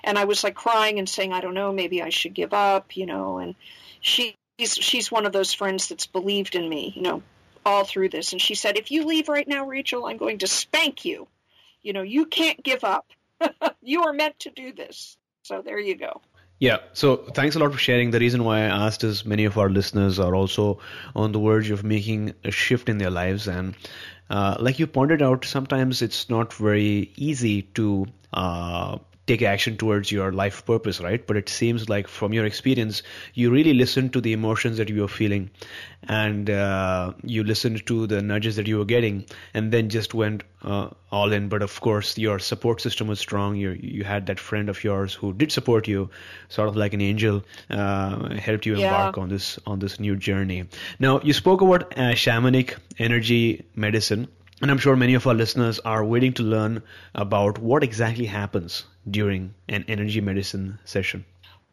And 0.04 0.18
I 0.18 0.24
was 0.24 0.44
like 0.44 0.54
crying 0.54 0.98
and 0.98 1.08
saying, 1.08 1.32
I 1.32 1.40
don't 1.40 1.54
know, 1.54 1.72
maybe 1.72 2.02
I 2.02 2.10
should 2.10 2.34
give 2.34 2.54
up, 2.54 2.96
you 2.96 3.06
know, 3.06 3.38
and 3.38 3.54
she's 4.00 4.34
she's 4.58 5.10
one 5.10 5.26
of 5.26 5.32
those 5.32 5.52
friends 5.52 5.88
that's 5.88 6.06
believed 6.06 6.54
in 6.54 6.68
me, 6.68 6.92
you 6.96 7.02
know, 7.02 7.22
all 7.66 7.84
through 7.84 8.08
this. 8.08 8.32
And 8.32 8.40
she 8.40 8.54
said, 8.54 8.78
If 8.78 8.90
you 8.90 9.04
leave 9.04 9.28
right 9.28 9.46
now, 9.46 9.66
Rachel, 9.66 10.06
I'm 10.06 10.16
going 10.16 10.38
to 10.38 10.46
spank 10.46 11.04
you. 11.04 11.26
You 11.82 11.92
know, 11.92 12.02
you 12.02 12.26
can't 12.26 12.62
give 12.62 12.84
up. 12.84 13.06
you 13.82 14.04
are 14.04 14.12
meant 14.12 14.38
to 14.40 14.50
do 14.50 14.72
this. 14.72 15.16
So 15.42 15.62
there 15.62 15.78
you 15.78 15.96
go. 15.96 16.20
Yeah, 16.58 16.78
so 16.94 17.16
thanks 17.34 17.54
a 17.54 17.58
lot 17.58 17.72
for 17.72 17.78
sharing. 17.78 18.12
The 18.12 18.18
reason 18.18 18.42
why 18.42 18.60
I 18.60 18.86
asked 18.86 19.04
is 19.04 19.26
many 19.26 19.44
of 19.44 19.58
our 19.58 19.68
listeners 19.68 20.18
are 20.18 20.34
also 20.34 20.78
on 21.14 21.32
the 21.32 21.38
verge 21.38 21.70
of 21.70 21.84
making 21.84 22.32
a 22.44 22.50
shift 22.50 22.88
in 22.88 22.96
their 22.96 23.10
lives. 23.10 23.46
And 23.46 23.74
uh, 24.30 24.56
like 24.58 24.78
you 24.78 24.86
pointed 24.86 25.20
out, 25.20 25.44
sometimes 25.44 26.00
it's 26.00 26.30
not 26.30 26.54
very 26.54 27.12
easy 27.16 27.62
to 27.74 28.06
uh, 28.32 28.98
take 29.26 29.42
action 29.42 29.76
towards 29.76 30.12
your 30.12 30.32
life 30.32 30.64
purpose, 30.64 31.00
right? 31.00 31.26
But 31.26 31.36
it 31.36 31.48
seems 31.48 31.88
like 31.88 32.06
from 32.06 32.32
your 32.32 32.44
experience, 32.44 33.02
you 33.34 33.50
really 33.50 33.74
listened 33.74 34.12
to 34.12 34.20
the 34.20 34.32
emotions 34.32 34.78
that 34.78 34.88
you 34.88 35.00
were 35.00 35.08
feeling 35.08 35.50
and 36.08 36.48
uh, 36.48 37.12
you 37.24 37.42
listened 37.42 37.84
to 37.86 38.06
the 38.06 38.22
nudges 38.22 38.54
that 38.56 38.68
you 38.68 38.78
were 38.78 38.84
getting 38.84 39.24
and 39.52 39.72
then 39.72 39.88
just 39.88 40.14
went 40.14 40.44
uh, 40.62 40.90
all 41.10 41.32
in. 41.32 41.48
But 41.48 41.62
of 41.62 41.80
course, 41.80 42.16
your 42.16 42.38
support 42.38 42.80
system 42.80 43.08
was 43.08 43.18
strong. 43.18 43.56
You, 43.56 43.70
you 43.70 44.04
had 44.04 44.26
that 44.26 44.38
friend 44.38 44.68
of 44.68 44.84
yours 44.84 45.12
who 45.12 45.32
did 45.32 45.50
support 45.50 45.88
you, 45.88 46.08
sort 46.48 46.68
of 46.68 46.76
like 46.76 46.94
an 46.94 47.00
angel, 47.00 47.42
uh, 47.68 48.34
helped 48.36 48.64
you 48.64 48.74
embark 48.74 49.16
yeah. 49.16 49.22
on 49.22 49.28
this, 49.28 49.58
on 49.66 49.80
this 49.80 49.98
new 49.98 50.14
journey. 50.14 50.68
Now, 51.00 51.20
you 51.20 51.32
spoke 51.32 51.62
about 51.62 51.98
uh, 51.98 52.12
shamanic 52.12 52.76
energy 52.98 53.66
medicine. 53.74 54.28
And 54.62 54.70
I'm 54.70 54.78
sure 54.78 54.96
many 54.96 55.12
of 55.12 55.26
our 55.26 55.34
listeners 55.34 55.80
are 55.80 56.02
waiting 56.02 56.32
to 56.34 56.42
learn 56.42 56.82
about 57.14 57.58
what 57.58 57.84
exactly 57.84 58.24
happens 58.24 58.84
during 59.08 59.54
an 59.68 59.84
energy 59.88 60.20
medicine 60.20 60.78
session. 60.84 61.24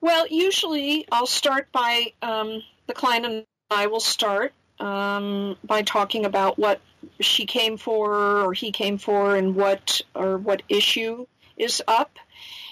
Well, 0.02 0.28
usually 0.30 1.06
I'll 1.12 1.26
start 1.26 1.72
by 1.72 2.14
um, 2.22 2.62
the 2.88 2.94
client 2.94 3.26
and 3.26 3.46
I 3.72 3.88
will 3.88 4.00
start 4.00 4.54
um, 4.80 5.56
by 5.64 5.82
talking 5.82 6.26
about 6.26 6.60
what 6.60 6.82
she 7.20 7.46
came 7.46 7.78
for 7.78 8.42
or 8.42 8.54
he 8.54 8.72
came 8.72 8.98
for 8.98 9.36
and 9.36 9.56
what 9.56 10.02
or 10.14 10.38
what 10.38 10.62
issue 10.70 11.26
is 11.58 11.82
up, 11.88 12.18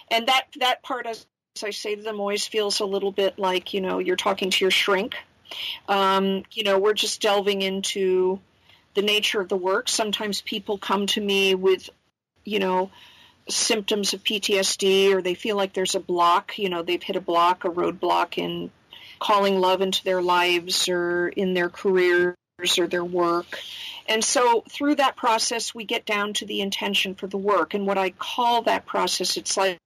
and 0.09 0.27
that 0.27 0.47
that 0.59 0.83
part, 0.83 1.05
as 1.05 1.25
I 1.63 1.69
say 1.69 1.95
to 1.95 2.01
them, 2.01 2.19
always 2.19 2.47
feels 2.47 2.79
a 2.79 2.85
little 2.85 3.11
bit 3.11 3.37
like 3.37 3.73
you 3.73 3.81
know 3.81 3.99
you're 3.99 4.15
talking 4.15 4.49
to 4.49 4.63
your 4.63 4.71
shrink. 4.71 5.15
Um, 5.87 6.43
you 6.51 6.63
know, 6.63 6.79
we're 6.79 6.93
just 6.93 7.21
delving 7.21 7.61
into 7.61 8.39
the 8.93 9.01
nature 9.01 9.41
of 9.41 9.49
the 9.49 9.57
work. 9.57 9.89
Sometimes 9.89 10.41
people 10.41 10.77
come 10.77 11.07
to 11.07 11.21
me 11.21 11.55
with, 11.55 11.89
you 12.45 12.59
know, 12.59 12.89
symptoms 13.51 14.13
of 14.13 14.23
PTSD 14.23 15.13
or 15.13 15.21
they 15.21 15.33
feel 15.33 15.55
like 15.55 15.73
there's 15.73 15.95
a 15.95 15.99
block, 15.99 16.57
you 16.57 16.69
know, 16.69 16.81
they've 16.81 17.01
hit 17.01 17.15
a 17.15 17.21
block, 17.21 17.65
a 17.65 17.69
roadblock 17.69 18.37
in 18.37 18.71
calling 19.19 19.59
love 19.59 19.81
into 19.81 20.03
their 20.03 20.21
lives 20.21 20.89
or 20.89 21.29
in 21.29 21.53
their 21.53 21.69
careers 21.69 22.35
or 22.77 22.87
their 22.87 23.05
work. 23.05 23.59
And 24.07 24.23
so 24.23 24.63
through 24.69 24.95
that 24.95 25.15
process, 25.15 25.73
we 25.73 25.85
get 25.85 26.05
down 26.05 26.33
to 26.33 26.45
the 26.45 26.61
intention 26.61 27.15
for 27.15 27.27
the 27.27 27.37
work. 27.37 27.73
And 27.73 27.85
what 27.85 27.97
I 27.97 28.09
call 28.09 28.63
that 28.63 28.85
process, 28.85 29.37
it's 29.37 29.55
like 29.55 29.77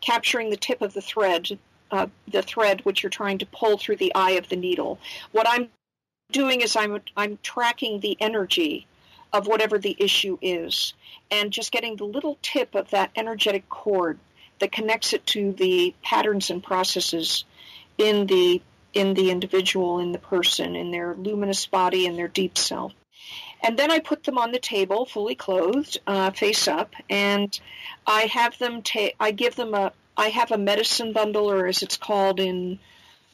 capturing 0.00 0.50
the 0.50 0.56
tip 0.56 0.82
of 0.82 0.92
the 0.92 1.00
thread, 1.00 1.58
uh, 1.90 2.06
the 2.28 2.42
thread 2.42 2.84
which 2.84 3.02
you're 3.02 3.10
trying 3.10 3.38
to 3.38 3.46
pull 3.46 3.78
through 3.78 3.96
the 3.96 4.14
eye 4.14 4.32
of 4.32 4.48
the 4.48 4.56
needle. 4.56 4.98
What 5.32 5.48
I'm 5.48 5.70
doing 6.30 6.60
is 6.60 6.76
I'm 6.76 7.00
I'm 7.16 7.38
tracking 7.42 8.00
the 8.00 8.16
energy 8.20 8.86
of 9.32 9.46
whatever 9.46 9.78
the 9.78 9.96
issue 9.98 10.38
is 10.42 10.94
and 11.30 11.52
just 11.52 11.72
getting 11.72 11.96
the 11.96 12.04
little 12.04 12.38
tip 12.42 12.74
of 12.74 12.90
that 12.90 13.10
energetic 13.16 13.68
cord 13.68 14.18
that 14.58 14.72
connects 14.72 15.12
it 15.12 15.24
to 15.26 15.52
the 15.52 15.94
patterns 16.02 16.50
and 16.50 16.62
processes 16.62 17.44
in 17.98 18.26
the 18.26 18.60
in 18.92 19.14
the 19.14 19.30
individual 19.30 20.00
in 20.00 20.12
the 20.12 20.18
person 20.18 20.74
in 20.74 20.90
their 20.90 21.14
luminous 21.14 21.66
body 21.66 22.06
in 22.06 22.16
their 22.16 22.28
deep 22.28 22.58
self 22.58 22.92
and 23.62 23.78
then 23.78 23.90
I 23.90 23.98
put 23.98 24.24
them 24.24 24.38
on 24.38 24.52
the 24.52 24.58
table, 24.58 25.04
fully 25.04 25.34
clothed, 25.34 25.98
uh, 26.06 26.30
face 26.30 26.66
up, 26.66 26.94
and 27.08 27.58
I 28.06 28.22
have 28.22 28.58
them 28.58 28.82
take. 28.82 29.16
I 29.20 29.32
give 29.32 29.54
them 29.54 29.74
a. 29.74 29.92
I 30.16 30.28
have 30.28 30.50
a 30.50 30.58
medicine 30.58 31.12
bundle, 31.12 31.50
or 31.50 31.66
as 31.66 31.82
it's 31.82 31.96
called 31.96 32.40
in 32.40 32.78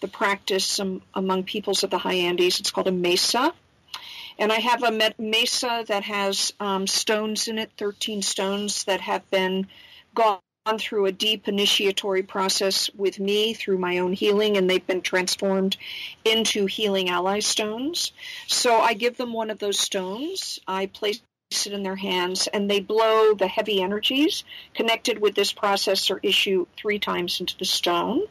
the 0.01 0.09
practice 0.09 0.81
um, 0.81 1.03
among 1.15 1.45
peoples 1.45 1.85
of 1.85 1.91
the 1.91 1.99
high 1.99 2.15
Andes. 2.15 2.61
It's 2.61 2.71
called 2.71 2.89
a 2.89 2.93
mesa. 2.93 3.53
And 4.39 4.53
I 4.53 4.57
have 4.57 4.83
a 4.83 5.15
mesa 5.19 5.85
that 5.89 6.05
has 6.05 6.53
um, 6.61 6.87
stones 6.87 7.49
in 7.49 7.59
it, 7.59 7.71
13 7.79 8.23
stones 8.23 8.85
that 8.85 9.01
have 9.01 9.29
been 9.31 9.67
gone 10.15 10.41
through 10.79 11.07
a 11.07 11.13
deep 11.13 11.49
initiatory 11.49 12.23
process 12.23 12.91
with 12.95 13.21
me 13.21 13.55
through 13.55 13.79
my 13.79 13.99
own 13.99 14.13
healing, 14.13 14.57
and 14.57 14.69
they've 14.69 14.87
been 14.87 15.01
transformed 15.01 15.77
into 16.25 16.67
healing 16.67 17.09
ally 17.09 17.39
stones. 17.39 18.13
So 18.47 18.79
I 18.81 18.95
give 18.95 19.17
them 19.17 19.33
one 19.33 19.51
of 19.51 19.59
those 19.59 19.79
stones. 19.79 20.59
I 20.67 20.87
place 20.87 21.23
it 21.51 21.73
in 21.73 21.85
their 21.85 21.97
hands, 21.97 22.49
and 22.49 22.69
they 22.69 22.81
blow 22.81 23.35
the 23.35 23.47
heavy 23.47 23.81
energies 23.81 24.43
connected 24.75 25.21
with 25.21 25.35
this 25.35 25.53
process 25.53 26.11
or 26.11 26.19
issue 26.23 26.67
three 26.77 26.99
times 26.99 27.41
into 27.41 27.57
the 27.57 27.65
stone. 27.65 28.23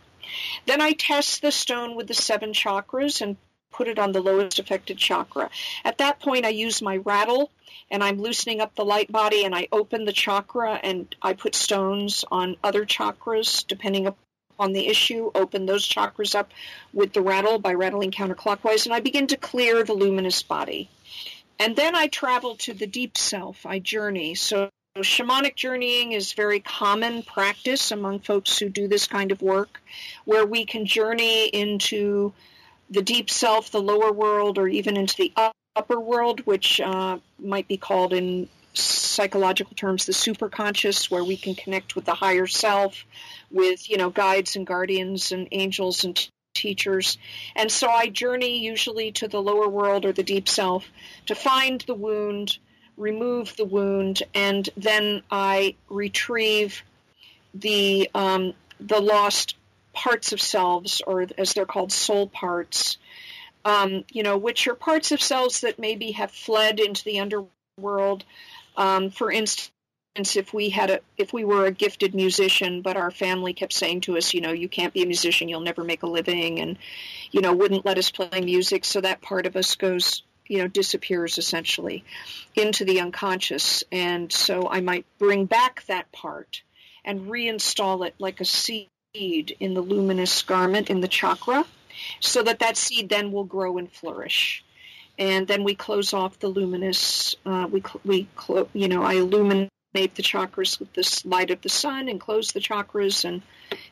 Then 0.65 0.81
I 0.81 0.91
test 0.91 1.41
the 1.41 1.51
stone 1.51 1.95
with 1.95 2.07
the 2.07 2.13
seven 2.13 2.51
chakras 2.51 3.21
and 3.21 3.37
put 3.71 3.87
it 3.87 3.99
on 3.99 4.11
the 4.11 4.21
lowest 4.21 4.59
affected 4.59 4.97
chakra. 4.97 5.49
At 5.83 5.97
that 5.97 6.19
point, 6.19 6.45
I 6.45 6.49
use 6.49 6.81
my 6.81 6.97
rattle 6.97 7.51
and 7.91 8.03
I'm 8.03 8.21
loosening 8.21 8.61
up 8.61 8.75
the 8.75 8.85
light 8.85 9.11
body 9.11 9.45
and 9.45 9.53
I 9.53 9.67
open 9.71 10.05
the 10.05 10.13
chakra 10.13 10.79
and 10.81 11.13
I 11.21 11.33
put 11.33 11.55
stones 11.55 12.25
on 12.31 12.55
other 12.63 12.85
chakras 12.85 13.65
depending 13.67 14.07
upon 14.07 14.73
the 14.73 14.87
issue, 14.87 15.31
open 15.35 15.65
those 15.65 15.87
chakras 15.87 16.35
up 16.35 16.51
with 16.93 17.13
the 17.13 17.21
rattle 17.21 17.59
by 17.59 17.73
rattling 17.73 18.11
counterclockwise, 18.11 18.85
and 18.85 18.95
I 18.95 19.01
begin 19.01 19.27
to 19.27 19.37
clear 19.37 19.83
the 19.83 19.93
luminous 19.93 20.43
body. 20.43 20.89
And 21.59 21.75
then 21.75 21.95
I 21.95 22.07
travel 22.07 22.55
to 22.57 22.73
the 22.73 22.87
deep 22.87 23.17
self. 23.17 23.65
I 23.65 23.79
journey. 23.79 24.35
So 24.35 24.69
shamanic 24.97 25.55
journeying 25.55 26.13
is 26.13 26.33
very 26.33 26.61
common 26.61 27.23
practice 27.23 27.91
among 27.91 28.19
folks 28.19 28.57
who 28.57 28.69
do 28.69 28.87
this 28.87 29.07
kind 29.07 29.31
of 29.31 29.41
work, 29.41 29.81
where 30.23 30.45
we 30.45 30.65
can 30.65 30.85
journey 30.85 31.47
into 31.47 32.33
the 32.89 33.01
deep 33.01 33.29
self, 33.29 33.71
the 33.71 33.81
lower 33.81 34.11
world, 34.11 34.57
or 34.57 34.67
even 34.67 34.97
into 34.97 35.15
the 35.17 35.33
upper 35.75 35.99
world, 35.99 36.41
which 36.41 36.79
uh, 36.81 37.17
might 37.39 37.67
be 37.67 37.77
called 37.77 38.13
in 38.13 38.47
psychological 38.73 39.73
terms 39.75 40.05
the 40.05 40.11
superconscious, 40.11 41.09
where 41.09 41.23
we 41.23 41.37
can 41.37 41.55
connect 41.55 41.95
with 41.95 42.05
the 42.05 42.13
higher 42.13 42.47
self, 42.47 43.05
with 43.51 43.89
you 43.89 43.97
know 43.97 44.09
guides 44.09 44.55
and 44.55 44.67
guardians 44.67 45.31
and 45.31 45.47
angels 45.51 46.03
and 46.03 46.15
t- 46.15 46.29
teachers. 46.53 47.17
And 47.55 47.71
so 47.71 47.89
I 47.89 48.07
journey 48.07 48.59
usually 48.59 49.11
to 49.13 49.27
the 49.27 49.41
lower 49.41 49.67
world 49.67 50.05
or 50.05 50.13
the 50.13 50.23
deep 50.23 50.47
self 50.47 50.85
to 51.25 51.35
find 51.35 51.81
the 51.81 51.93
wound 51.93 52.57
remove 52.97 53.55
the 53.55 53.65
wound, 53.65 54.23
and 54.33 54.67
then 54.77 55.21
I 55.31 55.75
retrieve 55.89 56.83
the 57.53 58.09
um, 58.13 58.53
the 58.79 58.99
lost 58.99 59.55
parts 59.95 60.33
of 60.33 60.41
selves, 60.41 61.01
or 61.07 61.25
as 61.37 61.53
they're 61.53 61.65
called, 61.65 61.91
soul 61.91 62.27
parts, 62.27 62.97
um, 63.63 64.03
you 64.11 64.21
know, 64.21 64.37
which 64.37 64.67
are 64.67 64.75
parts 64.75 65.11
of 65.11 65.21
selves 65.21 65.61
that 65.61 65.79
maybe 65.79 66.11
have 66.11 66.31
fled 66.31 66.79
into 66.79 67.03
the 67.03 67.19
underworld. 67.19 68.23
Um, 68.77 69.09
for 69.09 69.31
instance, 69.31 69.71
if 70.17 70.53
we 70.53 70.69
had 70.69 70.89
a 70.89 70.99
if 71.17 71.33
we 71.33 71.43
were 71.43 71.65
a 71.65 71.71
gifted 71.71 72.15
musician 72.15 72.81
but 72.81 72.95
our 72.95 73.11
family 73.11 73.53
kept 73.53 73.73
saying 73.73 73.99
to 73.99 74.15
us 74.15 74.33
you 74.33 74.39
know 74.39 74.53
you 74.53 74.69
can't 74.69 74.93
be 74.93 75.03
a 75.03 75.05
musician 75.05 75.49
you'll 75.49 75.59
never 75.59 75.83
make 75.83 76.03
a 76.03 76.07
living 76.07 76.61
and 76.61 76.77
you 77.31 77.41
know 77.41 77.53
wouldn't 77.53 77.85
let 77.85 77.97
us 77.97 78.11
play 78.11 78.39
music 78.41 78.85
so 78.85 79.01
that 79.01 79.21
part 79.21 79.45
of 79.45 79.57
us 79.57 79.75
goes 79.75 80.23
you 80.47 80.59
know 80.59 80.69
disappears 80.69 81.37
essentially 81.37 82.05
into 82.55 82.85
the 82.85 83.01
unconscious 83.01 83.83
and 83.91 84.31
so 84.31 84.69
i 84.69 84.79
might 84.79 85.05
bring 85.19 85.45
back 85.45 85.85
that 85.87 86.09
part 86.13 86.63
and 87.03 87.27
reinstall 87.27 88.07
it 88.07 88.15
like 88.17 88.39
a 88.39 88.45
seed 88.45 88.87
in 89.59 89.73
the 89.73 89.81
luminous 89.81 90.41
garment 90.43 90.89
in 90.89 91.01
the 91.01 91.07
chakra 91.07 91.65
so 92.19 92.43
that 92.43 92.59
that 92.59 92.77
seed 92.77 93.09
then 93.09 93.31
will 93.31 93.43
grow 93.43 93.77
and 93.77 93.91
flourish 93.91 94.63
and 95.17 95.47
then 95.47 95.63
we 95.63 95.75
close 95.75 96.13
off 96.13 96.39
the 96.39 96.47
luminous 96.47 97.35
uh, 97.45 97.67
we 97.71 97.81
we 98.03 98.27
clo- 98.35 98.69
you 98.73 98.87
know 98.87 99.03
i 99.03 99.13
illuminate 99.13 99.69
the 99.95 100.23
chakras 100.23 100.77
with 100.79 100.91
this 100.93 101.25
light 101.25 101.51
of 101.51 101.61
the 101.61 101.69
sun 101.69 102.09
and 102.09 102.19
close 102.19 102.51
the 102.51 102.59
chakras 102.59 103.23
and 103.23 103.41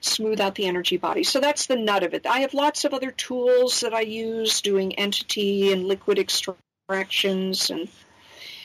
smooth 0.01 0.41
out 0.41 0.55
the 0.55 0.65
energy 0.65 0.97
body. 0.97 1.23
So 1.23 1.39
that's 1.39 1.67
the 1.67 1.77
nut 1.77 2.03
of 2.03 2.13
it. 2.13 2.25
I 2.25 2.39
have 2.39 2.53
lots 2.53 2.83
of 2.83 2.93
other 2.93 3.11
tools 3.11 3.79
that 3.81 3.93
I 3.93 4.01
use 4.01 4.61
doing 4.61 4.95
entity 4.95 5.71
and 5.71 5.85
liquid 5.85 6.19
extractions 6.19 7.69
and 7.69 7.87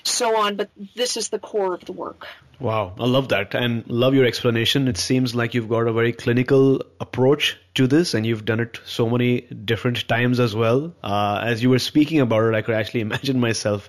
so 0.03 0.37
on, 0.37 0.57
but 0.57 0.71
this 0.95 1.17
is 1.17 1.29
the 1.29 1.39
core 1.39 1.75
of 1.75 1.85
the 1.85 1.93
work. 1.93 2.27
Wow, 2.61 2.95
I 2.99 3.07
love 3.07 3.29
that 3.29 3.55
and 3.55 3.89
love 3.89 4.15
your 4.15 4.25
explanation. 4.25 4.89
It 4.89 4.97
seems 4.97 5.33
like 5.33 5.55
you've 5.55 5.69
got 5.69 5.87
a 5.87 5.93
very 5.93 6.13
clinical 6.13 6.83
approach 7.01 7.57
to 7.75 7.87
this 7.87 8.15
and 8.15 8.27
you've 8.27 8.45
done 8.45 8.59
it 8.59 8.81
so 8.85 9.09
many 9.09 9.43
different 9.43 10.09
times 10.09 10.41
as 10.41 10.57
well. 10.57 10.93
Uh, 11.03 11.41
as 11.45 11.63
you 11.63 11.71
were 11.71 11.79
speaking 11.79 12.19
about 12.21 12.49
it, 12.49 12.55
I 12.57 12.63
could 12.63 12.75
actually 12.75 13.01
imagine 13.09 13.39
myself 13.39 13.89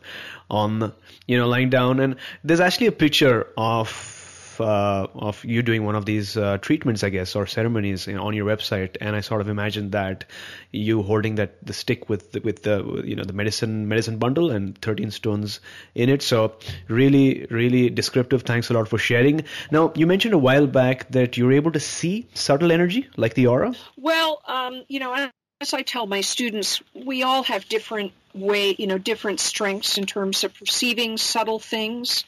on, 0.51 0.93
you 1.25 1.37
know, 1.37 1.47
lying 1.47 1.71
down 1.71 1.99
and 1.99 2.17
there's 2.43 2.59
actually 2.59 2.87
a 2.87 2.91
picture 2.91 3.47
of 3.57 4.18
uh, 4.59 5.07
of 5.15 5.43
you 5.45 5.61
doing 5.61 5.85
one 5.85 5.95
of 5.95 6.05
these 6.05 6.37
uh, 6.37 6.57
treatments, 6.57 7.03
I 7.03 7.09
guess, 7.09 7.35
or 7.35 7.47
ceremonies 7.47 8.07
you 8.07 8.15
know, 8.15 8.23
on 8.23 8.33
your 8.33 8.45
website, 8.45 8.97
and 9.01 9.15
I 9.15 9.21
sort 9.21 9.41
of 9.41 9.49
imagined 9.49 9.91
that 9.93 10.25
you 10.71 11.01
holding 11.01 11.35
that 11.35 11.65
the 11.65 11.73
stick 11.73 12.09
with 12.09 12.31
the, 12.31 12.41
with 12.41 12.63
the 12.63 13.03
you 13.05 13.15
know 13.15 13.23
the 13.23 13.33
medicine 13.33 13.87
medicine 13.87 14.17
bundle 14.17 14.51
and 14.51 14.77
13 14.81 15.11
stones 15.11 15.59
in 15.95 16.09
it. 16.09 16.21
So 16.21 16.55
really, 16.87 17.45
really 17.49 17.89
descriptive. 17.89 18.43
Thanks 18.43 18.69
a 18.69 18.73
lot 18.73 18.87
for 18.87 18.97
sharing. 18.97 19.43
Now 19.71 19.91
you 19.95 20.07
mentioned 20.07 20.33
a 20.33 20.37
while 20.37 20.67
back 20.67 21.09
that 21.11 21.37
you're 21.37 21.53
able 21.53 21.71
to 21.71 21.79
see 21.79 22.27
subtle 22.33 22.71
energy 22.71 23.07
like 23.17 23.33
the 23.33 23.47
aura. 23.47 23.73
Well, 23.97 24.41
um, 24.47 24.83
you 24.87 24.99
know, 24.99 25.29
as 25.61 25.73
I 25.73 25.81
tell 25.81 26.07
my 26.07 26.21
students, 26.21 26.81
we 26.93 27.23
all 27.23 27.43
have 27.43 27.67
different 27.67 28.13
way, 28.33 28.75
you 28.77 28.87
know, 28.87 28.97
different 28.97 29.39
strengths 29.39 29.97
in 29.97 30.05
terms 30.05 30.43
of 30.43 30.53
perceiving 30.53 31.17
subtle 31.17 31.59
things. 31.59 32.23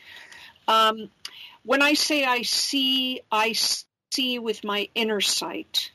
Um, 0.68 1.10
when 1.64 1.82
I 1.82 1.94
say 1.94 2.26
I 2.26 2.42
see, 2.42 3.22
I 3.32 3.54
see 4.12 4.40
with 4.40 4.64
my 4.64 4.90
inner 4.96 5.22
sight. 5.22 5.92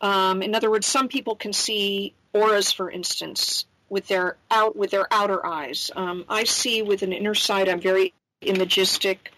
Um, 0.00 0.42
in 0.42 0.54
other 0.54 0.70
words, 0.70 0.86
some 0.86 1.08
people 1.08 1.36
can 1.36 1.52
see 1.52 2.14
auras, 2.32 2.72
for 2.72 2.90
instance, 2.90 3.66
with 3.88 4.08
their 4.08 4.36
out 4.50 4.74
with 4.74 4.90
their 4.90 5.06
outer 5.12 5.44
eyes. 5.44 5.90
Um, 5.94 6.24
I 6.28 6.44
see 6.44 6.82
with 6.82 7.02
an 7.02 7.12
inner 7.12 7.34
sight. 7.34 7.68
I'm 7.68 7.80
very 7.80 8.14
imagistic. 8.40 9.32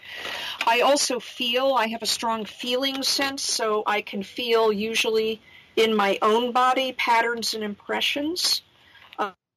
I 0.66 0.80
also 0.80 1.20
feel. 1.20 1.74
I 1.74 1.88
have 1.88 2.02
a 2.02 2.06
strong 2.06 2.44
feeling 2.44 3.02
sense, 3.02 3.42
so 3.42 3.82
I 3.87 4.00
can 4.00 4.22
feel 4.22 4.72
usually 4.72 5.40
in 5.76 5.94
my 5.94 6.18
own 6.22 6.52
body 6.52 6.92
patterns 6.92 7.54
and 7.54 7.64
impressions 7.64 8.62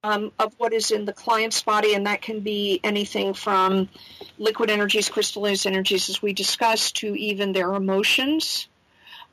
um, 0.08 0.32
of 0.40 0.54
what 0.58 0.74
is 0.74 0.92
in 0.92 1.04
the 1.04 1.14
client's 1.14 1.62
body, 1.64 1.94
and 1.94 2.08
that 2.08 2.22
can 2.22 2.40
be 2.40 2.80
anything 2.84 3.34
from 3.34 3.90
liquid 4.38 4.70
energies, 4.70 5.10
crystallized 5.10 5.68
energies, 5.68 6.10
as 6.10 6.22
we 6.22 6.32
discussed, 6.32 6.96
to 6.98 7.14
even 7.16 7.52
their 7.52 7.74
emotions. 7.74 8.70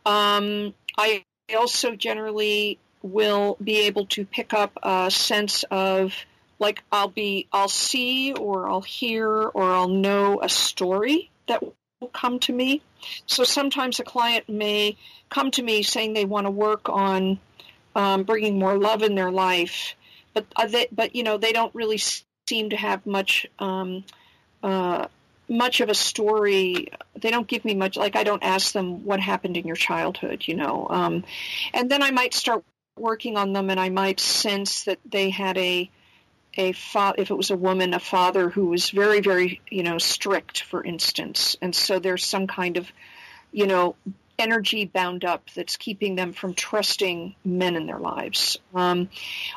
Um, 0.04 0.74
I 0.98 1.24
also 1.56 1.94
generally 1.94 2.78
will 3.02 3.56
be 3.62 3.82
able 3.82 4.06
to 4.06 4.24
pick 4.24 4.52
up 4.52 4.72
a 4.82 5.10
sense 5.10 5.64
of 5.70 6.12
like 6.58 6.82
I'll 6.90 7.08
be 7.08 7.46
I'll 7.52 7.68
see 7.68 8.32
or 8.32 8.68
I'll 8.68 8.80
hear 8.80 9.28
or 9.28 9.62
I'll 9.62 9.88
know 9.88 10.40
a 10.42 10.48
story 10.48 11.30
that 11.46 11.62
will 11.62 12.08
come 12.12 12.40
to 12.40 12.52
me. 12.52 12.82
So 13.26 13.44
sometimes 13.44 14.00
a 14.00 14.04
client 14.04 14.48
may 14.48 14.96
come 15.28 15.50
to 15.52 15.62
me 15.62 15.82
saying 15.82 16.14
they 16.14 16.24
want 16.24 16.46
to 16.46 16.50
work 16.50 16.88
on 16.88 17.38
um, 17.94 18.24
bringing 18.24 18.58
more 18.58 18.76
love 18.76 19.02
in 19.02 19.14
their 19.14 19.30
life, 19.30 19.94
but 20.34 20.44
uh, 20.56 20.66
they, 20.66 20.88
but 20.92 21.14
you 21.16 21.22
know 21.22 21.38
they 21.38 21.52
don't 21.52 21.74
really 21.74 21.98
seem 22.48 22.70
to 22.70 22.76
have 22.76 23.06
much 23.06 23.46
um, 23.58 24.04
uh, 24.62 25.06
much 25.48 25.80
of 25.80 25.88
a 25.88 25.94
story. 25.94 26.88
They 27.20 27.30
don't 27.30 27.46
give 27.46 27.64
me 27.64 27.74
much. 27.74 27.96
Like 27.96 28.16
I 28.16 28.24
don't 28.24 28.42
ask 28.42 28.72
them 28.72 29.04
what 29.04 29.20
happened 29.20 29.56
in 29.56 29.66
your 29.66 29.76
childhood, 29.76 30.44
you 30.46 30.56
know. 30.56 30.86
Um, 30.90 31.24
and 31.72 31.90
then 31.90 32.02
I 32.02 32.10
might 32.10 32.34
start 32.34 32.64
working 32.96 33.36
on 33.36 33.52
them, 33.52 33.70
and 33.70 33.80
I 33.80 33.88
might 33.88 34.20
sense 34.20 34.84
that 34.84 34.98
they 35.04 35.30
had 35.30 35.56
a 35.58 35.90
a 36.56 36.72
fa- 36.72 37.14
if 37.18 37.30
it 37.30 37.34
was 37.34 37.50
a 37.50 37.56
woman, 37.56 37.94
a 37.94 38.00
father 38.00 38.48
who 38.48 38.66
was 38.66 38.90
very 38.90 39.20
very 39.20 39.60
you 39.70 39.82
know 39.82 39.98
strict, 39.98 40.62
for 40.62 40.82
instance, 40.84 41.56
and 41.62 41.74
so 41.74 41.98
there's 41.98 42.24
some 42.24 42.46
kind 42.46 42.76
of 42.76 42.90
you 43.52 43.66
know 43.66 43.96
energy 44.38 44.84
bound 44.84 45.24
up 45.24 45.48
that's 45.54 45.76
keeping 45.76 46.14
them 46.14 46.32
from 46.32 46.54
trusting 46.54 47.34
men 47.44 47.76
in 47.76 47.86
their 47.86 47.98
lives. 47.98 48.58
Um, 48.74 49.08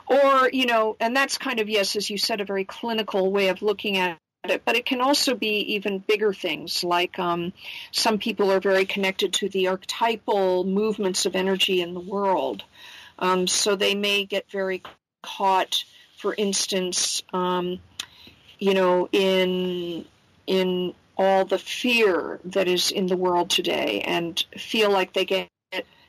or, 0.08 0.50
you 0.52 0.66
know, 0.66 0.96
and 1.00 1.16
that's 1.16 1.38
kind 1.38 1.60
of, 1.60 1.70
yes, 1.70 1.96
as 1.96 2.10
you 2.10 2.18
said, 2.18 2.42
a 2.42 2.46
very 2.46 2.66
clinical 2.66 3.32
way 3.32 3.50
of 3.50 3.62
looking 3.62 3.98
at 3.98 4.18
it, 4.44 4.64
but 4.66 4.76
it 4.76 4.86
can 4.86 5.02
also 5.02 5.36
be 5.36 5.76
even 5.76 6.00
bigger 6.00 6.34
things 6.34 6.84
like 6.84 7.20
um, 7.20 7.54
some 7.92 8.18
people 8.18 8.52
are 8.52 8.60
very 8.60 8.86
connected 8.86 9.34
to 9.34 9.50
the 9.50 9.68
archetypal 9.68 10.64
movements 10.64 11.26
of 11.26 11.36
energy 11.36 11.82
in 11.82 11.94
the 11.94 12.00
world. 12.00 12.64
Um, 13.20 13.48
so 13.48 13.76
they 13.76 13.96
may 13.96 14.26
get 14.26 14.50
very 14.52 14.84
caught, 15.24 15.84
for 16.18 16.34
instance, 16.36 17.24
um, 17.34 17.80
you 18.60 18.74
know, 18.74 19.10
in 19.12 20.06
in 20.46 20.94
all 21.18 21.46
the 21.46 21.58
fear 21.58 22.40
that 22.46 22.68
is 22.68 22.92
in 22.92 23.08
the 23.08 23.18
world 23.18 23.50
today 23.50 24.02
and 24.02 24.44
feel 24.58 24.92
like 24.92 25.14
they 25.14 25.26
get 25.26 25.50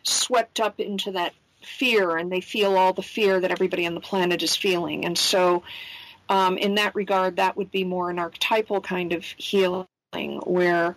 swept 0.03 0.61
up 0.61 0.79
into 0.81 1.13
that 1.13 1.35
fear 1.63 2.17
and 2.17 2.31
they 2.31 2.41
feel 2.41 2.77
all 2.77 2.93
the 2.93 3.03
fear 3.03 3.41
that 3.41 3.51
everybody 3.51 3.87
on 3.87 3.95
the 3.95 4.01
planet 4.01 4.43
is 4.43 4.57
feeling. 4.57 5.05
And 5.05 5.17
so, 5.17 5.63
um, 6.29 6.59
in 6.59 6.75
that 6.75 6.95
regard, 6.95 7.37
that 7.37 7.57
would 7.57 7.71
be 7.71 7.85
more 7.85 8.11
an 8.11 8.19
archetypal 8.19 8.81
kind 8.81 9.13
of 9.13 9.25
healing 9.25 9.87
where 10.45 10.95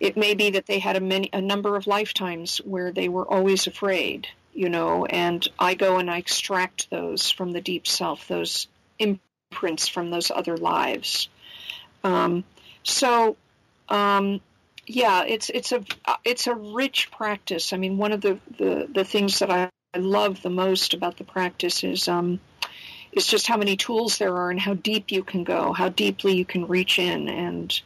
it 0.00 0.16
may 0.16 0.34
be 0.34 0.50
that 0.50 0.66
they 0.66 0.80
had 0.80 0.96
a, 0.96 1.00
many, 1.00 1.30
a 1.32 1.40
number 1.40 1.76
of 1.76 1.86
lifetimes 1.86 2.58
where 2.58 2.90
they 2.90 3.08
were 3.08 3.28
always 3.30 3.68
afraid, 3.68 4.26
you 4.52 4.68
know, 4.68 5.06
and 5.06 5.46
I 5.58 5.74
go 5.74 5.98
and 5.98 6.10
I 6.10 6.18
extract 6.18 6.90
those 6.90 7.30
from 7.30 7.52
the 7.52 7.60
deep 7.60 7.86
self, 7.86 8.26
those 8.26 8.66
imprints 8.98 9.86
from 9.86 10.10
those 10.10 10.32
other 10.32 10.56
lives. 10.56 11.28
Um, 12.02 12.42
so 12.82 13.36
um, 13.92 14.40
yeah, 14.86 15.24
it's 15.24 15.50
it's 15.50 15.70
a 15.70 15.84
it's 16.24 16.46
a 16.46 16.54
rich 16.54 17.10
practice. 17.10 17.72
I 17.72 17.76
mean, 17.76 17.98
one 17.98 18.12
of 18.12 18.20
the 18.22 18.38
the, 18.58 18.88
the 18.92 19.04
things 19.04 19.38
that 19.40 19.50
I, 19.50 19.70
love 19.94 20.40
the 20.40 20.48
most 20.48 20.94
about 20.94 21.18
the 21.18 21.24
practice 21.24 21.84
is 21.84 22.08
um, 22.08 22.40
is 23.12 23.26
just 23.26 23.46
how 23.46 23.58
many 23.58 23.76
tools 23.76 24.16
there 24.16 24.34
are 24.34 24.50
and 24.50 24.58
how 24.58 24.72
deep 24.72 25.12
you 25.12 25.22
can 25.22 25.44
go, 25.44 25.74
how 25.74 25.90
deeply 25.90 26.34
you 26.34 26.46
can 26.46 26.66
reach 26.66 26.98
in, 26.98 27.28
and 27.28 27.80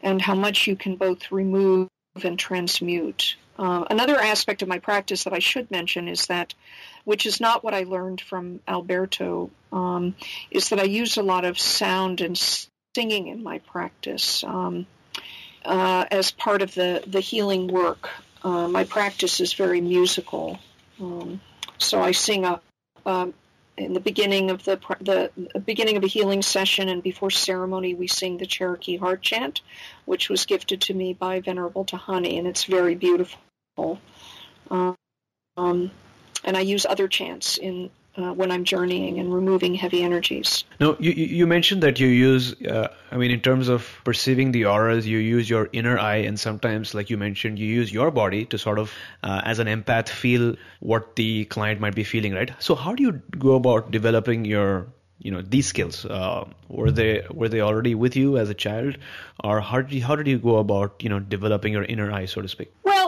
and 0.00 0.22
how 0.22 0.36
much 0.36 0.68
you 0.68 0.76
can 0.76 0.94
both 0.94 1.32
remove 1.32 1.88
and 2.22 2.38
transmute. 2.38 3.36
Uh, 3.58 3.84
another 3.90 4.18
aspect 4.18 4.62
of 4.62 4.68
my 4.68 4.78
practice 4.78 5.24
that 5.24 5.32
I 5.32 5.40
should 5.40 5.70
mention 5.70 6.08
is 6.08 6.26
that, 6.26 6.54
which 7.04 7.26
is 7.26 7.40
not 7.40 7.62
what 7.62 7.74
I 7.74 7.82
learned 7.82 8.20
from 8.20 8.60
Alberto, 8.66 9.50
um, 9.72 10.14
is 10.50 10.70
that 10.70 10.78
I 10.78 10.84
use 10.84 11.16
a 11.16 11.22
lot 11.22 11.44
of 11.44 11.58
sound 11.58 12.20
and 12.20 12.38
singing 12.94 13.26
in 13.26 13.42
my 13.42 13.58
practice. 13.58 14.44
Um, 14.44 14.86
uh, 15.64 16.06
as 16.10 16.30
part 16.30 16.62
of 16.62 16.74
the, 16.74 17.02
the 17.06 17.20
healing 17.20 17.68
work. 17.68 18.10
Uh, 18.42 18.68
my 18.68 18.84
practice 18.84 19.40
is 19.40 19.52
very 19.52 19.80
musical. 19.80 20.58
Um, 21.00 21.40
so 21.78 22.00
I 22.00 22.12
sing 22.12 22.44
a, 22.44 22.60
um, 23.04 23.34
in 23.76 23.92
the 23.94 24.00
beginning 24.00 24.50
of 24.50 24.64
the, 24.64 24.78
the, 25.00 25.60
beginning 25.60 25.96
of 25.96 26.04
a 26.04 26.06
healing 26.06 26.42
session 26.42 26.88
and 26.88 27.02
before 27.02 27.30
ceremony 27.30 27.94
we 27.94 28.06
sing 28.06 28.38
the 28.38 28.46
Cherokee 28.46 28.96
Heart 28.96 29.22
Chant, 29.22 29.62
which 30.04 30.28
was 30.28 30.46
gifted 30.46 30.82
to 30.82 30.94
me 30.94 31.14
by 31.14 31.40
Venerable 31.40 31.84
Dhyani, 31.84 32.38
and 32.38 32.46
it's 32.46 32.64
very 32.64 32.94
beautiful. 32.94 33.38
Um, 34.70 34.96
and 35.56 36.56
I 36.56 36.60
use 36.60 36.86
other 36.86 37.08
chants 37.08 37.58
in 37.58 37.90
uh, 38.16 38.32
when 38.32 38.50
I'm 38.50 38.64
journeying 38.64 39.18
and 39.18 39.32
removing 39.32 39.74
heavy 39.74 40.02
energies. 40.02 40.64
No, 40.80 40.96
you, 40.98 41.12
you 41.12 41.46
mentioned 41.46 41.82
that 41.82 42.00
you 42.00 42.08
use, 42.08 42.60
uh, 42.62 42.88
I 43.10 43.16
mean, 43.16 43.30
in 43.30 43.40
terms 43.40 43.68
of 43.68 43.88
perceiving 44.04 44.52
the 44.52 44.66
auras, 44.66 45.06
you 45.06 45.18
use 45.18 45.48
your 45.48 45.68
inner 45.72 45.98
eye, 45.98 46.16
and 46.16 46.38
sometimes, 46.38 46.94
like 46.94 47.10
you 47.10 47.16
mentioned, 47.16 47.58
you 47.58 47.66
use 47.66 47.92
your 47.92 48.10
body 48.10 48.44
to 48.46 48.58
sort 48.58 48.78
of, 48.78 48.92
uh, 49.22 49.42
as 49.44 49.58
an 49.58 49.66
empath, 49.66 50.08
feel 50.08 50.56
what 50.80 51.16
the 51.16 51.44
client 51.46 51.80
might 51.80 51.94
be 51.94 52.04
feeling, 52.04 52.34
right? 52.34 52.50
So, 52.58 52.74
how 52.74 52.94
do 52.94 53.02
you 53.02 53.12
go 53.38 53.54
about 53.54 53.90
developing 53.90 54.44
your 54.44 54.86
you 55.20 55.30
know 55.30 55.42
these 55.42 55.66
skills 55.66 56.04
uh, 56.06 56.44
were 56.68 56.90
they 56.90 57.22
were 57.30 57.48
they 57.48 57.60
already 57.60 57.94
with 57.94 58.16
you 58.16 58.38
as 58.38 58.48
a 58.48 58.54
child 58.54 58.96
or 59.44 59.60
how 59.60 59.80
did 59.82 59.92
you, 59.92 60.02
how 60.02 60.16
did 60.16 60.26
you 60.26 60.38
go 60.38 60.56
about 60.56 60.94
you 61.02 61.08
know 61.08 61.20
developing 61.20 61.72
your 61.72 61.84
inner 61.84 62.10
eye 62.10 62.24
so 62.24 62.40
to 62.40 62.48
speak 62.48 62.72
well 62.84 62.99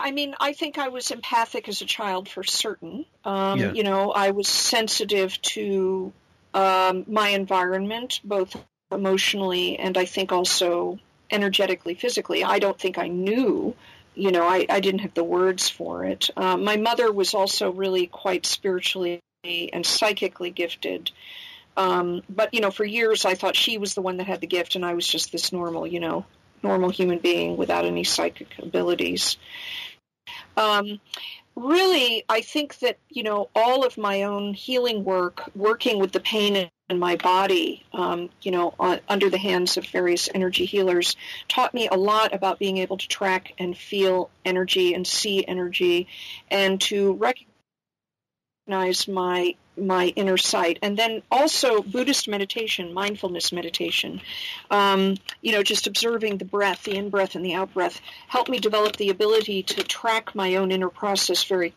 I 0.00 0.10
mean, 0.10 0.34
I 0.40 0.52
think 0.52 0.78
I 0.78 0.88
was 0.88 1.10
empathic 1.10 1.68
as 1.68 1.82
a 1.82 1.86
child 1.86 2.28
for 2.28 2.42
certain. 2.42 3.04
Um, 3.24 3.58
yeah. 3.58 3.72
You 3.72 3.82
know, 3.82 4.12
I 4.12 4.30
was 4.30 4.48
sensitive 4.48 5.40
to 5.42 6.12
um, 6.54 7.04
my 7.06 7.30
environment, 7.30 8.20
both 8.24 8.56
emotionally 8.92 9.78
and 9.78 9.98
I 9.98 10.04
think 10.04 10.32
also 10.32 10.98
energetically, 11.30 11.94
physically. 11.94 12.44
I 12.44 12.58
don't 12.58 12.78
think 12.78 12.98
I 12.98 13.08
knew. 13.08 13.74
You 14.14 14.30
know, 14.30 14.44
I, 14.44 14.66
I 14.68 14.80
didn't 14.80 15.00
have 15.00 15.14
the 15.14 15.24
words 15.24 15.68
for 15.68 16.04
it. 16.04 16.30
Um, 16.36 16.64
my 16.64 16.76
mother 16.76 17.12
was 17.12 17.34
also 17.34 17.70
really 17.70 18.06
quite 18.06 18.46
spiritually 18.46 19.20
and 19.44 19.84
psychically 19.84 20.50
gifted. 20.50 21.10
Um, 21.76 22.22
but 22.28 22.54
you 22.54 22.60
know, 22.60 22.70
for 22.70 22.84
years 22.84 23.24
I 23.24 23.34
thought 23.34 23.54
she 23.54 23.78
was 23.78 23.94
the 23.94 24.02
one 24.02 24.16
that 24.16 24.26
had 24.26 24.40
the 24.40 24.46
gift, 24.46 24.76
and 24.76 24.84
I 24.84 24.94
was 24.94 25.06
just 25.06 25.30
this 25.32 25.52
normal, 25.52 25.86
you 25.86 26.00
know, 26.00 26.24
normal 26.62 26.90
human 26.90 27.18
being 27.18 27.56
without 27.56 27.84
any 27.84 28.04
psychic 28.04 28.58
abilities. 28.58 29.36
Um, 30.56 31.00
really, 31.54 32.24
I 32.28 32.40
think 32.40 32.78
that, 32.80 32.98
you 33.08 33.22
know, 33.22 33.48
all 33.54 33.84
of 33.84 33.98
my 33.98 34.22
own 34.22 34.54
healing 34.54 35.04
work, 35.04 35.50
working 35.54 35.98
with 35.98 36.12
the 36.12 36.20
pain 36.20 36.70
in 36.88 36.98
my 36.98 37.16
body, 37.16 37.84
um, 37.92 38.30
you 38.42 38.50
know, 38.50 38.74
on, 38.78 39.00
under 39.08 39.28
the 39.28 39.38
hands 39.38 39.76
of 39.76 39.86
various 39.86 40.28
energy 40.32 40.64
healers, 40.64 41.16
taught 41.48 41.74
me 41.74 41.88
a 41.88 41.96
lot 41.96 42.32
about 42.34 42.58
being 42.58 42.78
able 42.78 42.96
to 42.96 43.08
track 43.08 43.54
and 43.58 43.76
feel 43.76 44.30
energy 44.44 44.94
and 44.94 45.06
see 45.06 45.44
energy 45.46 46.06
and 46.50 46.80
to 46.82 47.14
recognize 47.14 49.08
my 49.08 49.54
my 49.76 50.06
inner 50.16 50.36
sight. 50.36 50.78
And 50.82 50.96
then 50.96 51.22
also 51.30 51.82
Buddhist 51.82 52.28
meditation, 52.28 52.92
mindfulness 52.92 53.52
meditation, 53.52 54.20
um, 54.70 55.16
you 55.42 55.52
know, 55.52 55.62
just 55.62 55.86
observing 55.86 56.38
the 56.38 56.44
breath, 56.44 56.84
the 56.84 56.96
in 56.96 57.10
breath 57.10 57.34
and 57.34 57.44
the 57.44 57.54
out 57.54 57.72
breath, 57.74 58.00
helped 58.28 58.50
me 58.50 58.58
develop 58.58 58.96
the 58.96 59.10
ability 59.10 59.62
to 59.64 59.82
track 59.82 60.34
my 60.34 60.56
own 60.56 60.72
inner 60.72 60.88
process 60.90 61.44
very 61.44 61.74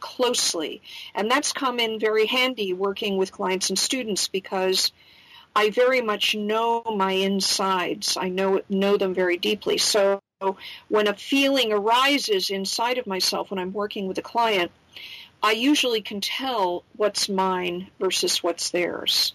closely. 0.00 0.82
And 1.14 1.30
that's 1.30 1.52
come 1.52 1.80
in 1.80 1.98
very 1.98 2.26
handy 2.26 2.72
working 2.72 3.16
with 3.16 3.32
clients 3.32 3.70
and 3.70 3.78
students 3.78 4.28
because 4.28 4.92
I 5.54 5.70
very 5.70 6.02
much 6.02 6.34
know 6.34 6.82
my 6.84 7.12
insides. 7.12 8.16
I 8.16 8.28
know 8.28 8.60
know 8.68 8.98
them 8.98 9.14
very 9.14 9.38
deeply. 9.38 9.78
So 9.78 10.20
when 10.88 11.08
a 11.08 11.14
feeling 11.14 11.72
arises 11.72 12.50
inside 12.50 12.98
of 12.98 13.06
myself 13.06 13.50
when 13.50 13.58
I'm 13.58 13.72
working 13.72 14.06
with 14.06 14.18
a 14.18 14.22
client, 14.22 14.70
I 15.46 15.52
usually 15.52 16.00
can 16.02 16.20
tell 16.20 16.82
what's 16.96 17.28
mine 17.28 17.86
versus 18.00 18.42
what's 18.42 18.70
theirs. 18.70 19.32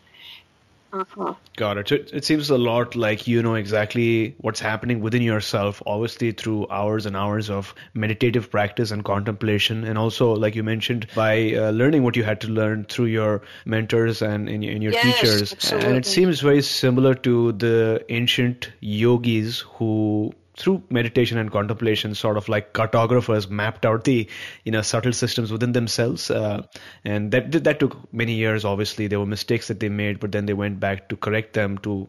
Uh-huh. 0.92 1.36
Got 1.56 1.78
it. 1.78 1.90
it. 1.94 2.10
It 2.14 2.26
seems 2.26 2.50
a 2.50 2.58
lot 2.58 2.98
like 2.98 3.28
you 3.28 3.42
know 3.42 3.56
exactly 3.56 4.36
what's 4.40 4.60
happening 4.60 5.00
within 5.00 5.22
yourself, 5.22 5.82
obviously 5.86 6.34
through 6.34 6.68
hours 6.70 7.06
and 7.06 7.16
hours 7.16 7.50
of 7.50 7.74
meditative 7.94 8.52
practice 8.52 8.92
and 8.92 9.06
contemplation, 9.06 9.86
and 9.86 9.98
also, 9.98 10.36
like 10.36 10.54
you 10.54 10.64
mentioned, 10.64 11.08
by 11.16 11.54
uh, 11.54 11.72
learning 11.72 12.04
what 12.04 12.18
you 12.18 12.26
had 12.26 12.42
to 12.42 12.50
learn 12.50 12.84
through 12.84 13.06
your 13.06 13.42
mentors 13.64 14.22
and 14.22 14.50
in, 14.50 14.64
in 14.64 14.82
your 14.82 14.92
yes, 14.92 15.06
teachers. 15.06 15.54
Absolutely. 15.54 15.88
And 15.88 15.98
it 15.98 16.06
seems 16.06 16.42
very 16.42 16.62
similar 16.62 17.16
to 17.16 17.54
the 17.54 18.04
ancient 18.10 18.70
yogis 18.82 19.62
who 19.62 20.34
through 20.62 20.84
meditation 20.90 21.38
and 21.38 21.52
contemplation, 21.52 22.14
sort 22.16 22.38
of 22.38 22.48
like 22.48 22.74
cartographers 22.74 23.50
mapped 23.50 23.86
out 23.86 24.04
the 24.04 24.28
you 24.64 24.72
know 24.72 24.82
subtle 24.82 25.14
systems 25.14 25.52
within 25.52 25.72
themselves, 25.72 26.30
uh, 26.30 26.62
and 27.04 27.32
that 27.32 27.52
that 27.64 27.80
took 27.80 28.14
many 28.14 28.34
years. 28.34 28.64
Obviously, 28.64 29.08
there 29.08 29.20
were 29.20 29.26
mistakes 29.26 29.68
that 29.68 29.80
they 29.80 29.90
made, 29.90 30.20
but 30.20 30.32
then 30.32 30.46
they 30.46 30.54
went 30.54 30.80
back 30.80 31.10
to 31.10 31.16
correct 31.18 31.54
them 31.54 31.78
to 31.80 32.08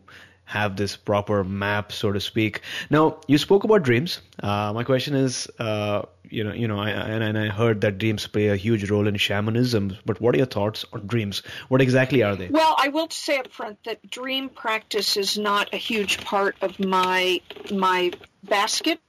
have 0.53 0.77
this 0.77 0.97
proper 0.97 1.43
map, 1.43 1.93
so 1.93 2.12
to 2.12 2.21
speak. 2.21 2.61
Now, 2.91 3.17
you 3.27 3.38
spoke 3.38 3.65
about 3.65 3.83
dreams. 3.83 4.21
Uh, 4.43 4.73
my 4.75 4.85
question 4.85 5.15
is, 5.15 5.49
uh, 5.59 6.03
you 6.29 6.45
know, 6.45 6.53
you 6.53 6.69
know, 6.69 6.79
I, 6.79 6.91
and, 6.91 7.25
and 7.25 7.38
I 7.38 7.49
heard 7.49 7.81
that 7.81 7.97
dreams 7.97 8.27
play 8.27 8.49
a 8.49 8.57
huge 8.57 8.91
role 8.91 9.07
in 9.07 9.17
shamanism. 9.17 9.97
But 10.05 10.21
what 10.21 10.35
are 10.35 10.38
your 10.38 10.47
thoughts 10.47 10.85
on 10.93 11.07
dreams? 11.07 11.43
What 11.69 11.81
exactly 11.81 12.23
are 12.23 12.37
they? 12.37 12.49
Well, 12.49 12.75
I 12.79 12.88
will 12.88 13.09
say 13.09 13.38
up 13.38 13.49
front 13.49 13.83
that 13.85 14.11
dream 14.11 14.51
practice 14.51 15.17
is 15.17 15.38
not 15.38 15.73
a 15.73 15.79
huge 15.79 16.23
part 16.23 16.57
of 16.61 16.79
my 16.79 17.41
my 17.71 18.12
basket 18.43 19.01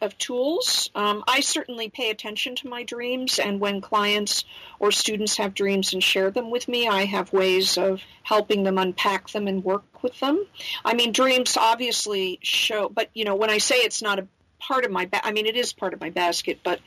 of 0.00 0.16
tools. 0.18 0.90
Um, 0.94 1.24
I 1.26 1.40
certainly 1.40 1.88
pay 1.88 2.10
attention 2.10 2.56
to 2.56 2.68
my 2.68 2.82
dreams, 2.82 3.38
and 3.38 3.60
when 3.60 3.80
clients 3.80 4.44
or 4.78 4.92
students 4.92 5.36
have 5.36 5.54
dreams 5.54 5.92
and 5.92 6.02
share 6.02 6.30
them 6.30 6.50
with 6.50 6.68
me, 6.68 6.88
I 6.88 7.04
have 7.04 7.32
ways 7.32 7.78
of 7.78 8.00
helping 8.22 8.62
them 8.62 8.78
unpack 8.78 9.30
them 9.30 9.48
and 9.48 9.64
work 9.64 10.02
with 10.02 10.18
them. 10.20 10.44
I 10.84 10.94
mean, 10.94 11.12
dreams 11.12 11.56
obviously 11.56 12.38
show, 12.42 12.88
but 12.88 13.10
you 13.14 13.24
know, 13.24 13.34
when 13.34 13.50
I 13.50 13.58
say 13.58 13.76
it's 13.76 14.02
not 14.02 14.18
a 14.18 14.26
part 14.58 14.84
of 14.84 14.90
my, 14.90 15.06
ba- 15.06 15.24
I 15.24 15.32
mean, 15.32 15.46
it 15.46 15.56
is 15.56 15.72
part 15.72 15.94
of 15.94 16.00
my 16.00 16.10
basket, 16.10 16.60
but 16.62 16.80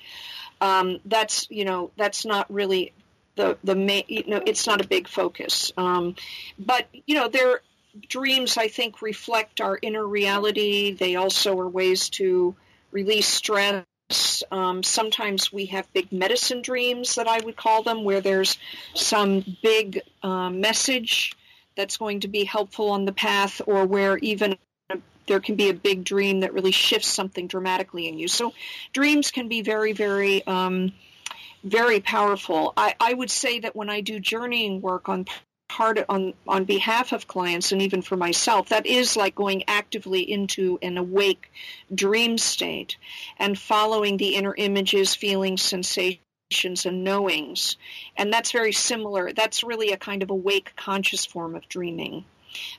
um, 0.62 1.00
that's 1.06 1.48
you 1.50 1.66
know, 1.66 1.92
that's 1.98 2.26
not 2.26 2.52
really 2.52 2.94
the 3.36 3.58
the 3.64 3.76
main. 3.76 4.04
You 4.08 4.24
know, 4.28 4.42
it's 4.46 4.68
not 4.68 4.84
a 4.84 4.88
big 4.88 5.08
focus. 5.08 5.72
Um, 5.78 6.16
but 6.58 6.88
you 7.06 7.16
know, 7.16 7.28
there 7.28 7.62
dreams 8.08 8.58
I 8.58 8.68
think 8.68 9.02
reflect 9.02 9.62
our 9.62 9.78
inner 9.82 10.06
reality. 10.06 10.94
They 10.94 11.16
also 11.16 11.58
are 11.60 11.68
ways 11.68 12.10
to 12.12 12.56
release 12.92 13.28
stress. 13.28 13.86
Um, 14.52 14.82
sometimes 14.82 15.54
we 15.54 15.68
have 15.68 15.92
big 15.94 16.12
medicine 16.12 16.62
dreams 16.62 17.16
that 17.16 17.28
I 17.28 17.40
would 17.40 17.56
call 17.56 17.84
them, 17.84 18.04
where 18.04 18.22
there's 18.22 18.58
some 18.96 19.44
big 19.62 20.02
uh, 20.24 20.50
message 20.50 21.36
that's 21.76 21.98
going 21.98 22.22
to 22.22 22.28
be 22.28 22.44
helpful 22.44 22.90
on 22.90 23.06
the 23.06 23.12
path, 23.12 23.62
or 23.68 23.86
where 23.86 24.18
even 24.18 24.58
there 25.28 25.40
can 25.40 25.56
be 25.56 25.70
a 25.70 25.74
big 25.74 26.04
dream 26.04 26.40
that 26.40 26.54
really 26.54 26.72
shifts 26.72 27.08
something 27.08 27.46
dramatically 27.48 28.08
in 28.08 28.18
you. 28.18 28.28
So 28.28 28.54
dreams 28.94 29.30
can 29.30 29.48
be 29.48 29.62
very, 29.62 29.94
very, 29.94 30.46
um, 30.48 30.92
very 31.64 32.00
powerful. 32.00 32.74
I, 32.76 32.96
I 33.00 33.14
would 33.14 33.30
say 33.30 33.60
that 33.60 33.76
when 33.76 33.92
I 33.92 34.02
do 34.02 34.20
journeying 34.20 34.82
work 34.82 35.08
on 35.08 35.26
hard 35.70 36.04
on 36.10 36.34
on 36.48 36.66
behalf 36.66 37.12
of 37.12 37.28
clients 37.28 37.72
and 37.72 37.82
even 37.82 38.02
for 38.02 38.18
myself. 38.18 38.70
That 38.70 38.86
is 38.86 39.16
like 39.16 39.36
going 39.36 39.64
actively 39.68 40.22
into 40.30 40.80
an 40.82 40.98
awake 40.98 41.52
dream 41.94 42.38
state 42.38 42.98
and 43.38 43.58
following 43.58 44.18
the 44.18 44.36
inner 44.36 44.56
images 44.56 45.16
feelings 45.16 45.62
sensations 45.62 46.86
and 46.86 47.04
knowings. 47.04 47.78
And 48.18 48.34
that's 48.34 48.52
very 48.52 48.72
similar. 48.72 49.32
That's 49.32 49.64
really 49.64 49.92
a 49.92 49.98
kind 49.98 50.24
of 50.24 50.32
awake 50.32 50.74
conscious 50.76 51.26
form 51.26 51.56
of 51.56 51.70
dreaming 51.70 52.26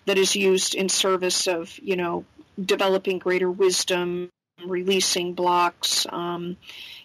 that 0.06 0.18
is 0.18 0.34
used 0.34 0.74
in 0.74 0.88
service 0.88 1.46
of 1.46 1.78
you 1.78 1.96
know 1.96 2.24
developing 2.60 3.18
greater 3.18 3.50
wisdom 3.50 4.28
releasing 4.66 5.32
blocks 5.32 6.06
um, 6.10 6.56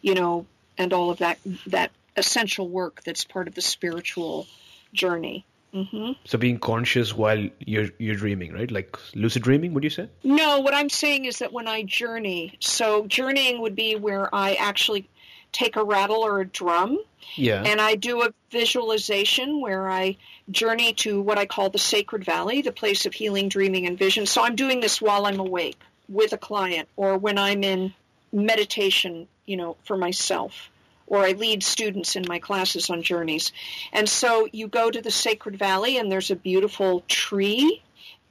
you 0.01 0.13
know 0.13 0.45
and 0.77 0.93
all 0.93 1.09
of 1.09 1.19
that 1.19 1.37
that 1.67 1.91
essential 2.17 2.67
work 2.67 3.03
that's 3.03 3.23
part 3.23 3.47
of 3.47 3.55
the 3.55 3.61
spiritual 3.61 4.47
journey 4.93 5.45
Mm-hmm. 5.75 6.13
So 6.23 6.37
being 6.37 6.57
conscious 6.57 7.13
while 7.13 7.49
you're 7.59 7.89
you're 7.99 8.15
dreaming, 8.15 8.53
right? 8.53 8.71
Like 8.71 8.97
lucid 9.13 9.43
dreaming, 9.43 9.73
would 9.73 9.83
you 9.83 9.89
say? 9.89 10.07
No, 10.23 10.61
what 10.61 10.73
I'm 10.73 10.89
saying 10.89 11.25
is 11.25 11.39
that 11.39 11.51
when 11.51 11.67
I 11.67 11.83
journey, 11.83 12.55
so 12.61 13.05
journeying 13.07 13.61
would 13.61 13.75
be 13.75 13.97
where 13.97 14.33
I 14.33 14.53
actually 14.53 15.09
take 15.51 15.75
a 15.75 15.83
rattle 15.83 16.25
or 16.25 16.39
a 16.39 16.45
drum, 16.45 16.97
yeah, 17.35 17.61
and 17.65 17.81
I 17.81 17.95
do 17.95 18.23
a 18.23 18.33
visualization 18.51 19.59
where 19.59 19.89
I 19.89 20.15
journey 20.49 20.93
to 20.93 21.21
what 21.21 21.37
I 21.37 21.45
call 21.45 21.69
the 21.69 21.77
sacred 21.77 22.23
valley, 22.23 22.61
the 22.61 22.71
place 22.71 23.05
of 23.05 23.13
healing, 23.13 23.49
dreaming, 23.49 23.85
and 23.85 23.99
vision. 23.99 24.25
So 24.25 24.43
I'm 24.43 24.55
doing 24.55 24.79
this 24.79 25.01
while 25.01 25.25
I'm 25.25 25.41
awake 25.41 25.79
with 26.07 26.31
a 26.31 26.37
client, 26.37 26.87
or 26.95 27.17
when 27.17 27.37
I'm 27.37 27.65
in 27.65 27.93
meditation, 28.31 29.27
you 29.45 29.57
know, 29.57 29.75
for 29.83 29.97
myself 29.97 30.69
or 31.07 31.19
I 31.19 31.31
lead 31.31 31.63
students 31.63 32.15
in 32.15 32.25
my 32.27 32.39
classes 32.39 32.89
on 32.89 33.03
journeys. 33.03 33.51
And 33.93 34.07
so 34.09 34.47
you 34.51 34.67
go 34.67 34.89
to 34.89 35.01
the 35.01 35.11
Sacred 35.11 35.57
Valley, 35.57 35.97
and 35.97 36.11
there's 36.11 36.31
a 36.31 36.35
beautiful 36.35 37.03
tree, 37.07 37.81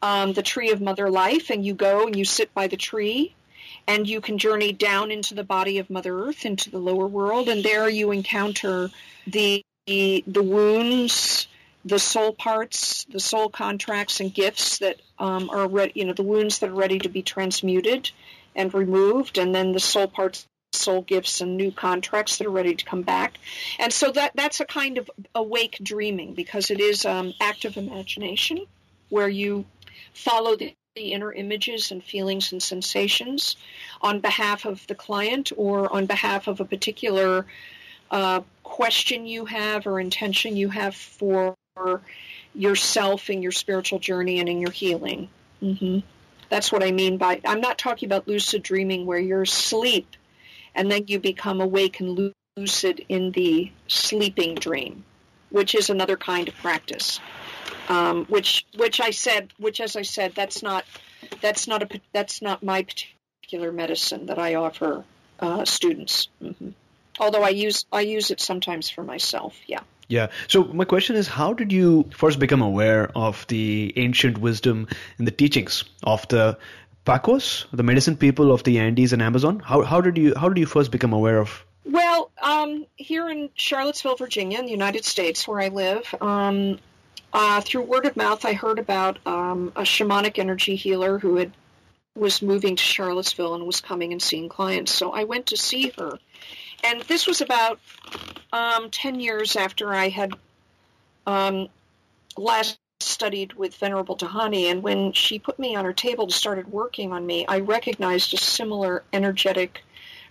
um, 0.03 0.33
the 0.33 0.43
tree 0.43 0.71
of 0.71 0.81
Mother 0.81 1.11
Life, 1.11 1.51
and 1.51 1.65
you 1.65 1.75
go 1.75 2.07
and 2.07 2.17
you 2.17 2.25
sit 2.25 2.53
by 2.55 2.67
the 2.67 2.77
tree. 2.77 3.35
And 3.87 4.09
you 4.09 4.23
can 4.23 4.39
journey 4.39 4.73
down 4.73 5.11
into 5.11 5.35
the 5.35 5.45
body 5.45 5.79
of 5.79 5.91
Mother 5.91 6.19
Earth, 6.19 6.47
into 6.47 6.71
the 6.71 6.79
lower 6.79 7.07
world, 7.07 7.49
and 7.49 7.63
there 7.63 7.89
you 7.89 8.13
encounter 8.13 8.89
the 9.27 9.63
the, 9.87 10.25
the 10.27 10.43
wounds, 10.43 11.47
the 11.85 11.99
soul 11.99 12.33
parts, 12.33 13.05
the 13.05 13.21
soul 13.21 13.51
contracts 13.51 14.21
and 14.21 14.33
gifts 14.33 14.79
that 14.79 15.01
um, 15.19 15.51
are 15.51 15.69
ready, 15.69 15.93
you 15.95 16.07
know, 16.07 16.15
the 16.15 16.23
wounds 16.23 16.61
that 16.61 16.71
are 16.71 16.75
ready 16.75 16.99
to 16.99 17.09
be 17.09 17.23
transmuted 17.23 18.11
and 18.57 18.73
removed, 18.73 19.37
and 19.37 19.55
then 19.55 19.73
the 19.73 19.81
soul 19.81 20.09
parts 20.09 20.47
soul 20.75 21.03
gifts 21.03 21.41
and 21.41 21.57
new 21.57 21.71
contracts 21.71 22.39
that 22.39 22.47
are 22.47 22.51
ready 22.51 22.75
to 22.75 22.85
come 22.85 23.03
back. 23.03 23.39
And 23.79 23.93
so 23.93 24.11
that 24.13 24.33
that's 24.35 24.61
a 24.61 24.65
kind 24.65 24.99
of 24.99 25.11
awake 25.35 25.79
dreaming 25.83 26.35
because 26.35 26.71
it 26.71 26.81
is 26.81 27.05
um, 27.05 27.33
active 27.41 27.77
imagination 27.77 28.67
where 29.09 29.29
you 29.29 29.65
follow 30.13 30.57
the, 30.57 30.75
the 30.95 31.13
inner 31.13 31.33
images 31.33 31.91
and 31.91 32.03
feelings 32.03 32.53
and 32.53 32.63
sensations 32.63 33.57
on 34.01 34.21
behalf 34.21 34.65
of 34.65 34.87
the 34.87 34.95
client 34.95 35.53
or 35.57 35.93
on 35.93 36.07
behalf 36.07 36.47
of 36.47 36.61
a 36.61 36.65
particular 36.65 37.47
uh, 38.11 38.41
question 38.63 39.27
you 39.27 39.45
have 39.45 39.87
or 39.87 39.99
intention 39.99 40.57
you 40.57 40.69
have 40.69 40.95
for 40.95 41.57
yourself 42.55 43.31
in 43.31 43.43
your 43.43 43.53
spiritual 43.53 43.99
journey 43.99 44.39
and 44.39 44.49
in 44.49 44.61
your 44.61 44.71
healing. 44.71 45.29
Mm-hmm. 45.63 46.07
That's 46.49 46.71
what 46.71 46.85
I 46.85 46.93
mean 46.93 47.17
by 47.17 47.41
I'm 47.45 47.61
not 47.61 47.79
talking 47.79 48.07
about 48.07 48.29
lucid 48.29 48.63
dreaming 48.63 49.07
where 49.07 49.19
you're 49.19 49.43
asleep 49.43 50.07
and 50.75 50.91
then 50.91 51.05
you 51.07 51.19
become 51.19 51.61
awake 51.61 52.01
and 52.01 52.33
lucid 52.57 53.05
in 53.09 53.33
the 53.33 53.71
sleeping 53.89 54.55
dream, 54.55 55.05
which 55.51 55.75
is 55.75 55.91
another 55.91 56.17
kind 56.17 56.49
of 56.49 56.55
practice. 56.57 57.21
Um, 57.89 58.25
which, 58.27 58.65
which 58.77 59.01
I 59.01 59.11
said, 59.11 59.53
which 59.59 59.81
as 59.81 59.95
I 59.95 60.03
said, 60.03 60.35
that's 60.35 60.63
not, 60.63 60.85
that's 61.43 61.67
not 61.69 61.83
a, 61.83 62.01
that's 62.13 62.41
not 62.41 62.63
my 62.63 62.87
particular 63.43 63.73
medicine 63.73 64.27
that 64.27 64.39
I 64.39 64.55
offer 64.55 65.05
uh, 65.39 65.65
students. 65.65 66.29
Mm-hmm. 66.43 66.71
Although 67.21 67.43
I 67.43 67.51
use, 67.51 67.85
I 67.93 68.01
use 68.01 68.31
it 68.31 68.41
sometimes 68.41 68.89
for 68.89 69.05
myself. 69.05 69.55
Yeah. 69.67 69.81
Yeah. 70.09 70.29
So 70.49 70.65
my 70.65 70.85
question 70.85 71.17
is, 71.17 71.29
how 71.29 71.53
did 71.53 71.73
you 71.73 72.09
first 72.15 72.39
become 72.39 72.63
aware 72.63 73.11
of 73.17 73.47
the 73.49 73.93
ancient 73.97 74.39
wisdom 74.39 74.89
and 75.19 75.27
the 75.27 75.31
teachings 75.31 75.85
of 76.03 76.27
the 76.29 76.59
Paqos, 77.05 77.67
the 77.73 77.83
medicine 77.83 78.17
people 78.17 78.51
of 78.51 78.65
the 78.65 78.79
Andes 78.79 79.13
and 79.13 79.21
Amazon? 79.21 79.61
How, 79.61 79.83
how 79.83 80.01
did 80.01 80.17
you 80.17 80.35
how 80.37 80.49
did 80.49 80.59
you 80.59 80.67
first 80.67 80.91
become 80.91 81.13
aware 81.13 81.39
of? 81.39 81.65
Well, 81.85 82.31
um, 82.43 82.87
here 82.97 83.29
in 83.29 83.51
Charlottesville, 83.55 84.17
Virginia, 84.17 84.59
in 84.59 84.65
the 84.65 84.71
United 84.71 85.05
States, 85.05 85.47
where 85.47 85.61
I 85.61 85.69
live, 85.69 86.15
um, 86.21 86.79
uh, 87.33 87.61
through 87.61 87.83
word 87.83 88.07
of 88.07 88.17
mouth, 88.17 88.45
I 88.47 88.55
heard 88.55 88.79
about 88.79 89.19
um, 89.27 89.73
a 89.77 89.83
shamanic 89.83 90.39
energy 90.39 90.77
healer 90.77 91.19
who 91.19 91.37
had 91.37 91.53
was 92.17 92.41
moving 92.41 92.77
to 92.77 92.83
Charlottesville 92.83 93.55
and 93.55 93.67
was 93.67 93.81
coming 93.81 94.13
and 94.13 94.23
seeing 94.23 94.49
clients. 94.49 94.93
So 94.93 95.11
I 95.13 95.25
went 95.25 95.47
to 95.47 95.57
see 95.57 95.93
her, 95.99 96.19
and 96.85 97.03
this 97.03 97.27
was 97.27 97.43
about 97.43 97.81
um, 98.53 98.89
ten 98.91 99.21
years 99.21 99.57
after 99.57 99.93
I 99.93 100.09
had 100.09 100.33
um, 101.27 101.69
last 102.39 102.79
studied 103.05 103.53
with 103.55 103.77
Venerable 103.77 104.17
Dhyani, 104.17 104.65
and 104.71 104.83
when 104.83 105.13
she 105.13 105.39
put 105.39 105.59
me 105.59 105.77
on 105.77 105.85
her 105.85 105.93
table 105.93 106.25
and 106.25 106.33
started 106.33 106.73
working 106.73 107.13
on 107.13 107.27
me, 107.27 107.47
I 107.47 107.61
recognized 107.61 108.35
a 108.35 108.39
similar 108.39 109.05
energetic 109.13 109.83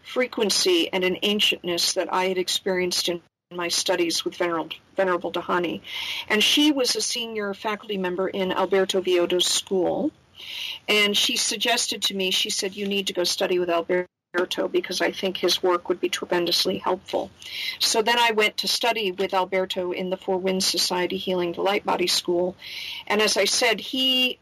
frequency 0.04 0.92
and 0.92 1.04
an 1.04 1.18
ancientness 1.24 1.94
that 1.94 2.14
I 2.14 2.26
had 2.26 2.38
experienced 2.38 3.10
in 3.10 3.22
my 3.52 3.68
studies 3.68 4.26
with 4.26 4.36
Venerable, 4.36 4.76
Venerable 4.96 5.32
Dhyani. 5.32 5.82
And 6.28 6.44
she 6.44 6.72
was 6.72 6.96
a 6.96 7.02
senior 7.02 7.54
faculty 7.54 7.98
member 7.98 8.28
in 8.28 8.52
Alberto 8.52 9.02
Villoldo's 9.02 9.46
school. 9.46 10.12
And 10.88 11.16
she 11.16 11.38
suggested 11.38 12.02
to 12.04 12.16
me, 12.16 12.32
she 12.32 12.50
said, 12.50 12.76
you 12.76 12.88
need 12.88 13.08
to 13.08 13.14
go 13.14 13.24
study 13.24 13.60
with 13.60 13.70
Alberto 13.70 14.08
Alberto 14.34 14.68
because 14.68 15.00
I 15.00 15.12
think 15.12 15.38
his 15.38 15.62
work 15.62 15.90
would 15.90 16.00
be 16.00 16.10
tremendously 16.10 16.80
helpful. 16.80 17.30
So 17.80 18.02
then 18.02 18.18
I 18.18 18.32
went 18.32 18.58
to 18.58 18.68
study 18.68 19.12
with 19.12 19.34
Alberto 19.34 19.92
in 19.92 20.10
the 20.10 20.18
Four 20.18 20.40
Winds 20.40 20.66
Society 20.66 21.18
Healing 21.18 21.54
the 21.54 21.62
Light 21.62 21.86
Body 21.86 22.08
School. 22.08 22.56
And 23.06 23.22
as 23.22 23.38
I 23.38 23.46
said, 23.46 23.80
he 23.80 24.40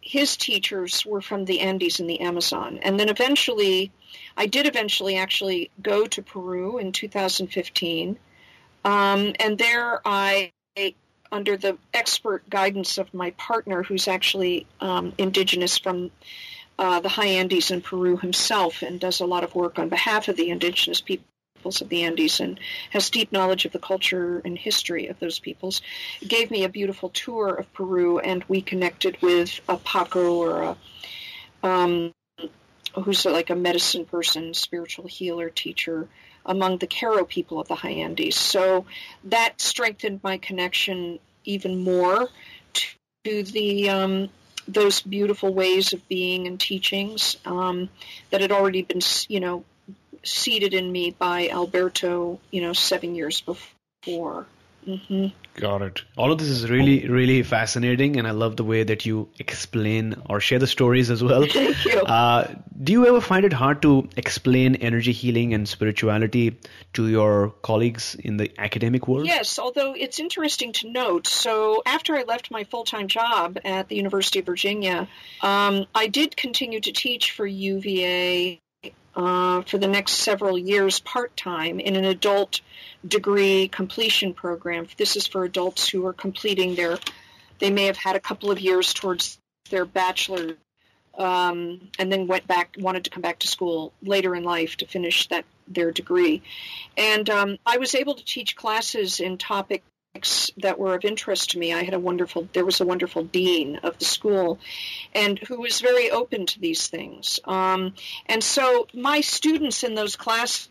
his 0.00 0.36
teachers 0.36 1.06
were 1.06 1.20
from 1.20 1.44
the 1.44 1.60
Andes 1.60 2.00
and 2.00 2.10
the 2.10 2.20
Amazon. 2.20 2.80
And 2.82 2.98
then 2.98 3.08
eventually, 3.08 3.92
I 4.36 4.46
did 4.46 4.66
eventually 4.66 5.16
actually 5.16 5.70
go 5.80 6.06
to 6.06 6.22
Peru 6.22 6.78
in 6.78 6.90
2015. 6.90 8.18
Um, 8.84 9.32
and 9.38 9.58
there 9.58 10.00
I, 10.04 10.50
under 11.30 11.56
the 11.56 11.78
expert 11.94 12.50
guidance 12.50 12.98
of 12.98 13.14
my 13.14 13.30
partner, 13.32 13.84
who's 13.84 14.08
actually 14.08 14.66
um, 14.80 15.12
indigenous 15.18 15.78
from 15.78 16.10
uh, 16.78 17.00
the 17.00 17.08
high 17.08 17.26
Andes 17.26 17.70
in 17.70 17.80
Peru 17.80 18.16
himself 18.16 18.82
and 18.82 18.98
does 18.98 19.20
a 19.20 19.26
lot 19.26 19.44
of 19.44 19.54
work 19.54 19.78
on 19.78 19.88
behalf 19.88 20.28
of 20.28 20.36
the 20.36 20.50
indigenous 20.50 21.00
peoples 21.00 21.80
of 21.80 21.88
the 21.88 22.02
Andes 22.02 22.40
and 22.40 22.58
has 22.90 23.10
deep 23.10 23.30
knowledge 23.30 23.64
of 23.64 23.72
the 23.72 23.78
culture 23.78 24.40
and 24.44 24.58
history 24.58 25.06
of 25.06 25.18
those 25.20 25.38
peoples, 25.38 25.80
gave 26.26 26.50
me 26.50 26.64
a 26.64 26.68
beautiful 26.68 27.08
tour 27.10 27.54
of 27.54 27.72
Peru, 27.72 28.18
and 28.18 28.44
we 28.48 28.60
connected 28.60 29.20
with 29.22 29.60
a 29.68 29.76
Paqo 29.76 30.32
or 30.32 30.62
a 30.62 30.76
um, 31.64 32.12
who's 32.94 33.24
like 33.24 33.50
a 33.50 33.56
medicine 33.56 34.04
person, 34.04 34.54
spiritual 34.54 35.06
healer, 35.06 35.48
teacher 35.48 36.08
among 36.44 36.78
the 36.78 36.86
Q'ero 36.86 37.26
people 37.26 37.60
of 37.60 37.68
the 37.68 37.74
high 37.74 37.90
Andes. 37.90 38.36
So 38.36 38.84
that 39.24 39.60
strengthened 39.60 40.20
my 40.22 40.38
connection 40.38 41.18
even 41.44 41.82
more 41.82 42.28
to 43.24 43.42
the 43.44 43.88
um, 43.88 44.28
those 44.68 45.00
beautiful 45.00 45.52
ways 45.52 45.92
of 45.92 46.06
being 46.08 46.46
and 46.46 46.60
teachings 46.60 47.36
um, 47.44 47.88
that 48.30 48.40
had 48.40 48.52
already 48.52 48.82
been, 48.82 49.00
you 49.28 49.40
know, 49.40 49.64
seeded 50.24 50.74
in 50.74 50.90
me 50.90 51.10
by 51.10 51.48
Alberto, 51.48 52.38
you 52.50 52.62
know, 52.62 52.72
seven 52.72 53.14
years 53.14 53.40
before. 53.40 54.46
Mm-hmm. 54.86 55.26
Got 55.60 55.82
it. 55.82 56.02
All 56.16 56.32
of 56.32 56.38
this 56.38 56.48
is 56.48 56.68
really, 56.68 57.08
really 57.08 57.42
fascinating, 57.42 58.16
and 58.16 58.26
I 58.26 58.30
love 58.30 58.56
the 58.56 58.64
way 58.64 58.82
that 58.82 59.04
you 59.04 59.28
explain 59.38 60.16
or 60.28 60.40
share 60.40 60.58
the 60.58 60.66
stories 60.66 61.10
as 61.10 61.22
well. 61.22 61.46
Thank 61.48 61.84
you. 61.84 62.00
Uh, 62.00 62.54
do 62.82 62.92
you 62.92 63.06
ever 63.06 63.20
find 63.20 63.44
it 63.44 63.52
hard 63.52 63.82
to 63.82 64.08
explain 64.16 64.76
energy 64.76 65.12
healing 65.12 65.54
and 65.54 65.68
spirituality 65.68 66.58
to 66.94 67.08
your 67.08 67.50
colleagues 67.62 68.14
in 68.16 68.38
the 68.38 68.50
academic 68.58 69.06
world? 69.06 69.26
Yes, 69.26 69.58
although 69.58 69.94
it's 69.94 70.18
interesting 70.18 70.72
to 70.74 70.90
note. 70.90 71.26
So, 71.26 71.82
after 71.86 72.16
I 72.16 72.22
left 72.22 72.50
my 72.50 72.64
full 72.64 72.84
time 72.84 73.08
job 73.08 73.58
at 73.64 73.88
the 73.88 73.96
University 73.96 74.38
of 74.38 74.46
Virginia, 74.46 75.08
um, 75.42 75.86
I 75.94 76.08
did 76.08 76.36
continue 76.36 76.80
to 76.80 76.92
teach 76.92 77.32
for 77.32 77.46
UVA 77.46 78.60
uh, 79.14 79.62
for 79.62 79.78
the 79.78 79.88
next 79.88 80.12
several 80.12 80.58
years 80.58 81.00
part 81.00 81.36
time 81.36 81.80
in 81.80 81.96
an 81.96 82.04
adult 82.04 82.60
degree 83.06 83.68
completion 83.68 84.34
program. 84.34 84.86
This 84.96 85.16
is 85.16 85.26
for 85.26 85.44
adults 85.44 85.88
who 85.88 86.06
are 86.06 86.12
completing 86.12 86.74
their, 86.74 86.98
they 87.58 87.70
may 87.70 87.86
have 87.86 87.96
had 87.96 88.16
a 88.16 88.20
couple 88.20 88.50
of 88.50 88.60
years 88.60 88.92
towards 88.94 89.38
their 89.70 89.84
bachelor 89.84 90.56
um, 91.18 91.90
and 91.98 92.10
then 92.10 92.26
went 92.26 92.46
back, 92.46 92.74
wanted 92.78 93.04
to 93.04 93.10
come 93.10 93.22
back 93.22 93.40
to 93.40 93.48
school 93.48 93.92
later 94.02 94.34
in 94.34 94.44
life 94.44 94.76
to 94.76 94.86
finish 94.86 95.28
that 95.28 95.44
their 95.68 95.92
degree. 95.92 96.42
And 96.96 97.28
um, 97.30 97.58
I 97.66 97.78
was 97.78 97.94
able 97.94 98.14
to 98.14 98.24
teach 98.24 98.56
classes 98.56 99.20
in 99.20 99.38
topics 99.38 99.84
that 100.58 100.78
were 100.78 100.94
of 100.94 101.04
interest 101.04 101.50
to 101.50 101.58
me. 101.58 101.72
I 101.72 101.82
had 101.82 101.94
a 101.94 101.98
wonderful, 101.98 102.48
there 102.52 102.64
was 102.64 102.80
a 102.80 102.84
wonderful 102.84 103.24
dean 103.24 103.76
of 103.76 103.98
the 103.98 104.04
school, 104.04 104.58
and 105.14 105.38
who 105.38 105.60
was 105.60 105.80
very 105.80 106.10
open 106.10 106.46
to 106.46 106.60
these 106.60 106.88
things. 106.88 107.40
Um, 107.44 107.94
and 108.26 108.44
so 108.44 108.86
my 108.92 109.22
students 109.22 109.82
in 109.84 109.94
those 109.94 110.16
classes 110.16 110.68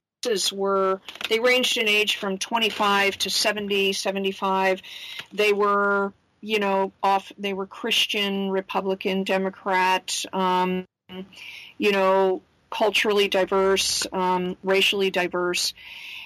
were 0.51 1.01
they 1.29 1.39
ranged 1.39 1.77
in 1.77 1.87
age 1.87 2.17
from 2.17 2.37
25 2.37 3.17
to 3.17 3.29
70 3.31 3.93
75 3.93 4.83
they 5.33 5.51
were 5.51 6.13
you 6.41 6.59
know 6.59 6.91
off 7.01 7.31
they 7.39 7.53
were 7.53 7.65
christian 7.65 8.51
republican 8.51 9.23
democrat 9.23 10.23
um, 10.31 10.85
you 11.79 11.91
know 11.91 12.43
culturally 12.69 13.27
diverse 13.27 14.05
um, 14.13 14.57
racially 14.63 15.09
diverse 15.09 15.73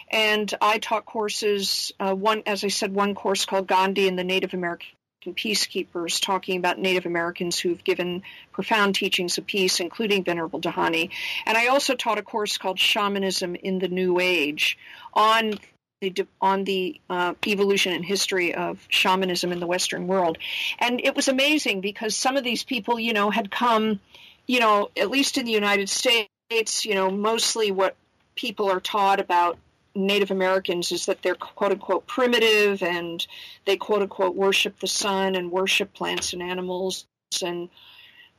and 0.10 0.54
I 0.62 0.80
taught 0.80 1.06
courses. 1.06 1.92
Uh, 2.00 2.14
one, 2.14 2.44
as 2.46 2.64
I 2.64 2.70
said, 2.70 2.94
one 2.94 3.16
course 3.16 3.46
called 3.46 3.68
Gandhi 3.68 4.08
and 4.08 4.18
the 4.18 4.24
Native 4.24 4.54
American 4.54 4.88
peacekeepers, 5.26 6.22
talking 6.22 6.58
about 6.58 6.78
Native 6.78 7.06
Americans 7.06 7.58
who've 7.58 7.84
given 7.84 8.24
profound 8.52 8.96
teachings 8.96 9.38
of 9.38 9.46
peace, 9.46 9.80
including 9.80 10.24
Venerable 10.24 10.62
Dhyani. 10.62 11.10
And 11.46 11.58
I 11.58 11.68
also 11.68 11.96
taught 11.96 12.20
a 12.20 12.24
course 12.24 12.58
called 12.58 12.78
Shamanism 12.78 13.56
in 13.56 13.80
the 13.80 13.88
New 13.88 14.20
Age 14.20 14.78
on 15.14 15.60
the, 16.02 16.28
on 16.40 16.64
the 16.64 17.00
uh, 17.10 17.34
evolution 17.48 17.94
and 17.94 18.06
history 18.06 18.54
of 18.54 18.86
shamanism 18.90 19.52
in 19.52 19.60
the 19.60 19.68
Western 19.68 20.08
world. 20.08 20.38
And 20.80 21.02
it 21.02 21.16
was 21.16 21.28
amazing 21.28 21.82
because 21.82 22.16
some 22.16 22.38
of 22.38 22.44
these 22.44 22.64
people, 22.64 23.00
you 23.00 23.14
know, 23.14 23.32
had 23.32 23.50
come, 23.50 24.00
you 24.46 24.60
know, 24.60 24.90
at 24.96 25.10
least 25.10 25.38
in 25.38 25.46
the 25.46 25.52
United 25.52 25.90
States, 25.90 26.86
you 26.86 26.94
know, 26.94 27.10
mostly 27.10 27.72
what 27.72 27.96
people 28.36 28.70
are 28.70 28.82
taught 28.82 29.20
about 29.20 29.58
Native 29.96 30.32
Americans 30.32 30.92
is 30.92 31.06
that 31.06 31.22
they're 31.22 31.36
quote 31.36 31.72
unquote 31.72 32.06
primitive 32.06 32.84
and 32.84 33.26
they 33.66 33.78
quote 33.78 34.02
unquote 34.02 34.36
worship 34.36 34.80
the 34.80 34.88
sun 34.88 35.36
and 35.36 35.52
worship 35.52 35.94
plants 35.94 36.34
and 36.34 36.42
animals. 36.42 37.06
And 37.44 37.70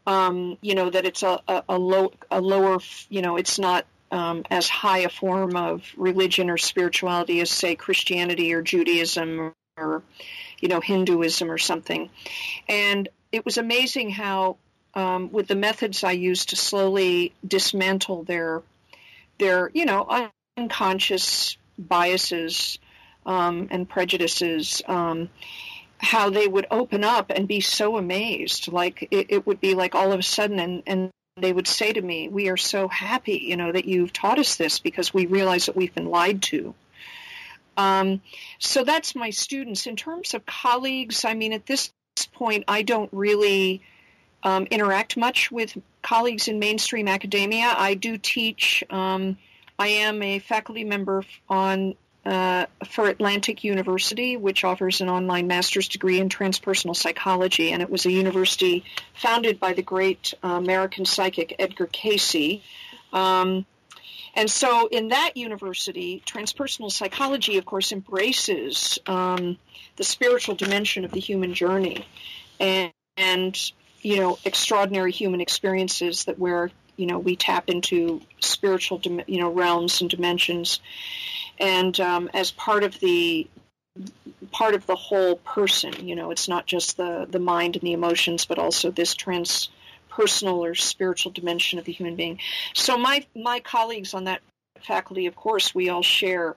um, 0.07 0.59
you 0.61 0.75
know 0.75 0.91
that 0.91 1.05
it's 1.05 1.23
a, 1.23 1.41
a, 1.49 1.65
a, 1.71 1.79
low 1.79 2.13
a 2.31 2.41
lower 2.41 2.79
you 3.09 3.23
know 3.23 3.37
it's 3.37 3.59
not 3.59 3.87
um, 4.13 4.45
as 4.51 4.69
high 4.69 5.01
a 5.01 5.09
form 5.09 5.57
of 5.57 5.83
religion 5.97 6.51
or 6.51 6.59
spirituality 6.59 7.41
as 7.41 7.51
say 7.51 7.75
Christianity 7.75 8.53
or 8.55 8.63
Judaism 8.63 9.53
or 9.77 10.03
you 10.61 10.69
know 10.69 10.81
Hinduism 10.81 11.51
or 11.51 11.59
something. 11.59 12.11
And 12.69 13.09
it 13.33 13.45
was 13.45 13.59
amazing 13.59 14.11
how 14.11 14.57
um, 14.95 15.31
with 15.31 15.47
the 15.49 15.57
methods 15.57 16.05
I 16.05 16.13
used 16.13 16.51
to 16.51 16.57
slowly 16.57 17.35
dismantle 17.47 18.25
their 18.25 18.63
their, 19.39 19.71
you 19.75 19.85
know, 19.85 20.31
unconscious 20.57 21.57
biases 21.79 22.79
um, 23.27 23.69
and 23.71 23.89
prejudices, 23.89 24.83
um, 24.87 25.29
how 25.99 26.31
they 26.31 26.47
would 26.47 26.67
open 26.71 27.05
up 27.05 27.31
and 27.31 27.49
be 27.49 27.61
so 27.61 27.97
amazed. 27.97 28.73
Like 28.73 29.09
it, 29.11 29.27
it 29.31 29.47
would 29.47 29.61
be 29.61 29.75
like 29.75 29.95
all 29.95 30.13
of 30.13 30.21
a 30.21 30.23
sudden, 30.23 30.59
and, 30.59 30.83
and 30.87 31.11
they 31.37 31.53
would 31.53 31.67
say 31.67 31.93
to 31.93 32.01
me, 32.01 32.29
"We 32.29 32.49
are 32.49 32.57
so 32.57 32.89
happy, 32.89 33.45
you 33.49 33.57
know, 33.57 33.73
that 33.73 33.85
you've 33.85 34.13
taught 34.13 34.39
us 34.39 34.57
this 34.57 34.79
because 34.79 35.13
we 35.13 35.27
realize 35.27 35.67
that 35.67 35.77
we've 35.77 35.95
been 35.95 36.11
lied 36.11 36.43
to." 36.43 36.75
Um, 37.77 38.23
so 38.59 38.85
that's 38.85 39.15
my 39.15 39.31
students. 39.31 39.87
In 39.87 39.97
terms 39.97 40.33
of 40.35 40.47
colleagues, 40.47 41.25
I 41.25 41.35
mean, 41.35 41.53
at 41.53 41.67
this 41.67 41.93
point, 42.33 42.65
I 42.69 42.83
don't 42.83 43.11
really 43.13 43.83
um, 44.43 44.67
interact 44.67 45.17
much 45.17 45.51
with 45.53 45.77
colleagues 46.03 46.49
in 46.49 46.59
mainstream 46.59 47.09
academia. 47.09 47.75
I 47.77 47.95
do 47.95 48.17
teach. 48.17 48.83
Um, 48.89 49.37
I 49.79 49.89
am 49.89 50.23
a 50.23 50.39
faculty 50.39 50.85
member 50.85 51.25
on 51.49 51.95
uh, 52.27 52.67
for 52.89 53.07
Atlantic 53.07 53.63
University, 53.63 54.37
which 54.37 54.65
offers 54.65 55.01
an 55.01 55.09
online 55.09 55.47
master's 55.47 55.87
degree 55.87 56.19
in 56.19 56.29
transpersonal 56.29 56.97
psychology, 56.97 57.71
and 57.71 57.81
it 57.81 57.89
was 57.89 58.05
a 58.05 58.11
university 58.11 58.85
founded 59.15 59.61
by 59.61 59.73
the 59.73 59.83
great 59.83 60.35
uh, 60.43 60.49
American 60.49 61.05
psychic 61.05 61.55
Edgar 61.61 61.87
Cayce. 61.87 62.61
Um, 63.13 63.65
and 64.35 64.51
so, 64.51 64.89
in 64.89 65.09
that 65.09 65.37
university, 65.37 66.21
transpersonal 66.27 66.91
psychology, 66.91 67.59
of 67.59 67.65
course, 67.65 67.93
embraces 67.93 68.99
um, 69.07 69.57
the 69.95 70.05
spiritual 70.05 70.57
dimension 70.57 71.05
of 71.05 71.13
the 71.13 71.21
human 71.21 71.55
journey, 71.55 72.05
and, 72.59 72.93
and 73.17 73.73
you 74.03 74.17
know, 74.17 74.37
extraordinary 74.45 75.13
human 75.13 75.41
experiences 75.41 76.25
that 76.25 76.41
where 76.41 76.71
you 76.97 77.07
know 77.07 77.19
we 77.19 77.37
tap 77.37 77.69
into 77.69 78.21
spiritual, 78.41 79.01
you 79.27 79.41
know, 79.41 79.51
realms 79.51 80.01
and 80.01 80.11
dimensions 80.11 80.81
and 81.59 81.99
um, 82.01 82.31
as 82.35 82.51
part 82.51 82.85
of 82.85 82.99
the 83.01 83.49
part 84.53 84.75
of 84.75 84.87
the 84.87 84.97
whole 84.97 85.37
person. 85.37 86.07
You 86.07 86.17
know, 86.17 86.31
it's 86.31 86.49
not 86.49 86.67
just 86.67 86.97
the 86.97 87.27
the 87.29 87.39
mind 87.39 87.77
and 87.77 87.83
the 87.83 87.93
emotions, 87.93 88.45
but 88.45 88.59
also 88.59 88.91
this 88.91 89.15
transpersonal 89.15 90.59
or 90.59 90.75
spiritual 90.75 91.33
dimension 91.33 91.79
of 91.79 91.85
the 91.85 91.93
human 91.93 92.17
being. 92.17 92.41
So 92.75 92.99
my 92.99 93.25
my 93.35 93.61
colleagues 93.61 94.15
on 94.15 94.25
that 94.25 94.43
faculty, 94.81 95.27
of 95.27 95.37
course, 95.37 95.75
we 95.75 95.89
all 95.89 96.03
share. 96.03 96.57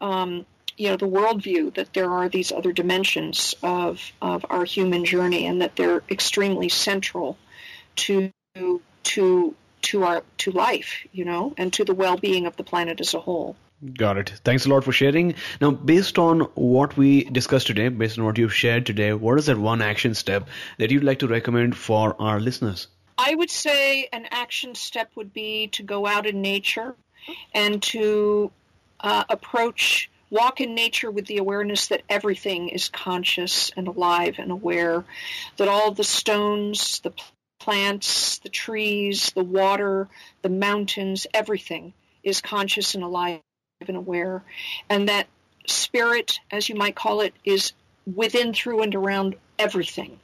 Um, 0.00 0.46
you 0.76 0.88
know 0.88 0.96
the 0.96 1.06
worldview 1.06 1.74
that 1.74 1.92
there 1.92 2.10
are 2.10 2.30
these 2.30 2.52
other 2.52 2.72
dimensions 2.72 3.54
of 3.62 4.12
of 4.22 4.46
our 4.48 4.64
human 4.64 5.04
journey 5.04 5.44
and 5.44 5.60
that 5.60 5.76
they're 5.76 6.02
extremely 6.08 6.70
central 6.70 7.36
to 7.96 8.32
to 9.02 9.54
to 9.90 10.04
our 10.04 10.22
to 10.38 10.50
life 10.52 11.06
you 11.12 11.24
know 11.24 11.54
and 11.56 11.72
to 11.72 11.84
the 11.84 11.94
well-being 11.94 12.46
of 12.46 12.56
the 12.56 12.64
planet 12.64 13.00
as 13.00 13.14
a 13.14 13.20
whole 13.20 13.56
Got 13.94 14.18
it. 14.18 14.28
Thanks 14.44 14.66
a 14.66 14.68
lot 14.68 14.84
for 14.84 14.92
sharing. 14.92 15.34
Now, 15.58 15.70
based 15.70 16.18
on 16.18 16.40
what 16.54 16.98
we 16.98 17.24
discussed 17.24 17.66
today, 17.66 17.88
based 17.88 18.18
on 18.18 18.26
what 18.26 18.36
you've 18.36 18.52
shared 18.52 18.84
today, 18.84 19.14
what 19.14 19.38
is 19.38 19.46
that 19.46 19.56
one 19.56 19.80
action 19.80 20.14
step 20.14 20.48
that 20.76 20.90
you'd 20.90 21.02
like 21.02 21.20
to 21.20 21.26
recommend 21.26 21.74
for 21.74 22.14
our 22.20 22.40
listeners? 22.40 22.88
I 23.16 23.34
would 23.34 23.50
say 23.50 24.06
an 24.12 24.26
action 24.30 24.74
step 24.74 25.10
would 25.14 25.32
be 25.32 25.68
to 25.68 25.82
go 25.82 26.06
out 26.06 26.26
in 26.26 26.42
nature 26.42 26.94
and 27.54 27.82
to 27.84 28.50
uh, 29.00 29.24
approach, 29.30 30.10
walk 30.28 30.60
in 30.60 30.74
nature 30.74 31.10
with 31.10 31.26
the 31.26 31.38
awareness 31.38 31.88
that 31.88 32.02
everything 32.08 32.68
is 32.68 32.90
conscious 32.90 33.72
and 33.76 33.88
alive 33.88 34.36
and 34.38 34.50
aware, 34.50 35.04
that 35.56 35.68
all 35.68 35.90
the 35.90 36.04
stones, 36.04 37.00
the 37.00 37.12
plants, 37.60 38.38
the 38.38 38.48
trees, 38.48 39.30
the 39.34 39.44
water, 39.44 40.08
the 40.42 40.48
mountains, 40.48 41.26
everything 41.32 41.92
is 42.24 42.40
conscious 42.40 42.94
and 42.94 43.04
alive 43.04 43.40
and 43.86 43.96
aware, 43.96 44.42
and 44.88 45.08
that 45.08 45.28
spirit, 45.66 46.40
as 46.50 46.68
you 46.68 46.74
might 46.74 46.96
call 46.96 47.20
it, 47.20 47.34
is 47.44 47.72
within, 48.12 48.52
through, 48.52 48.82
and 48.82 48.94
around 48.94 49.36
everything. 49.58 50.18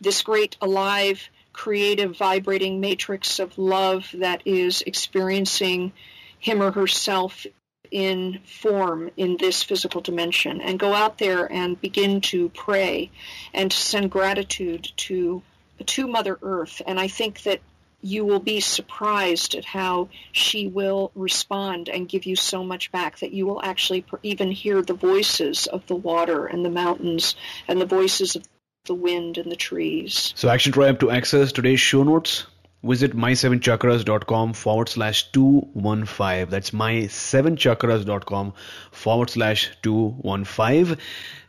This 0.00 0.22
great, 0.22 0.56
alive, 0.60 1.28
creative, 1.52 2.16
vibrating 2.16 2.80
matrix 2.80 3.38
of 3.38 3.58
love 3.58 4.08
that 4.14 4.42
is 4.44 4.82
experiencing 4.82 5.92
him 6.38 6.62
or 6.62 6.70
herself 6.70 7.46
in 7.90 8.40
form 8.44 9.10
in 9.16 9.36
this 9.36 9.62
physical 9.62 10.00
dimension 10.00 10.60
and 10.60 10.78
go 10.78 10.92
out 10.92 11.18
there 11.18 11.50
and 11.50 11.80
begin 11.80 12.20
to 12.20 12.48
pray 12.50 13.10
and 13.54 13.70
to 13.70 13.76
send 13.76 14.10
gratitude 14.10 14.90
to 14.96 15.42
to 15.84 16.06
mother 16.06 16.38
earth 16.42 16.80
and 16.86 16.98
i 16.98 17.08
think 17.08 17.42
that 17.42 17.60
you 18.02 18.24
will 18.24 18.40
be 18.40 18.60
surprised 18.60 19.54
at 19.54 19.64
how 19.64 20.08
she 20.32 20.68
will 20.68 21.10
respond 21.14 21.88
and 21.88 22.08
give 22.08 22.26
you 22.26 22.36
so 22.36 22.62
much 22.62 22.92
back 22.92 23.18
that 23.18 23.32
you 23.32 23.46
will 23.46 23.60
actually 23.62 24.04
even 24.22 24.50
hear 24.50 24.82
the 24.82 24.94
voices 24.94 25.66
of 25.66 25.86
the 25.86 25.96
water 25.96 26.46
and 26.46 26.64
the 26.64 26.70
mountains 26.70 27.34
and 27.66 27.80
the 27.80 27.86
voices 27.86 28.36
of 28.36 28.46
the 28.84 28.94
wind 28.94 29.38
and 29.38 29.50
the 29.50 29.56
trees. 29.56 30.32
So, 30.36 30.48
Action 30.48 30.72
Tribe 30.72 31.00
to 31.00 31.10
access 31.10 31.50
today's 31.50 31.80
show 31.80 32.04
notes. 32.04 32.46
Visit 32.86 33.16
my7chakras.com 33.16 34.52
forward 34.52 34.88
slash 34.88 35.30
215. 35.32 36.48
That's 36.48 36.70
my7chakras.com 36.70 38.52
forward 38.92 39.30
slash 39.30 39.70
215. 39.82 40.96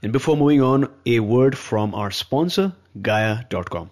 And 0.02 0.12
before 0.12 0.36
moving 0.36 0.62
on, 0.62 0.90
a 1.06 1.20
word 1.20 1.58
from 1.58 1.94
our 1.94 2.12
sponsor, 2.12 2.74
Gaia.com. 3.02 3.92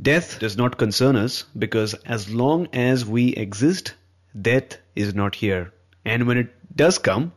Death 0.00 0.38
does 0.40 0.56
not 0.56 0.76
concern 0.76 1.16
us 1.16 1.44
because 1.58 1.94
as 2.04 2.32
long 2.32 2.68
as 2.74 3.06
we 3.06 3.28
exist, 3.34 3.94
death 4.40 4.76
is 4.94 5.14
not 5.14 5.34
here. 5.34 5.72
And 6.04 6.26
when 6.26 6.36
it 6.36 6.76
does 6.76 6.98
come, 6.98 7.32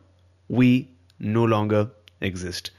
we 0.48 0.90
no 1.18 1.44
longer 1.44 1.90
exist. 2.20 2.70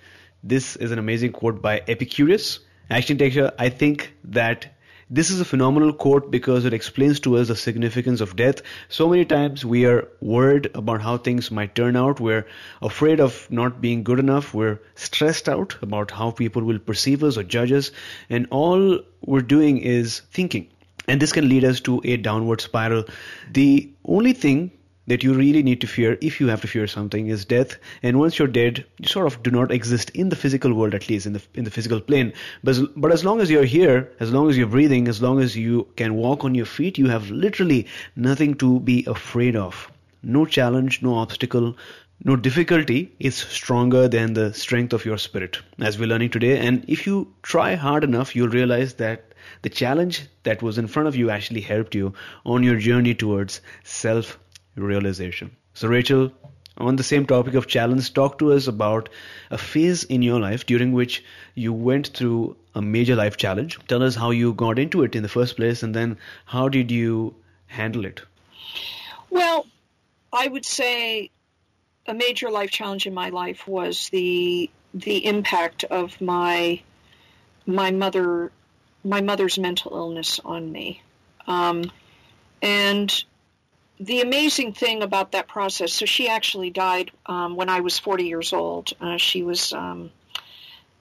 This 0.44 0.76
is 0.76 0.92
an 0.92 1.00
amazing 1.00 1.32
quote 1.32 1.62
by 1.62 1.82
Epicurus. 1.88 2.60
Actually, 2.90 3.50
I 3.58 3.70
think 3.70 4.14
that 4.26 4.68
this 5.14 5.30
is 5.30 5.42
a 5.42 5.46
phenomenal 5.46 5.92
quote 5.92 6.32
because 6.32 6.64
it 6.64 6.74
explains 6.74 7.20
to 7.20 7.36
us 7.38 7.50
the 7.50 7.56
significance 7.56 8.22
of 8.22 8.38
death. 8.38 8.62
So 8.88 9.10
many 9.10 9.26
times 9.26 9.66
we 9.66 9.86
are 9.86 10.08
worried 10.22 10.72
about 10.74 11.02
how 11.02 11.18
things 11.18 11.52
might 11.52 11.76
turn 11.76 11.98
out. 11.98 12.22
We're 12.22 12.48
afraid 12.82 13.20
of 13.20 13.46
not 13.52 13.82
being 13.82 14.04
good 14.04 14.20
enough. 14.20 14.54
We're 14.54 14.80
stressed 14.96 15.50
out 15.50 15.76
about 15.82 16.12
how 16.12 16.32
people 16.32 16.64
will 16.64 16.80
perceive 16.80 17.26
us 17.26 17.38
or 17.38 17.44
judge 17.44 17.74
us. 17.74 17.92
And 18.30 18.48
all 18.52 19.02
we're 19.26 19.42
doing 19.42 19.80
is 19.80 20.22
thinking. 20.32 20.70
And 21.10 21.22
this 21.22 21.34
can 21.34 21.50
lead 21.50 21.66
us 21.66 21.82
to 21.82 22.00
a 22.06 22.16
downward 22.16 22.62
spiral. 22.62 23.04
The 23.52 23.92
only 24.06 24.32
thing 24.32 24.72
that 25.12 25.24
you 25.24 25.34
really 25.34 25.62
need 25.62 25.82
to 25.82 25.88
fear 25.88 26.18
if 26.22 26.40
you 26.40 26.48
have 26.48 26.62
to 26.62 26.68
fear 26.74 26.88
something 26.88 27.28
is 27.28 27.44
death. 27.44 27.78
And 28.02 28.18
once 28.18 28.40
you're 28.40 28.48
dead 28.48 28.86
you 28.98 29.08
sort 29.10 29.28
of 29.28 29.44
do 29.44 29.52
not 29.52 29.72
exist 29.78 30.10
in 30.12 30.30
the 30.30 30.38
physical 30.38 30.74
world 30.74 30.96
at 30.96 31.10
least 31.10 31.26
in 31.26 31.34
the 31.34 31.42
in 31.54 31.66
the 31.66 31.72
physical 31.78 32.00
plane. 32.00 32.32
But 32.64 32.78
but 32.96 33.12
as 33.12 33.26
long 33.26 33.42
as 33.42 33.52
you're 33.52 33.72
here 33.72 34.10
as 34.22 34.32
long 34.32 34.50
as 34.50 34.58
you're 34.58 34.76
breathing 34.76 35.10
as 35.10 35.22
long 35.22 35.42
as 35.42 35.58
you 35.58 35.88
can 35.98 36.16
walk 36.16 36.46
on 36.46 36.56
your 36.56 36.70
feet 36.78 36.98
you 36.98 37.10
have 37.10 37.30
literally 37.30 37.88
nothing 38.16 38.56
to 38.66 38.80
be 38.92 39.04
afraid 39.16 39.58
of. 39.58 39.92
No 40.24 40.46
challenge 40.46 41.02
no 41.02 41.16
obstacle 41.16 41.76
no 42.24 42.36
difficulty 42.36 43.12
is 43.20 43.36
stronger 43.36 44.08
than 44.08 44.34
the 44.34 44.54
strength 44.54 44.94
of 44.94 45.06
your 45.06 45.18
spirit, 45.18 45.58
as 45.80 45.98
we're 45.98 46.08
learning 46.08 46.30
today. 46.30 46.60
And 46.60 46.86
if 46.88 47.08
you 47.08 47.34
try 47.42 47.74
hard 47.74 48.04
enough, 48.04 48.36
you'll 48.36 48.50
realize 48.50 48.94
that 49.06 49.34
the 49.64 49.70
challenge 49.70 50.28
that 50.44 50.62
was 50.62 50.78
in 50.78 50.86
front 50.86 51.08
of 51.08 51.16
you 51.16 51.32
actually 51.32 51.62
helped 51.62 51.96
you 51.96 52.14
on 52.46 52.62
your 52.62 52.78
journey 52.78 53.16
towards 53.16 53.60
self 53.84 54.38
realization. 54.76 55.56
So, 55.74 55.88
Rachel, 55.88 56.32
on 56.78 56.96
the 56.96 57.04
same 57.04 57.26
topic 57.26 57.54
of 57.54 57.68
challenge, 57.68 58.14
talk 58.14 58.40
to 58.40 58.54
us 58.54 58.68
about 58.68 59.10
a 59.50 59.58
phase 59.58 60.04
in 60.04 60.22
your 60.22 60.40
life 60.40 60.66
during 60.66 60.92
which 60.94 61.24
you 61.56 61.74
went 61.74 62.08
through 62.08 62.56
a 62.76 62.82
major 62.82 63.16
life 63.16 63.38
challenge. 63.38 63.78
Tell 63.88 64.04
us 64.04 64.16
how 64.16 64.32
you 64.32 64.54
got 64.54 64.80
into 64.80 65.04
it 65.04 65.16
in 65.16 65.24
the 65.24 65.30
first 65.30 65.56
place, 65.56 65.84
and 65.84 65.94
then 65.94 66.18
how 66.46 66.70
did 66.70 66.92
you 66.92 67.36
handle 67.68 68.06
it? 68.06 68.22
Well, 69.30 69.66
I 70.34 70.48
would 70.48 70.66
say 70.66 71.30
a 72.08 72.14
major 72.14 72.50
life 72.50 72.72
challenge 72.72 73.06
in 73.06 73.14
my 73.14 73.30
life 73.30 73.68
was 73.68 74.10
the 74.10 74.70
the 74.94 75.26
impact 75.26 75.86
of 75.86 76.20
my 76.20 76.82
my 77.66 77.92
mother 77.92 78.52
my 79.04 79.22
mother's 79.22 79.58
mental 79.58 79.96
illness 79.96 80.40
on 80.44 80.72
me. 80.72 81.02
Um, 81.48 81.92
and 82.62 83.24
the 84.02 84.22
amazing 84.22 84.74
thing 84.74 85.04
about 85.04 85.34
that 85.34 85.48
process, 85.48 85.94
so 85.94 86.08
she 86.08 86.28
actually 86.28 86.72
died 86.72 87.12
um, 87.28 87.56
when 87.56 87.70
I 87.70 87.82
was 87.82 88.00
40 88.00 88.26
years 88.26 88.52
old. 88.52 88.92
Uh, 89.00 89.18
she 89.18 89.44
was 89.44 89.74
um, 89.74 90.12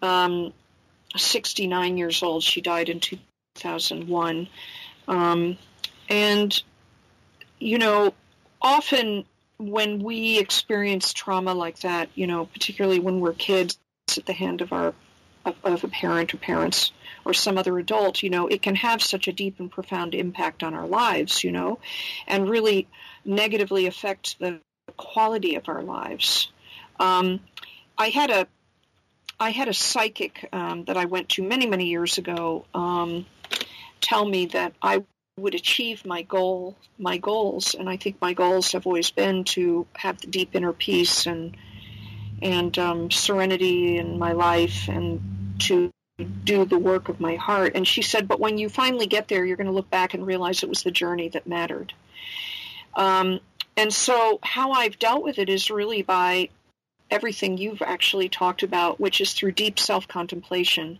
um 0.03 0.53
69 1.17 1.97
years 1.97 2.23
old. 2.23 2.43
She 2.43 2.61
died 2.61 2.91
in 2.91 3.01
2001. 3.01 4.49
Um, 5.09 5.57
and, 6.11 6.63
you 7.59 7.79
know, 7.79 8.13
often 8.61 9.25
when 9.59 10.03
we 10.03 10.39
experience 10.39 11.13
trauma 11.15 11.55
like 11.55 11.81
that, 11.81 12.11
you 12.15 12.27
know, 12.27 12.47
particularly 12.47 13.01
when 13.01 13.21
we're 13.21 13.33
kids 13.33 13.79
at 14.17 14.27
the 14.27 14.33
hand 14.35 14.61
of 14.61 14.73
our 14.73 14.95
of, 15.45 15.55
of, 15.65 15.85
a 15.85 15.89
parent 15.89 16.35
or 16.35 16.39
parents 16.39 16.93
or 17.25 17.35
some 17.35 17.59
other 17.59 17.79
adult, 17.79 18.23
you 18.23 18.31
know, 18.31 18.47
it 18.47 18.63
can 18.63 18.75
have 18.75 19.03
such 19.03 19.29
a 19.29 19.33
deep 19.33 19.61
and 19.61 19.71
profound 19.71 20.15
impact 20.15 20.63
on 20.63 20.75
our 20.75 20.87
lives, 20.87 21.45
you 21.45 21.53
know, 21.53 21.79
and 22.27 22.49
really 22.49 22.89
negatively 23.25 23.87
affect 23.87 24.39
the 24.39 24.61
quality 24.97 25.55
of 25.57 25.69
our 25.69 25.83
lives. 25.83 26.51
Um, 26.99 27.41
I 27.97 28.09
had 28.09 28.31
a 28.31 28.47
I 29.39 29.51
had 29.51 29.69
a 29.69 29.75
psychic 29.75 30.49
um, 30.53 30.85
that 30.85 30.99
I 30.99 31.07
went 31.07 31.31
to 31.31 31.43
many 31.43 31.67
many 31.67 31.87
years 31.87 32.19
ago 32.19 32.67
um, 32.75 33.27
tell 34.01 34.25
me 34.25 34.47
that 34.47 34.75
I 34.83 35.05
would 35.39 35.55
achieve 35.55 36.05
my 36.05 36.23
goal, 36.23 36.77
my 36.99 37.17
goals, 37.17 37.75
and 37.75 37.89
I 37.89 37.97
think 37.97 38.21
my 38.21 38.35
goals 38.35 38.73
have 38.73 38.87
always 38.87 39.11
been 39.11 39.45
to 39.45 39.87
have 39.95 40.21
the 40.21 40.27
deep 40.27 40.55
inner 40.55 40.73
peace 40.73 41.27
and 41.27 41.57
and 42.43 42.79
um, 42.79 43.11
serenity 43.11 43.99
in 43.99 44.19
my 44.19 44.33
life, 44.33 44.89
and 44.89 45.21
to 45.61 45.91
do 46.45 46.65
the 46.65 46.79
work 46.79 47.09
of 47.09 47.21
my 47.21 47.37
heart. 47.37 47.73
And 47.75 47.87
she 47.87 48.03
said, 48.03 48.29
but 48.29 48.41
when 48.41 48.59
you 48.59 48.69
finally 48.69 49.07
get 49.07 49.29
there, 49.29 49.45
you're 49.45 49.57
going 49.57 49.67
to 49.67 49.73
look 49.73 49.91
back 49.91 50.15
and 50.15 50.27
realize 50.27 50.63
it 50.63 50.69
was 50.69 50.83
the 50.83 50.91
journey 50.91 51.29
that 51.31 51.47
mattered. 51.47 51.93
Um, 52.95 53.41
and 53.77 53.93
so, 53.93 54.39
how 54.43 54.73
I've 54.73 54.99
dealt 54.99 55.23
with 55.23 55.39
it 55.39 55.49
is 55.49 55.71
really 55.71 56.03
by 56.03 56.51
everything 57.11 57.59
you've 57.59 57.83
actually 57.83 58.29
talked 58.29 58.63
about, 58.63 59.01
which 59.01 59.21
is 59.21 59.33
through 59.33 59.53
deep 59.53 59.79
self 59.79 60.07
contemplation. 60.09 60.99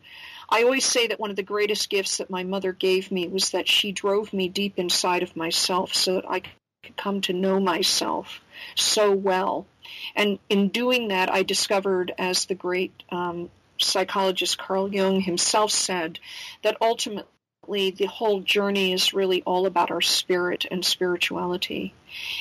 I 0.49 0.63
always 0.63 0.85
say 0.85 1.07
that 1.07 1.21
one 1.21 1.31
of 1.31 1.37
the 1.37 1.43
greatest 1.43 1.91
gifts 1.91 2.17
that 2.17 2.31
my 2.31 2.43
mother 2.43 2.73
gave 2.73 3.13
me 3.13 3.29
was 3.29 3.51
that 3.51 3.69
she 3.69 3.93
drove 3.93 4.33
me 4.33 4.49
deep 4.49 4.79
inside 4.79 5.23
of 5.23 5.37
myself 5.37 5.95
so 5.95 6.15
that 6.15 6.29
I 6.29 6.41
could 6.41 6.97
come 6.97 7.21
to 7.23 7.33
know 7.33 7.61
myself 7.61 8.41
so 8.75 9.13
well. 9.13 9.67
And 10.15 10.39
in 10.49 10.69
doing 10.69 11.09
that, 11.09 11.33
I 11.33 11.43
discovered, 11.43 12.13
as 12.19 12.47
the 12.47 12.55
great 12.55 12.93
um, 13.11 13.51
psychologist 13.79 14.59
Carl 14.59 14.93
Jung 14.93 15.21
himself 15.21 15.71
said, 15.71 16.19
that 16.63 16.77
ultimately 16.81 17.91
the 17.91 18.07
whole 18.07 18.41
journey 18.41 18.93
is 18.93 19.15
really 19.15 19.43
all 19.43 19.67
about 19.67 19.91
our 19.91 20.01
spirit 20.01 20.67
and 20.71 20.85
spirituality. 20.85 21.95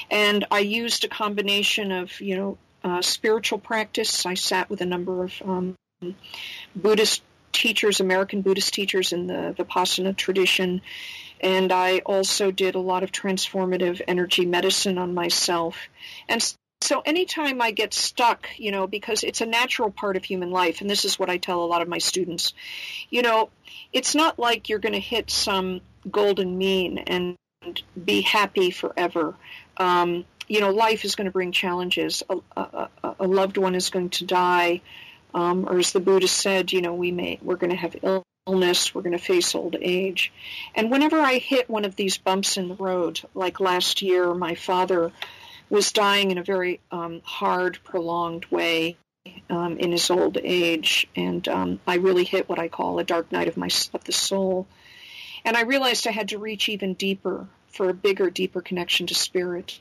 And 0.09 0.45
I 0.51 0.59
used 0.59 1.03
a 1.03 1.09
combination 1.09 1.91
of, 1.91 2.19
you 2.21 2.35
know, 2.35 2.57
uh, 2.83 3.01
spiritual 3.01 3.59
practice. 3.59 4.25
I 4.25 4.35
sat 4.35 4.69
with 4.69 4.81
a 4.81 4.85
number 4.85 5.23
of 5.23 5.41
um, 5.45 5.75
Buddhist 6.75 7.21
teachers, 7.51 7.99
American 7.99 8.41
Buddhist 8.41 8.73
teachers 8.73 9.11
in 9.11 9.27
the 9.27 9.53
Vipassana 9.57 10.15
tradition. 10.15 10.81
And 11.41 11.71
I 11.71 11.99
also 11.99 12.51
did 12.51 12.75
a 12.75 12.79
lot 12.79 13.03
of 13.03 13.11
transformative 13.11 14.01
energy 14.07 14.45
medicine 14.45 14.97
on 14.97 15.13
myself. 15.13 15.77
And 16.27 16.41
so 16.81 17.01
anytime 17.01 17.61
I 17.61 17.71
get 17.71 17.93
stuck, 17.93 18.49
you 18.57 18.71
know, 18.71 18.87
because 18.87 19.23
it's 19.23 19.41
a 19.41 19.45
natural 19.45 19.91
part 19.91 20.15
of 20.15 20.23
human 20.23 20.51
life, 20.51 20.81
and 20.81 20.89
this 20.89 21.05
is 21.05 21.19
what 21.19 21.29
I 21.29 21.37
tell 21.37 21.63
a 21.63 21.65
lot 21.65 21.81
of 21.81 21.87
my 21.87 21.97
students, 21.97 22.53
you 23.09 23.21
know, 23.21 23.49
it's 23.91 24.15
not 24.15 24.39
like 24.39 24.69
you're 24.69 24.79
going 24.79 24.93
to 24.93 24.99
hit 24.99 25.29
some 25.29 25.81
golden 26.09 26.57
mean 26.57 26.99
and 26.99 27.35
be 28.03 28.21
happy 28.21 28.71
forever. 28.71 29.35
Um, 29.77 30.25
you 30.47 30.61
know, 30.61 30.71
life 30.71 31.05
is 31.05 31.15
going 31.15 31.25
to 31.25 31.31
bring 31.31 31.51
challenges. 31.51 32.23
A, 32.29 32.37
a, 32.55 32.89
a 33.19 33.27
loved 33.27 33.57
one 33.57 33.75
is 33.75 33.89
going 33.89 34.09
to 34.11 34.25
die. 34.25 34.81
Um, 35.33 35.67
or 35.69 35.77
as 35.77 35.91
the 35.91 35.99
Buddha 35.99 36.27
said, 36.27 36.71
you 36.71 36.81
know, 36.81 36.95
we 36.95 37.11
may 37.11 37.39
we're 37.41 37.55
going 37.55 37.69
to 37.69 37.75
have 37.75 37.95
illness, 38.47 38.95
we're 38.95 39.03
going 39.03 39.17
to 39.17 39.23
face 39.23 39.53
old 39.53 39.75
age, 39.79 40.31
and 40.73 40.89
whenever 40.89 41.19
I 41.19 41.37
hit 41.37 41.69
one 41.69 41.85
of 41.85 41.95
these 41.95 42.17
bumps 42.17 42.57
in 42.57 42.67
the 42.67 42.75
road, 42.75 43.21
like 43.35 43.59
last 43.59 44.01
year, 44.01 44.33
my 44.33 44.55
father 44.55 45.11
was 45.69 45.91
dying 45.91 46.31
in 46.31 46.37
a 46.37 46.43
very 46.43 46.79
um, 46.91 47.21
hard, 47.23 47.79
prolonged 47.83 48.45
way 48.45 48.97
um, 49.49 49.77
in 49.77 49.91
his 49.91 50.09
old 50.09 50.37
age, 50.43 51.07
and 51.15 51.47
um, 51.47 51.79
I 51.85 51.95
really 51.95 52.23
hit 52.23 52.49
what 52.49 52.59
I 52.59 52.67
call 52.67 52.99
a 52.99 53.03
dark 53.03 53.31
night 53.31 53.47
of 53.47 53.57
my 53.57 53.69
of 53.93 54.03
the 54.03 54.11
soul, 54.11 54.67
and 55.45 55.55
I 55.55 55.61
realized 55.61 56.07
I 56.07 56.11
had 56.11 56.29
to 56.29 56.39
reach 56.39 56.69
even 56.69 56.93
deeper 56.93 57.47
for 57.67 57.89
a 57.89 57.93
bigger, 57.93 58.29
deeper 58.29 58.61
connection 58.61 59.07
to 59.07 59.15
spirit. 59.15 59.79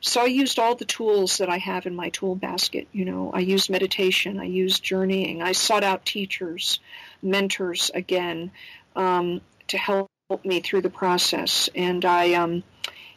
So 0.00 0.20
I 0.20 0.26
used 0.26 0.58
all 0.58 0.74
the 0.74 0.84
tools 0.84 1.38
that 1.38 1.48
I 1.48 1.56
have 1.58 1.86
in 1.86 1.94
my 1.96 2.10
tool 2.10 2.34
basket. 2.34 2.88
You 2.92 3.06
know, 3.06 3.30
I 3.32 3.38
used 3.38 3.70
meditation, 3.70 4.38
I 4.38 4.44
used 4.44 4.82
journeying, 4.82 5.40
I 5.40 5.52
sought 5.52 5.84
out 5.84 6.04
teachers, 6.04 6.80
mentors 7.22 7.90
again 7.94 8.50
um, 8.96 9.40
to 9.68 9.78
help 9.78 10.10
me 10.44 10.60
through 10.60 10.82
the 10.82 10.90
process, 10.90 11.70
and 11.74 12.04
I 12.04 12.34
um, 12.34 12.62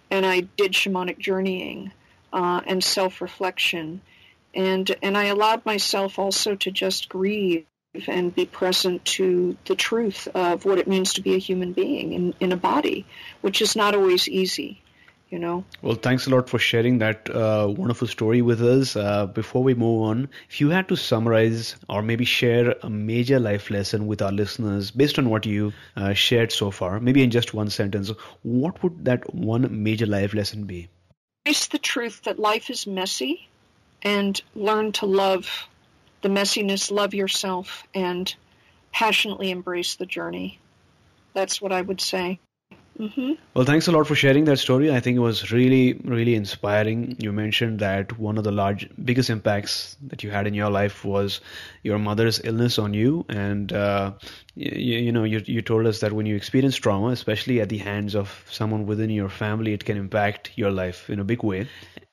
and 0.09 0.25
I 0.25 0.41
did 0.41 0.73
shamanic 0.73 1.19
journeying 1.19 1.91
uh, 2.33 2.61
and 2.65 2.83
self-reflection, 2.83 4.01
and 4.53 4.95
and 5.01 5.17
I 5.17 5.25
allowed 5.25 5.65
myself 5.65 6.19
also 6.19 6.55
to 6.55 6.71
just 6.71 7.09
grieve 7.09 7.65
and 8.07 8.33
be 8.35 8.45
present 8.45 9.03
to 9.05 9.57
the 9.65 9.75
truth 9.75 10.27
of 10.35 10.65
what 10.65 10.77
it 10.77 10.87
means 10.87 11.13
to 11.13 11.21
be 11.21 11.33
a 11.33 11.39
human 11.39 11.73
being 11.73 12.13
in, 12.13 12.33
in 12.39 12.51
a 12.51 12.57
body, 12.57 13.05
which 13.41 13.61
is 13.61 13.75
not 13.75 13.95
always 13.95 14.27
easy 14.27 14.81
you 15.29 15.39
know. 15.39 15.63
Well, 15.81 15.95
thanks 15.95 16.27
a 16.27 16.29
lot 16.29 16.49
for 16.49 16.59
sharing 16.59 16.99
that 16.99 17.29
uh, 17.29 17.73
wonderful 17.75 18.07
story 18.07 18.41
with 18.41 18.61
us. 18.61 18.95
Uh, 18.95 19.25
before 19.25 19.63
we 19.63 19.73
move 19.73 20.03
on, 20.03 20.29
if 20.49 20.61
you 20.61 20.69
had 20.69 20.87
to 20.89 20.95
summarize 20.95 21.75
or 21.89 22.01
maybe 22.01 22.25
share 22.25 22.75
a 22.83 22.89
major 22.89 23.39
life 23.39 23.69
lesson 23.69 24.07
with 24.07 24.21
our 24.21 24.31
listeners 24.31 24.91
based 24.91 25.19
on 25.19 25.29
what 25.29 25.45
you 25.45 25.73
uh, 25.95 26.13
shared 26.13 26.51
so 26.51 26.71
far, 26.71 26.99
maybe 26.99 27.23
in 27.23 27.31
just 27.31 27.53
one 27.53 27.69
sentence, 27.69 28.11
what 28.43 28.81
would 28.83 29.05
that 29.05 29.33
one 29.33 29.83
major 29.83 30.05
life 30.05 30.33
lesson 30.33 30.65
be? 30.65 30.87
Face 31.45 31.67
the 31.67 31.79
truth 31.79 32.23
that 32.23 32.39
life 32.39 32.69
is 32.69 32.87
messy 32.87 33.47
and 34.01 34.41
learn 34.55 34.91
to 34.93 35.05
love 35.05 35.67
the 36.21 36.29
messiness, 36.29 36.91
love 36.91 37.13
yourself, 37.13 37.83
and 37.93 38.33
passionately 38.91 39.51
embrace 39.51 39.95
the 39.95 40.05
journey. 40.05 40.59
That's 41.33 41.61
what 41.61 41.71
I 41.71 41.81
would 41.81 42.01
say. 42.01 42.39
Mm-hmm. 42.99 43.33
Well, 43.53 43.65
thanks 43.65 43.87
a 43.87 43.91
lot 43.91 44.07
for 44.07 44.15
sharing 44.15 44.45
that 44.45 44.57
story. 44.57 44.91
I 44.91 44.99
think 44.99 45.17
it 45.17 45.21
was 45.21 45.51
really, 45.51 46.01
really 46.03 46.33
inspiring. 46.33 47.15
You 47.19 47.31
mentioned 47.31 47.77
that 47.79 48.17
one 48.17 48.39
of 48.39 48.43
the 48.43 48.51
large, 48.51 48.89
biggest 49.05 49.29
impacts 49.29 49.97
that 50.07 50.23
you 50.23 50.31
had 50.31 50.47
in 50.47 50.55
your 50.55 50.71
life 50.71 51.05
was 51.05 51.39
your 51.83 51.99
mother's 51.99 52.41
illness 52.43 52.79
on 52.79 52.95
you, 52.95 53.23
and 53.29 53.71
uh, 53.71 54.13
you, 54.55 54.97
you 54.97 55.11
know, 55.11 55.25
you, 55.25 55.43
you 55.45 55.61
told 55.61 55.85
us 55.85 55.99
that 55.99 56.13
when 56.13 56.25
you 56.25 56.35
experience 56.35 56.75
trauma, 56.75 57.09
especially 57.09 57.61
at 57.61 57.69
the 57.69 57.77
hands 57.77 58.15
of 58.15 58.43
someone 58.49 58.87
within 58.87 59.11
your 59.11 59.29
family, 59.29 59.73
it 59.73 59.85
can 59.85 59.95
impact 59.95 60.51
your 60.55 60.71
life 60.71 61.07
in 61.07 61.19
a 61.19 61.23
big 61.23 61.43
way 61.43 61.67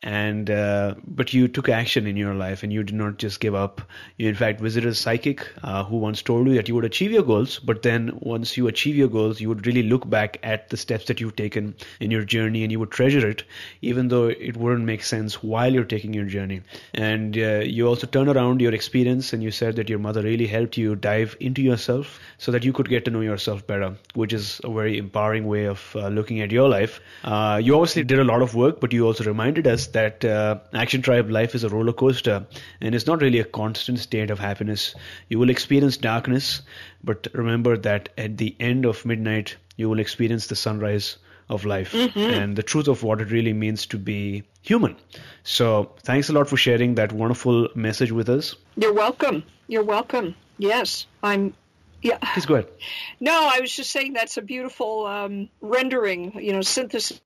and 0.05 0.51
uh, 0.51 0.95
but 1.07 1.32
you 1.32 1.49
took 1.49 1.70
action 1.70 2.07
in 2.07 2.14
your 2.14 2.35
life 2.35 2.62
and 2.62 2.72
you 2.72 2.82
did 2.82 2.95
not 2.95 3.16
just 3.16 3.41
give 3.41 3.55
up 3.55 3.80
you 4.18 4.28
in 4.28 4.35
fact 4.35 4.61
visited 4.61 4.91
a 4.91 4.95
psychic 4.95 5.49
uh, 5.62 5.82
who 5.82 5.97
once 5.97 6.20
told 6.20 6.47
you 6.47 6.55
that 6.55 6.68
you 6.68 6.74
would 6.74 6.85
achieve 6.85 7.11
your 7.11 7.22
goals 7.22 7.59
but 7.59 7.80
then 7.82 8.11
once 8.20 8.55
you 8.57 8.68
achieve 8.68 8.95
your 8.95 9.09
goals 9.09 9.41
you 9.41 9.49
would 9.49 9.66
really 9.66 9.82
look 9.82 10.09
back 10.09 10.39
at 10.43 10.68
the 10.75 10.83
steps 10.85 11.07
that 11.07 11.20
you've 11.20 11.37
taken 11.37 11.72
in 12.01 12.11
your 12.11 12.25
journey 12.25 12.64
and 12.64 12.72
you 12.72 12.81
would 12.81 12.91
treasure 12.91 13.25
it, 13.29 13.45
even 13.81 14.09
though 14.09 14.27
it 14.27 14.57
wouldn't 14.57 14.85
make 14.85 15.05
sense 15.05 15.41
while 15.43 15.72
you're 15.72 15.91
taking 15.93 16.12
your 16.12 16.25
journey. 16.25 16.61
And 16.93 17.39
uh, 17.39 17.61
you 17.77 17.87
also 17.87 18.09
turn 18.09 18.29
around 18.29 18.61
your 18.61 18.75
experience 18.75 19.33
and 19.33 19.43
you 19.43 19.53
said 19.53 19.77
that 19.77 19.89
your 19.89 20.01
mother 20.01 20.22
really 20.22 20.49
helped 20.49 20.77
you 20.77 20.97
dive 20.97 21.37
into 21.39 21.62
yourself 21.62 22.18
so 22.39 22.51
that 22.51 22.64
you 22.64 22.72
could 22.72 22.89
get 22.89 23.05
to 23.05 23.12
know 23.12 23.20
yourself 23.20 23.64
better, 23.68 23.95
which 24.14 24.33
is 24.33 24.61
a 24.64 24.72
very 24.72 24.99
empowering 24.99 25.47
way 25.47 25.66
of 25.66 25.95
uh, 25.95 26.09
looking 26.09 26.41
at 26.41 26.51
your 26.51 26.68
life. 26.68 27.01
Uh, 27.22 27.61
you 27.62 27.75
obviously 27.75 28.03
did 28.03 28.18
a 28.18 28.25
lot 28.25 28.43
of 28.43 28.57
work, 28.57 28.81
but 28.81 28.93
you 28.93 29.07
also 29.07 29.22
reminded 29.22 29.68
us 29.68 29.87
that 29.99 30.25
uh, 30.25 30.59
Action 30.72 31.03
Tribe 31.03 31.31
life 31.31 31.55
is 31.55 31.62
a 31.62 31.68
roller 31.68 31.93
coaster 31.93 32.45
and 32.81 32.95
it's 32.97 33.07
not 33.07 33.22
really 33.22 33.39
a 33.39 33.45
constant 33.45 34.01
state 34.01 34.31
of 34.31 34.41
happiness. 34.41 34.95
You 35.29 35.39
will 35.39 35.51
experience 35.51 35.97
darkness, 35.97 36.62
but 37.05 37.29
remember 37.33 37.77
that 37.77 38.09
at 38.18 38.39
the 38.39 38.57
end 38.59 38.85
of 38.85 39.05
midnight, 39.05 39.57
you 39.77 39.89
will 39.89 39.99
experience 39.99 40.47
the 40.47 40.57
sunrise 40.57 41.16
of 41.49 41.64
life 41.64 41.93
mm-hmm. 41.93 42.18
and 42.18 42.57
the 42.57 42.62
truth 42.62 42.89
of 42.89 43.03
what 43.03 43.20
it 43.20 43.31
really 43.31 43.53
means 43.53 43.87
to 43.87 43.99
be 43.99 44.43
human. 44.62 44.97
So, 45.43 45.93
thanks 46.03 46.29
a 46.29 46.33
lot 46.33 46.49
for 46.49 46.57
sharing 46.57 46.95
that 46.95 47.12
wonderful 47.12 47.68
message 47.75 48.12
with 48.12 48.29
us. 48.29 48.55
You're 48.77 48.95
welcome. 48.95 49.45
You're 49.68 49.85
welcome. 49.85 50.35
Yes, 50.59 51.07
I'm. 51.22 51.55
Yeah. 52.03 52.18
Please 52.35 52.47
go 52.47 52.55
ahead. 52.55 52.68
No, 53.20 53.51
I 53.53 53.61
was 53.61 53.75
just 53.75 53.91
saying 53.91 54.12
that's 54.12 54.37
a 54.37 54.43
beautiful 54.43 55.07
um, 55.07 55.49
rendering, 55.62 56.39
you 56.39 56.53
know, 56.53 56.61
synthesis 56.61 57.20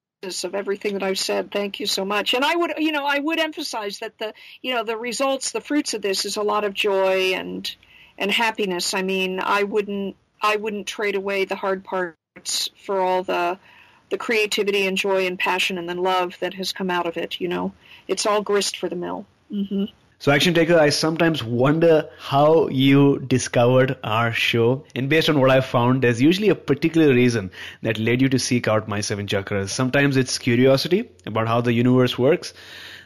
of 0.44 0.54
everything 0.54 0.92
that 0.94 1.02
I've 1.02 1.18
said. 1.18 1.50
Thank 1.50 1.80
you 1.80 1.86
so 1.86 2.04
much. 2.04 2.34
And 2.34 2.44
I 2.44 2.54
would, 2.54 2.74
you 2.78 2.92
know, 2.92 3.04
I 3.04 3.18
would 3.18 3.40
emphasize 3.40 3.98
that 4.00 4.18
the, 4.18 4.34
you 4.62 4.74
know, 4.74 4.84
the 4.84 4.96
results, 4.96 5.50
the 5.50 5.60
fruits 5.60 5.94
of 5.94 6.02
this 6.02 6.24
is 6.24 6.36
a 6.36 6.42
lot 6.42 6.64
of 6.64 6.74
joy 6.74 7.32
and 7.34 7.72
and 8.16 8.30
happiness. 8.30 8.94
I 8.94 9.02
mean, 9.02 9.40
I 9.40 9.64
wouldn't 9.64 10.16
I 10.40 10.56
wouldn't 10.56 10.86
trade 10.86 11.16
away 11.16 11.44
the 11.44 11.56
hard 11.56 11.84
parts 11.84 12.17
for 12.38 13.00
all 13.00 13.22
the 13.22 13.58
the 14.10 14.18
creativity 14.18 14.86
and 14.86 14.96
joy 14.96 15.26
and 15.26 15.38
passion 15.38 15.76
and 15.76 15.88
then 15.88 15.98
love 15.98 16.38
that 16.40 16.54
has 16.54 16.72
come 16.72 16.90
out 16.90 17.06
of 17.06 17.16
it. 17.16 17.40
You 17.40 17.48
know, 17.48 17.72
it's 18.06 18.26
all 18.26 18.42
grist 18.42 18.78
for 18.78 18.88
the 18.88 18.96
mill. 18.96 19.26
Mm-hmm. 19.52 19.84
So, 20.20 20.32
Action 20.32 20.52
Taker, 20.52 20.76
I 20.76 20.88
sometimes 20.88 21.44
wonder 21.44 22.10
how 22.18 22.66
you 22.68 23.20
discovered 23.20 23.96
our 24.02 24.32
show. 24.32 24.84
And 24.96 25.08
based 25.08 25.28
on 25.28 25.38
what 25.38 25.48
I've 25.48 25.64
found, 25.64 26.02
there's 26.02 26.20
usually 26.20 26.48
a 26.48 26.56
particular 26.56 27.14
reason 27.14 27.52
that 27.82 28.00
led 28.00 28.20
you 28.20 28.28
to 28.30 28.38
seek 28.38 28.66
out 28.66 28.88
My 28.88 29.00
Seven 29.00 29.28
Chakras. 29.28 29.68
Sometimes 29.68 30.16
it's 30.16 30.36
curiosity 30.36 31.08
about 31.24 31.46
how 31.46 31.60
the 31.60 31.72
universe 31.72 32.18
works. 32.18 32.52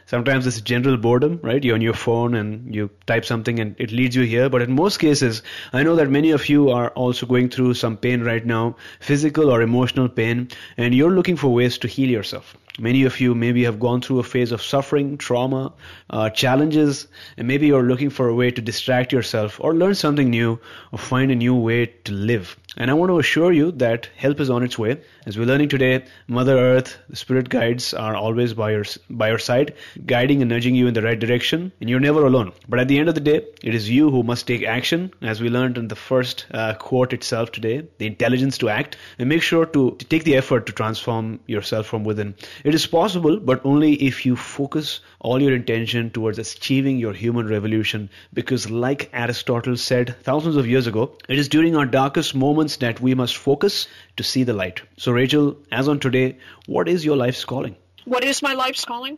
Sometimes 0.05 0.45
it's 0.45 0.61
general 0.61 0.97
boredom, 0.97 1.39
right? 1.41 1.63
You're 1.63 1.75
on 1.75 1.81
your 1.81 1.93
phone 1.93 2.35
and 2.35 2.73
you 2.73 2.89
type 3.07 3.25
something 3.25 3.59
and 3.59 3.75
it 3.79 3.91
leads 3.91 4.15
you 4.15 4.23
here. 4.23 4.49
But 4.49 4.61
in 4.61 4.73
most 4.73 4.97
cases, 4.97 5.43
I 5.71 5.83
know 5.83 5.95
that 5.95 6.09
many 6.09 6.31
of 6.31 6.49
you 6.49 6.69
are 6.69 6.89
also 6.89 7.25
going 7.25 7.49
through 7.49 7.75
some 7.75 7.97
pain 7.97 8.21
right 8.23 8.45
now, 8.45 8.75
physical 8.99 9.49
or 9.49 9.61
emotional 9.61 10.09
pain, 10.09 10.49
and 10.77 10.93
you're 10.93 11.11
looking 11.11 11.37
for 11.37 11.47
ways 11.49 11.77
to 11.79 11.87
heal 11.87 12.09
yourself. 12.09 12.57
Many 12.79 13.03
of 13.03 13.19
you 13.19 13.35
maybe 13.35 13.63
have 13.65 13.79
gone 13.79 14.01
through 14.01 14.17
a 14.19 14.23
phase 14.23 14.51
of 14.51 14.61
suffering, 14.61 15.17
trauma, 15.19 15.73
uh, 16.09 16.31
challenges, 16.31 17.07
and 17.37 17.47
maybe 17.47 17.67
you're 17.67 17.83
looking 17.83 18.09
for 18.09 18.27
a 18.27 18.33
way 18.33 18.49
to 18.49 18.61
distract 18.61 19.13
yourself 19.13 19.59
or 19.61 19.75
learn 19.75 19.93
something 19.93 20.31
new 20.31 20.59
or 20.91 20.97
find 20.97 21.31
a 21.31 21.35
new 21.35 21.53
way 21.53 21.85
to 21.85 22.11
live. 22.11 22.57
And 22.75 22.89
I 22.89 22.95
want 22.95 23.11
to 23.11 23.19
assure 23.19 23.51
you 23.51 23.71
that 23.73 24.09
help 24.15 24.39
is 24.39 24.49
on 24.49 24.63
its 24.63 24.79
way. 24.79 24.99
As 25.27 25.37
we're 25.37 25.45
learning 25.45 25.69
today, 25.69 26.05
Mother 26.27 26.57
Earth, 26.57 26.97
the 27.07 27.15
spirit 27.15 27.49
guides 27.49 27.93
are 27.93 28.15
always 28.15 28.53
by 28.53 28.71
your 28.71 28.83
by 29.11 29.29
your 29.29 29.37
side, 29.37 29.75
guiding 30.07 30.41
and 30.41 30.49
nudging 30.49 30.73
you 30.73 30.87
in 30.87 30.95
the 30.95 31.03
right 31.03 31.19
direction, 31.19 31.71
and 31.79 31.89
you're 31.89 31.99
never 31.99 32.25
alone. 32.25 32.51
But 32.67 32.79
at 32.79 32.87
the 32.87 32.97
end 32.97 33.09
of 33.09 33.15
the 33.15 33.21
day, 33.21 33.45
it 33.61 33.75
is 33.75 33.89
you 33.89 34.09
who 34.09 34.23
must 34.23 34.47
take 34.47 34.63
action, 34.63 35.13
as 35.21 35.39
we 35.39 35.49
learned 35.49 35.77
in 35.77 35.87
the 35.87 35.95
first 35.95 36.47
uh, 36.51 36.73
quote 36.73 37.13
itself 37.13 37.51
today, 37.51 37.87
the 37.99 38.07
intelligence 38.07 38.57
to 38.57 38.69
act, 38.69 38.97
and 39.19 39.29
make 39.29 39.43
sure 39.43 39.67
to, 39.67 39.91
to 39.91 40.05
take 40.05 40.23
the 40.23 40.35
effort 40.35 40.65
to 40.65 40.73
transform 40.73 41.39
yourself 41.45 41.85
from 41.85 42.03
within. 42.03 42.33
It 42.63 42.73
is 42.73 42.87
possible, 42.87 43.39
but 43.39 43.63
only 43.63 43.93
if 43.95 44.25
you 44.25 44.35
focus 44.35 44.99
all 45.19 45.41
your 45.41 45.53
intention 45.53 46.09
towards 46.09 46.39
achieving 46.39 46.97
your 46.97 47.13
human 47.13 47.47
revolution. 47.47 48.09
Because, 48.33 48.71
like 48.71 49.09
Aristotle 49.13 49.77
said 49.77 50.15
thousands 50.23 50.55
of 50.55 50.67
years 50.67 50.87
ago, 50.87 51.15
it 51.29 51.37
is 51.37 51.47
during 51.47 51.75
our 51.75 51.85
darkest 51.85 52.33
moments 52.33 52.62
that 52.77 52.99
we 52.99 53.13
must 53.13 53.37
focus 53.37 53.87
to 54.17 54.23
see 54.23 54.43
the 54.43 54.53
light. 54.53 54.81
So, 54.97 55.11
Rachel, 55.11 55.57
as 55.71 55.87
on 55.87 55.99
today, 55.99 56.37
what 56.65 56.87
is 56.87 57.05
your 57.05 57.17
life's 57.17 57.45
calling? 57.45 57.75
What 58.05 58.23
is 58.23 58.41
my 58.41 58.53
life's 58.53 58.85
calling? 58.85 59.17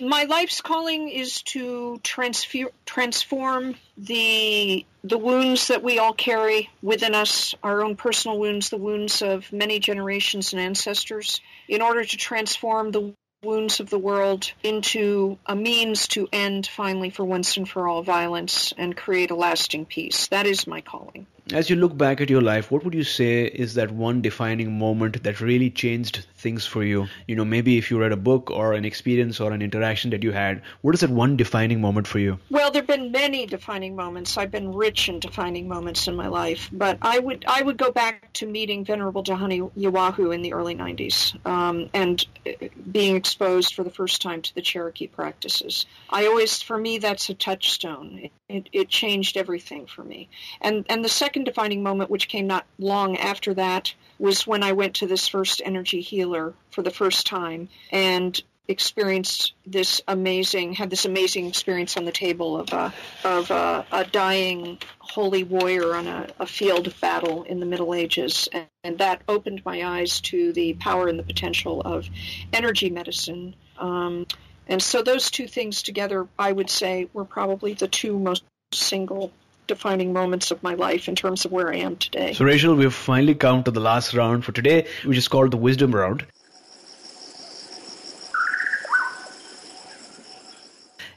My 0.00 0.24
life's 0.24 0.60
calling 0.62 1.08
is 1.10 1.42
to 1.42 2.00
transfer, 2.02 2.70
transform 2.86 3.76
the 3.98 4.86
the 5.04 5.18
wounds 5.18 5.68
that 5.68 5.82
we 5.82 5.98
all 5.98 6.12
carry 6.12 6.70
within 6.82 7.14
us, 7.14 7.54
our 7.62 7.82
own 7.82 7.96
personal 7.96 8.38
wounds, 8.38 8.70
the 8.70 8.76
wounds 8.76 9.22
of 9.22 9.52
many 9.52 9.78
generations 9.78 10.52
and 10.52 10.60
ancestors, 10.60 11.40
in 11.68 11.82
order 11.82 12.04
to 12.04 12.16
transform 12.16 12.90
the 12.90 13.14
wounds 13.42 13.80
of 13.80 13.88
the 13.88 13.98
world 13.98 14.52
into 14.62 15.38
a 15.46 15.56
means 15.56 16.08
to 16.08 16.28
end 16.32 16.66
finally 16.66 17.08
for 17.08 17.24
once 17.24 17.56
and 17.56 17.68
for 17.68 17.88
all 17.88 18.02
violence 18.02 18.74
and 18.76 18.96
create 18.96 19.30
a 19.30 19.34
lasting 19.34 19.86
peace. 19.86 20.26
That 20.28 20.46
is 20.46 20.66
my 20.66 20.82
calling. 20.82 21.26
As 21.52 21.68
you 21.68 21.74
look 21.74 21.96
back 21.96 22.20
at 22.20 22.30
your 22.30 22.42
life, 22.42 22.70
what 22.70 22.84
would 22.84 22.94
you 22.94 23.02
say 23.02 23.46
is 23.46 23.74
that 23.74 23.90
one 23.90 24.22
defining 24.22 24.78
moment 24.78 25.24
that 25.24 25.40
really 25.40 25.68
changed 25.68 26.24
things 26.36 26.64
for 26.64 26.84
you? 26.84 27.08
You 27.26 27.34
know, 27.34 27.44
maybe 27.44 27.76
if 27.76 27.90
you 27.90 27.98
read 27.98 28.12
a 28.12 28.16
book 28.16 28.52
or 28.52 28.74
an 28.74 28.84
experience 28.84 29.40
or 29.40 29.50
an 29.50 29.60
interaction 29.60 30.10
that 30.12 30.22
you 30.22 30.30
had, 30.30 30.62
what 30.82 30.94
is 30.94 31.00
that 31.00 31.10
one 31.10 31.36
defining 31.36 31.80
moment 31.80 32.06
for 32.06 32.20
you? 32.20 32.38
Well, 32.50 32.70
there've 32.70 32.86
been 32.86 33.10
many 33.10 33.46
defining 33.46 33.96
moments. 33.96 34.36
I've 34.36 34.52
been 34.52 34.72
rich 34.72 35.08
in 35.08 35.18
defining 35.18 35.66
moments 35.66 36.06
in 36.06 36.14
my 36.14 36.28
life, 36.28 36.70
but 36.72 36.98
I 37.02 37.18
would 37.18 37.44
I 37.48 37.62
would 37.62 37.76
go 37.76 37.90
back 37.90 38.32
to 38.34 38.46
meeting 38.46 38.84
Venerable 38.84 39.24
Dhyani 39.24 39.72
Ywahoo 39.76 40.32
in 40.32 40.42
the 40.42 40.52
early 40.52 40.76
90s 40.76 41.34
um, 41.46 41.90
and 41.92 42.24
uh, 42.46 42.52
being 42.92 43.16
exposed 43.16 43.74
for 43.74 43.82
the 43.82 43.90
first 43.90 44.22
time 44.22 44.40
to 44.42 44.54
the 44.54 44.62
Cherokee 44.62 45.08
practices. 45.08 45.86
I 46.10 46.26
always, 46.26 46.62
for 46.62 46.78
me, 46.78 46.98
that's 46.98 47.28
a 47.28 47.34
touchstone. 47.34 48.20
It, 48.22 48.32
it, 48.48 48.68
it 48.72 48.88
changed 48.88 49.36
everything 49.36 49.86
for 49.86 50.02
me. 50.02 50.28
And 50.60 50.84
and 50.88 51.04
the 51.04 51.08
second 51.08 51.39
second 51.40 51.54
defining 51.54 51.82
moment, 51.82 52.10
which 52.10 52.28
came 52.28 52.46
not 52.46 52.66
long 52.78 53.16
after 53.16 53.54
that, 53.54 53.94
was 54.18 54.46
when 54.46 54.62
I 54.62 54.72
went 54.72 54.96
to 54.96 55.06
this 55.06 55.26
first 55.26 55.62
energy 55.64 56.02
healer 56.02 56.52
for 56.70 56.82
the 56.82 56.90
first 56.90 57.26
time 57.26 57.70
and 57.90 58.38
experienced 58.68 59.54
this 59.66 60.02
amazing 60.06 60.74
had 60.74 60.90
this 60.90 61.06
amazing 61.06 61.46
experience 61.46 61.96
on 61.96 62.04
the 62.04 62.12
table 62.12 62.60
of 62.60 62.72
a, 62.74 62.92
of 63.24 63.50
a, 63.50 63.86
a 63.90 64.04
dying 64.04 64.78
holy 64.98 65.44
warrior 65.44 65.94
on 65.96 66.06
a, 66.06 66.28
a, 66.38 66.46
field 66.46 66.86
of 66.86 67.00
battle 67.00 67.42
in 67.44 67.58
the 67.58 67.66
Middle 67.66 67.94
Ages, 67.94 68.48
and, 68.52 68.66
and, 68.84 68.98
that 68.98 69.22
opened 69.26 69.62
my 69.64 69.82
eyes 69.82 70.20
to 70.20 70.52
the 70.52 70.74
power 70.74 71.08
and 71.08 71.18
the 71.18 71.24
potential 71.24 71.80
of 71.80 72.06
energy 72.52 72.90
medicine. 72.90 73.56
Um, 73.78 74.26
and 74.68 74.82
so 74.82 75.02
those 75.02 75.30
two 75.30 75.48
things 75.48 75.82
together, 75.82 76.28
I 76.38 76.52
would 76.52 76.70
say, 76.70 77.08
were 77.14 77.24
probably 77.24 77.72
the 77.72 77.88
two 77.88 78.18
most 78.18 78.44
single 78.72 79.32
defining 79.70 80.12
moments 80.12 80.50
of 80.50 80.62
my 80.64 80.74
life 80.74 81.08
in 81.08 81.14
terms 81.14 81.44
of 81.44 81.52
where 81.52 81.72
I 81.72 81.76
am 81.76 81.96
today. 81.96 82.32
So, 82.32 82.44
Rachel, 82.44 82.74
we've 82.74 82.92
finally 82.92 83.36
come 83.36 83.62
to 83.62 83.70
the 83.70 83.80
last 83.80 84.14
round 84.14 84.44
for 84.44 84.50
today, 84.50 84.88
which 85.04 85.16
is 85.16 85.28
called 85.28 85.52
the 85.52 85.56
Wisdom 85.56 85.94
Round. 85.94 86.26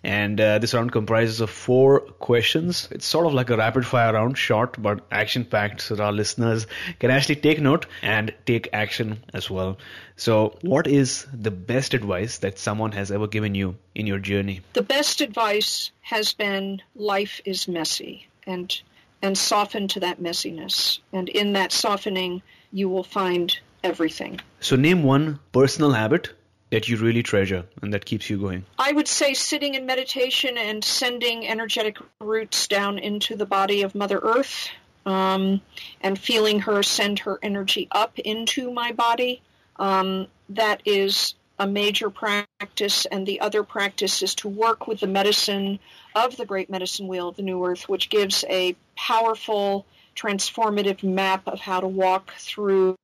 And 0.04 0.40
uh, 0.40 0.60
this 0.60 0.74
round 0.74 0.92
comprises 0.92 1.40
of 1.40 1.50
four 1.50 2.02
questions. 2.02 2.90
It's 2.92 3.06
sort 3.08 3.26
of 3.26 3.34
like 3.34 3.50
a 3.50 3.58
rapid 3.58 3.88
fire 3.88 4.14
round, 4.14 4.38
short 4.38 4.80
but 4.80 5.00
action 5.10 5.46
packed, 5.46 5.82
so 5.82 5.96
that 5.96 6.04
our 6.04 6.12
listeners 6.12 6.68
can 7.00 7.10
actually 7.10 7.38
take 7.38 7.62
note 7.62 7.86
and 8.02 8.34
take 8.46 8.68
action 8.74 9.24
as 9.34 9.50
well. 9.50 9.78
So, 10.18 10.58
what 10.62 10.88
is 10.88 11.26
the 11.34 11.52
best 11.52 11.94
advice 11.94 12.40
that 12.40 12.60
someone 12.60 12.92
has 12.92 13.12
ever 13.12 13.28
given 13.28 13.56
you 13.56 13.78
in 13.96 14.06
your 14.06 14.20
journey? 14.20 14.60
The 14.74 14.84
best 14.84 15.22
advice 15.22 15.92
has 16.02 16.34
been 16.34 16.82
life 16.96 17.40
is 17.46 17.68
messy 17.70 18.28
and 18.48 18.82
and 19.22 19.38
soften 19.38 19.88
to 19.88 20.02
that 20.02 20.22
messiness. 20.22 21.00
And 21.14 21.30
in 21.30 21.54
that 21.54 21.72
softening, 21.72 22.42
you 22.74 22.90
will 22.90 23.04
find 23.04 23.58
everything. 23.84 24.40
So, 24.60 24.76
name 24.76 25.04
one 25.04 25.40
personal 25.52 25.92
habit 25.92 26.34
that 26.72 26.90
you 26.90 26.98
really 26.98 27.24
treasure 27.24 27.64
and 27.82 27.94
that 27.94 28.04
keeps 28.06 28.30
you 28.30 28.38
going? 28.38 28.66
I 28.80 28.92
would 28.92 29.08
say 29.08 29.34
sitting 29.34 29.76
in 29.76 29.86
meditation 29.86 30.58
and 30.58 30.84
sending 30.84 31.48
energetic 31.48 31.98
roots 32.20 32.68
down 32.68 32.98
into 32.98 33.36
the 33.36 33.46
body 33.46 33.84
of 33.84 33.94
Mother 33.94 34.20
Earth 34.22 34.70
um, 35.06 35.62
and 36.02 36.18
feeling 36.18 36.60
her 36.62 36.82
send 36.82 37.20
her 37.20 37.40
energy 37.44 37.88
up 37.92 38.18
into 38.20 38.72
my 38.72 38.92
body. 38.92 39.42
Um, 39.78 40.28
that 40.50 40.82
is 40.86 41.36
a 41.64 41.68
major 41.68 42.10
practice, 42.10 43.06
and 43.06 43.26
the 43.26 43.40
other 43.40 43.64
practice 43.64 44.22
is 44.22 44.36
to 44.36 44.50
work 44.50 44.86
with 44.86 45.00
the 45.00 45.08
medicine 45.08 45.80
of 46.14 46.36
the 46.36 46.46
Great 46.46 46.70
Medicine 46.70 47.08
Wheel 47.08 47.30
of 47.30 47.38
the 47.38 47.42
New 47.42 47.66
Earth, 47.66 47.88
which 47.88 48.10
gives 48.10 48.44
a 48.50 48.76
powerful, 48.98 49.86
transformative 50.14 51.04
map 51.04 51.48
of 51.48 51.62
how 51.62 51.80
to 51.80 51.88
walk 51.88 52.34
through 52.34 52.98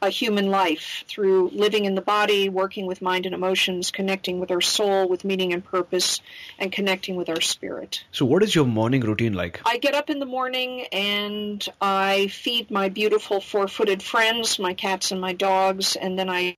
a 0.00 0.08
human 0.08 0.50
life 0.50 1.04
through 1.08 1.50
living 1.50 1.84
in 1.84 1.94
the 1.94 2.00
body, 2.00 2.48
working 2.48 2.86
with 2.86 3.02
mind 3.02 3.26
and 3.26 3.34
emotions, 3.34 3.90
connecting 3.90 4.40
with 4.40 4.50
our 4.50 4.62
soul, 4.62 5.06
with 5.06 5.22
meaning 5.22 5.52
and 5.52 5.62
purpose, 5.62 6.22
and 6.58 6.72
connecting 6.72 7.16
with 7.16 7.28
our 7.28 7.42
spirit. 7.42 8.02
So, 8.12 8.24
what 8.24 8.42
is 8.42 8.54
your 8.54 8.64
morning 8.64 9.02
routine 9.02 9.34
like? 9.34 9.60
I 9.66 9.76
get 9.76 9.94
up 9.94 10.08
in 10.08 10.20
the 10.20 10.26
morning 10.26 10.86
and 10.90 11.66
I 11.82 12.28
feed 12.28 12.70
my 12.70 12.88
beautiful 12.88 13.42
four 13.42 13.68
footed 13.68 14.02
friends, 14.02 14.58
my 14.58 14.72
cats 14.72 15.10
and 15.12 15.20
my 15.20 15.34
dogs, 15.34 15.96
and 15.96 16.18
then 16.18 16.30
I 16.30 16.56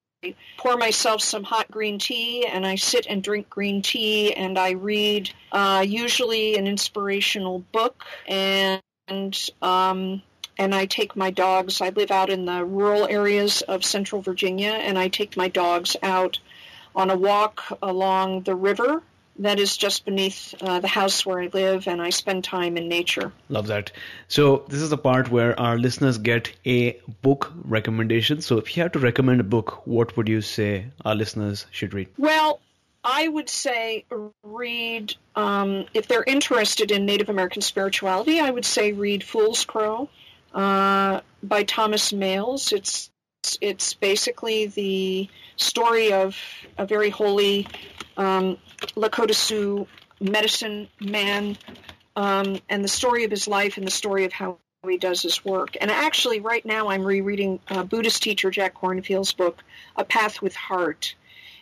pour 0.57 0.77
myself 0.77 1.21
some 1.21 1.45
hot 1.45 1.71
green 1.71 1.99
tea 1.99 2.47
and 2.47 2.67
I 2.67 2.77
sit 2.77 3.07
and 3.07 3.23
drink 3.23 3.49
green 3.51 3.83
tea 3.83 4.33
and 4.35 4.59
I 4.59 4.71
read 4.73 5.31
uh, 5.53 5.85
usually 5.87 6.57
an 6.57 6.67
inspirational 6.67 7.61
book 7.73 8.05
and 8.27 8.83
um, 9.63 10.23
and 10.59 10.75
I 10.75 10.87
take 10.87 11.17
my 11.17 11.31
dogs. 11.31 11.81
I 11.81 11.91
live 11.91 12.11
out 12.11 12.31
in 12.31 12.47
the 12.47 12.65
rural 12.65 13.07
areas 13.07 13.63
of 13.63 13.85
central 13.85 14.23
Virginia, 14.23 14.71
and 14.71 14.99
I 14.99 15.09
take 15.09 15.37
my 15.37 15.49
dogs 15.49 15.97
out 16.03 16.39
on 16.95 17.11
a 17.11 17.17
walk 17.17 17.63
along 17.83 18.43
the 18.43 18.55
river 18.55 19.03
that 19.39 19.59
is 19.61 19.77
just 19.77 20.05
beneath 20.05 20.55
uh, 20.61 20.81
the 20.81 20.89
house 20.89 21.25
where 21.27 21.41
I 21.41 21.49
live, 21.53 21.89
and 21.89 22.01
I 22.01 22.11
spend 22.11 22.45
time 22.45 22.77
in 22.77 22.89
nature. 22.89 23.33
Love 23.49 23.67
that. 23.69 23.93
So, 24.29 24.65
this 24.69 24.81
is 24.81 24.91
the 24.91 24.99
part 24.99 25.31
where 25.31 25.59
our 25.59 25.79
listeners 25.79 26.19
get 26.19 26.53
a 26.65 26.99
book 27.23 27.53
recommendation. 27.65 28.41
So, 28.41 28.59
if 28.59 28.77
you 28.77 28.83
had 28.83 28.93
to 28.95 28.99
recommend 28.99 29.41
a 29.41 29.45
book, 29.45 29.87
what 29.87 30.17
would 30.17 30.29
you 30.29 30.41
say 30.41 30.87
our 31.05 31.15
listeners 31.15 31.67
should 31.71 31.95
read? 31.95 32.09
Well, 32.17 32.61
I 33.05 33.29
would 33.29 33.49
say 33.49 34.05
read, 34.43 35.15
um, 35.37 35.87
if 35.95 36.09
they're 36.09 36.25
interested 36.25 36.91
in 36.91 37.07
Native 37.07 37.29
American 37.29 37.63
spirituality, 37.63 38.41
I 38.41 38.51
would 38.51 38.65
say 38.65 38.93
read 38.93 39.23
Fools 39.23 39.65
Crow 39.65 40.09
uh, 40.53 41.21
by 41.43 41.63
Thomas 41.63 42.13
Mails. 42.13 42.73
It's 42.73 43.11
it's 43.61 43.95
basically 43.95 44.67
the 44.67 45.29
story 45.55 46.13
of 46.13 46.37
a 46.79 46.85
very 46.85 47.11
holy 47.11 47.69
um, 48.17 48.59
Lakota 48.97 49.35
Sioux 49.35 49.87
medicine 50.21 50.89
man, 51.01 51.57
um, 52.15 52.59
and 52.69 52.83
the 52.83 52.89
story 52.89 53.25
of 53.25 53.31
his 53.31 53.47
life 53.47 53.77
and 53.77 53.87
the 53.87 53.91
story 53.91 54.25
of 54.25 54.33
how 54.33 54.59
he 54.89 54.99
does 54.99 55.23
his 55.23 55.45
work. 55.45 55.77
And 55.81 55.91
actually, 55.91 56.41
right 56.41 56.65
now, 56.65 56.89
I'm 56.89 57.05
rereading 57.05 57.61
uh, 57.69 57.83
Buddhist 57.83 58.23
teacher 58.23 58.51
Jack 58.51 58.75
Kornfield's 58.75 59.33
book, 59.33 59.63
A 59.97 60.05
Path 60.05 60.41
with 60.41 60.55
Heart. 60.55 61.15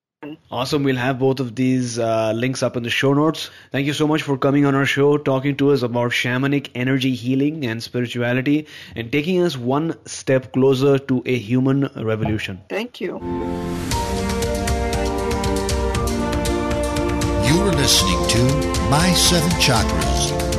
Awesome. 0.52 0.84
We'll 0.84 0.98
have 0.98 1.18
both 1.18 1.40
of 1.40 1.56
these 1.56 1.98
uh, 1.98 2.34
links 2.34 2.62
up 2.62 2.76
in 2.76 2.84
the 2.84 2.90
show 2.90 3.14
notes. 3.14 3.50
Thank 3.72 3.88
you 3.88 3.94
so 3.94 4.06
much 4.06 4.22
for 4.22 4.38
coming 4.38 4.66
on 4.66 4.76
our 4.76 4.86
show, 4.86 5.18
talking 5.18 5.56
to 5.58 5.72
us 5.72 5.82
about 5.82 6.12
shamanic 6.12 6.72
energy 6.76 7.16
healing 7.16 7.66
and 7.66 7.82
spirituality, 7.82 8.68
and 8.98 9.14
taking 9.14 9.42
us 9.42 9.56
one 9.56 9.96
step 10.06 10.52
closer 10.52 11.00
to 11.00 11.24
a 11.26 11.38
human 11.38 11.90
revolution. 11.96 12.60
Thank 12.70 13.00
you. 13.00 13.18
You 17.48 17.62
are 17.62 17.72
listening 17.72 18.28
to 18.28 18.44
My 18.90 19.14
Seven 19.14 19.52
Chakras 19.52 20.49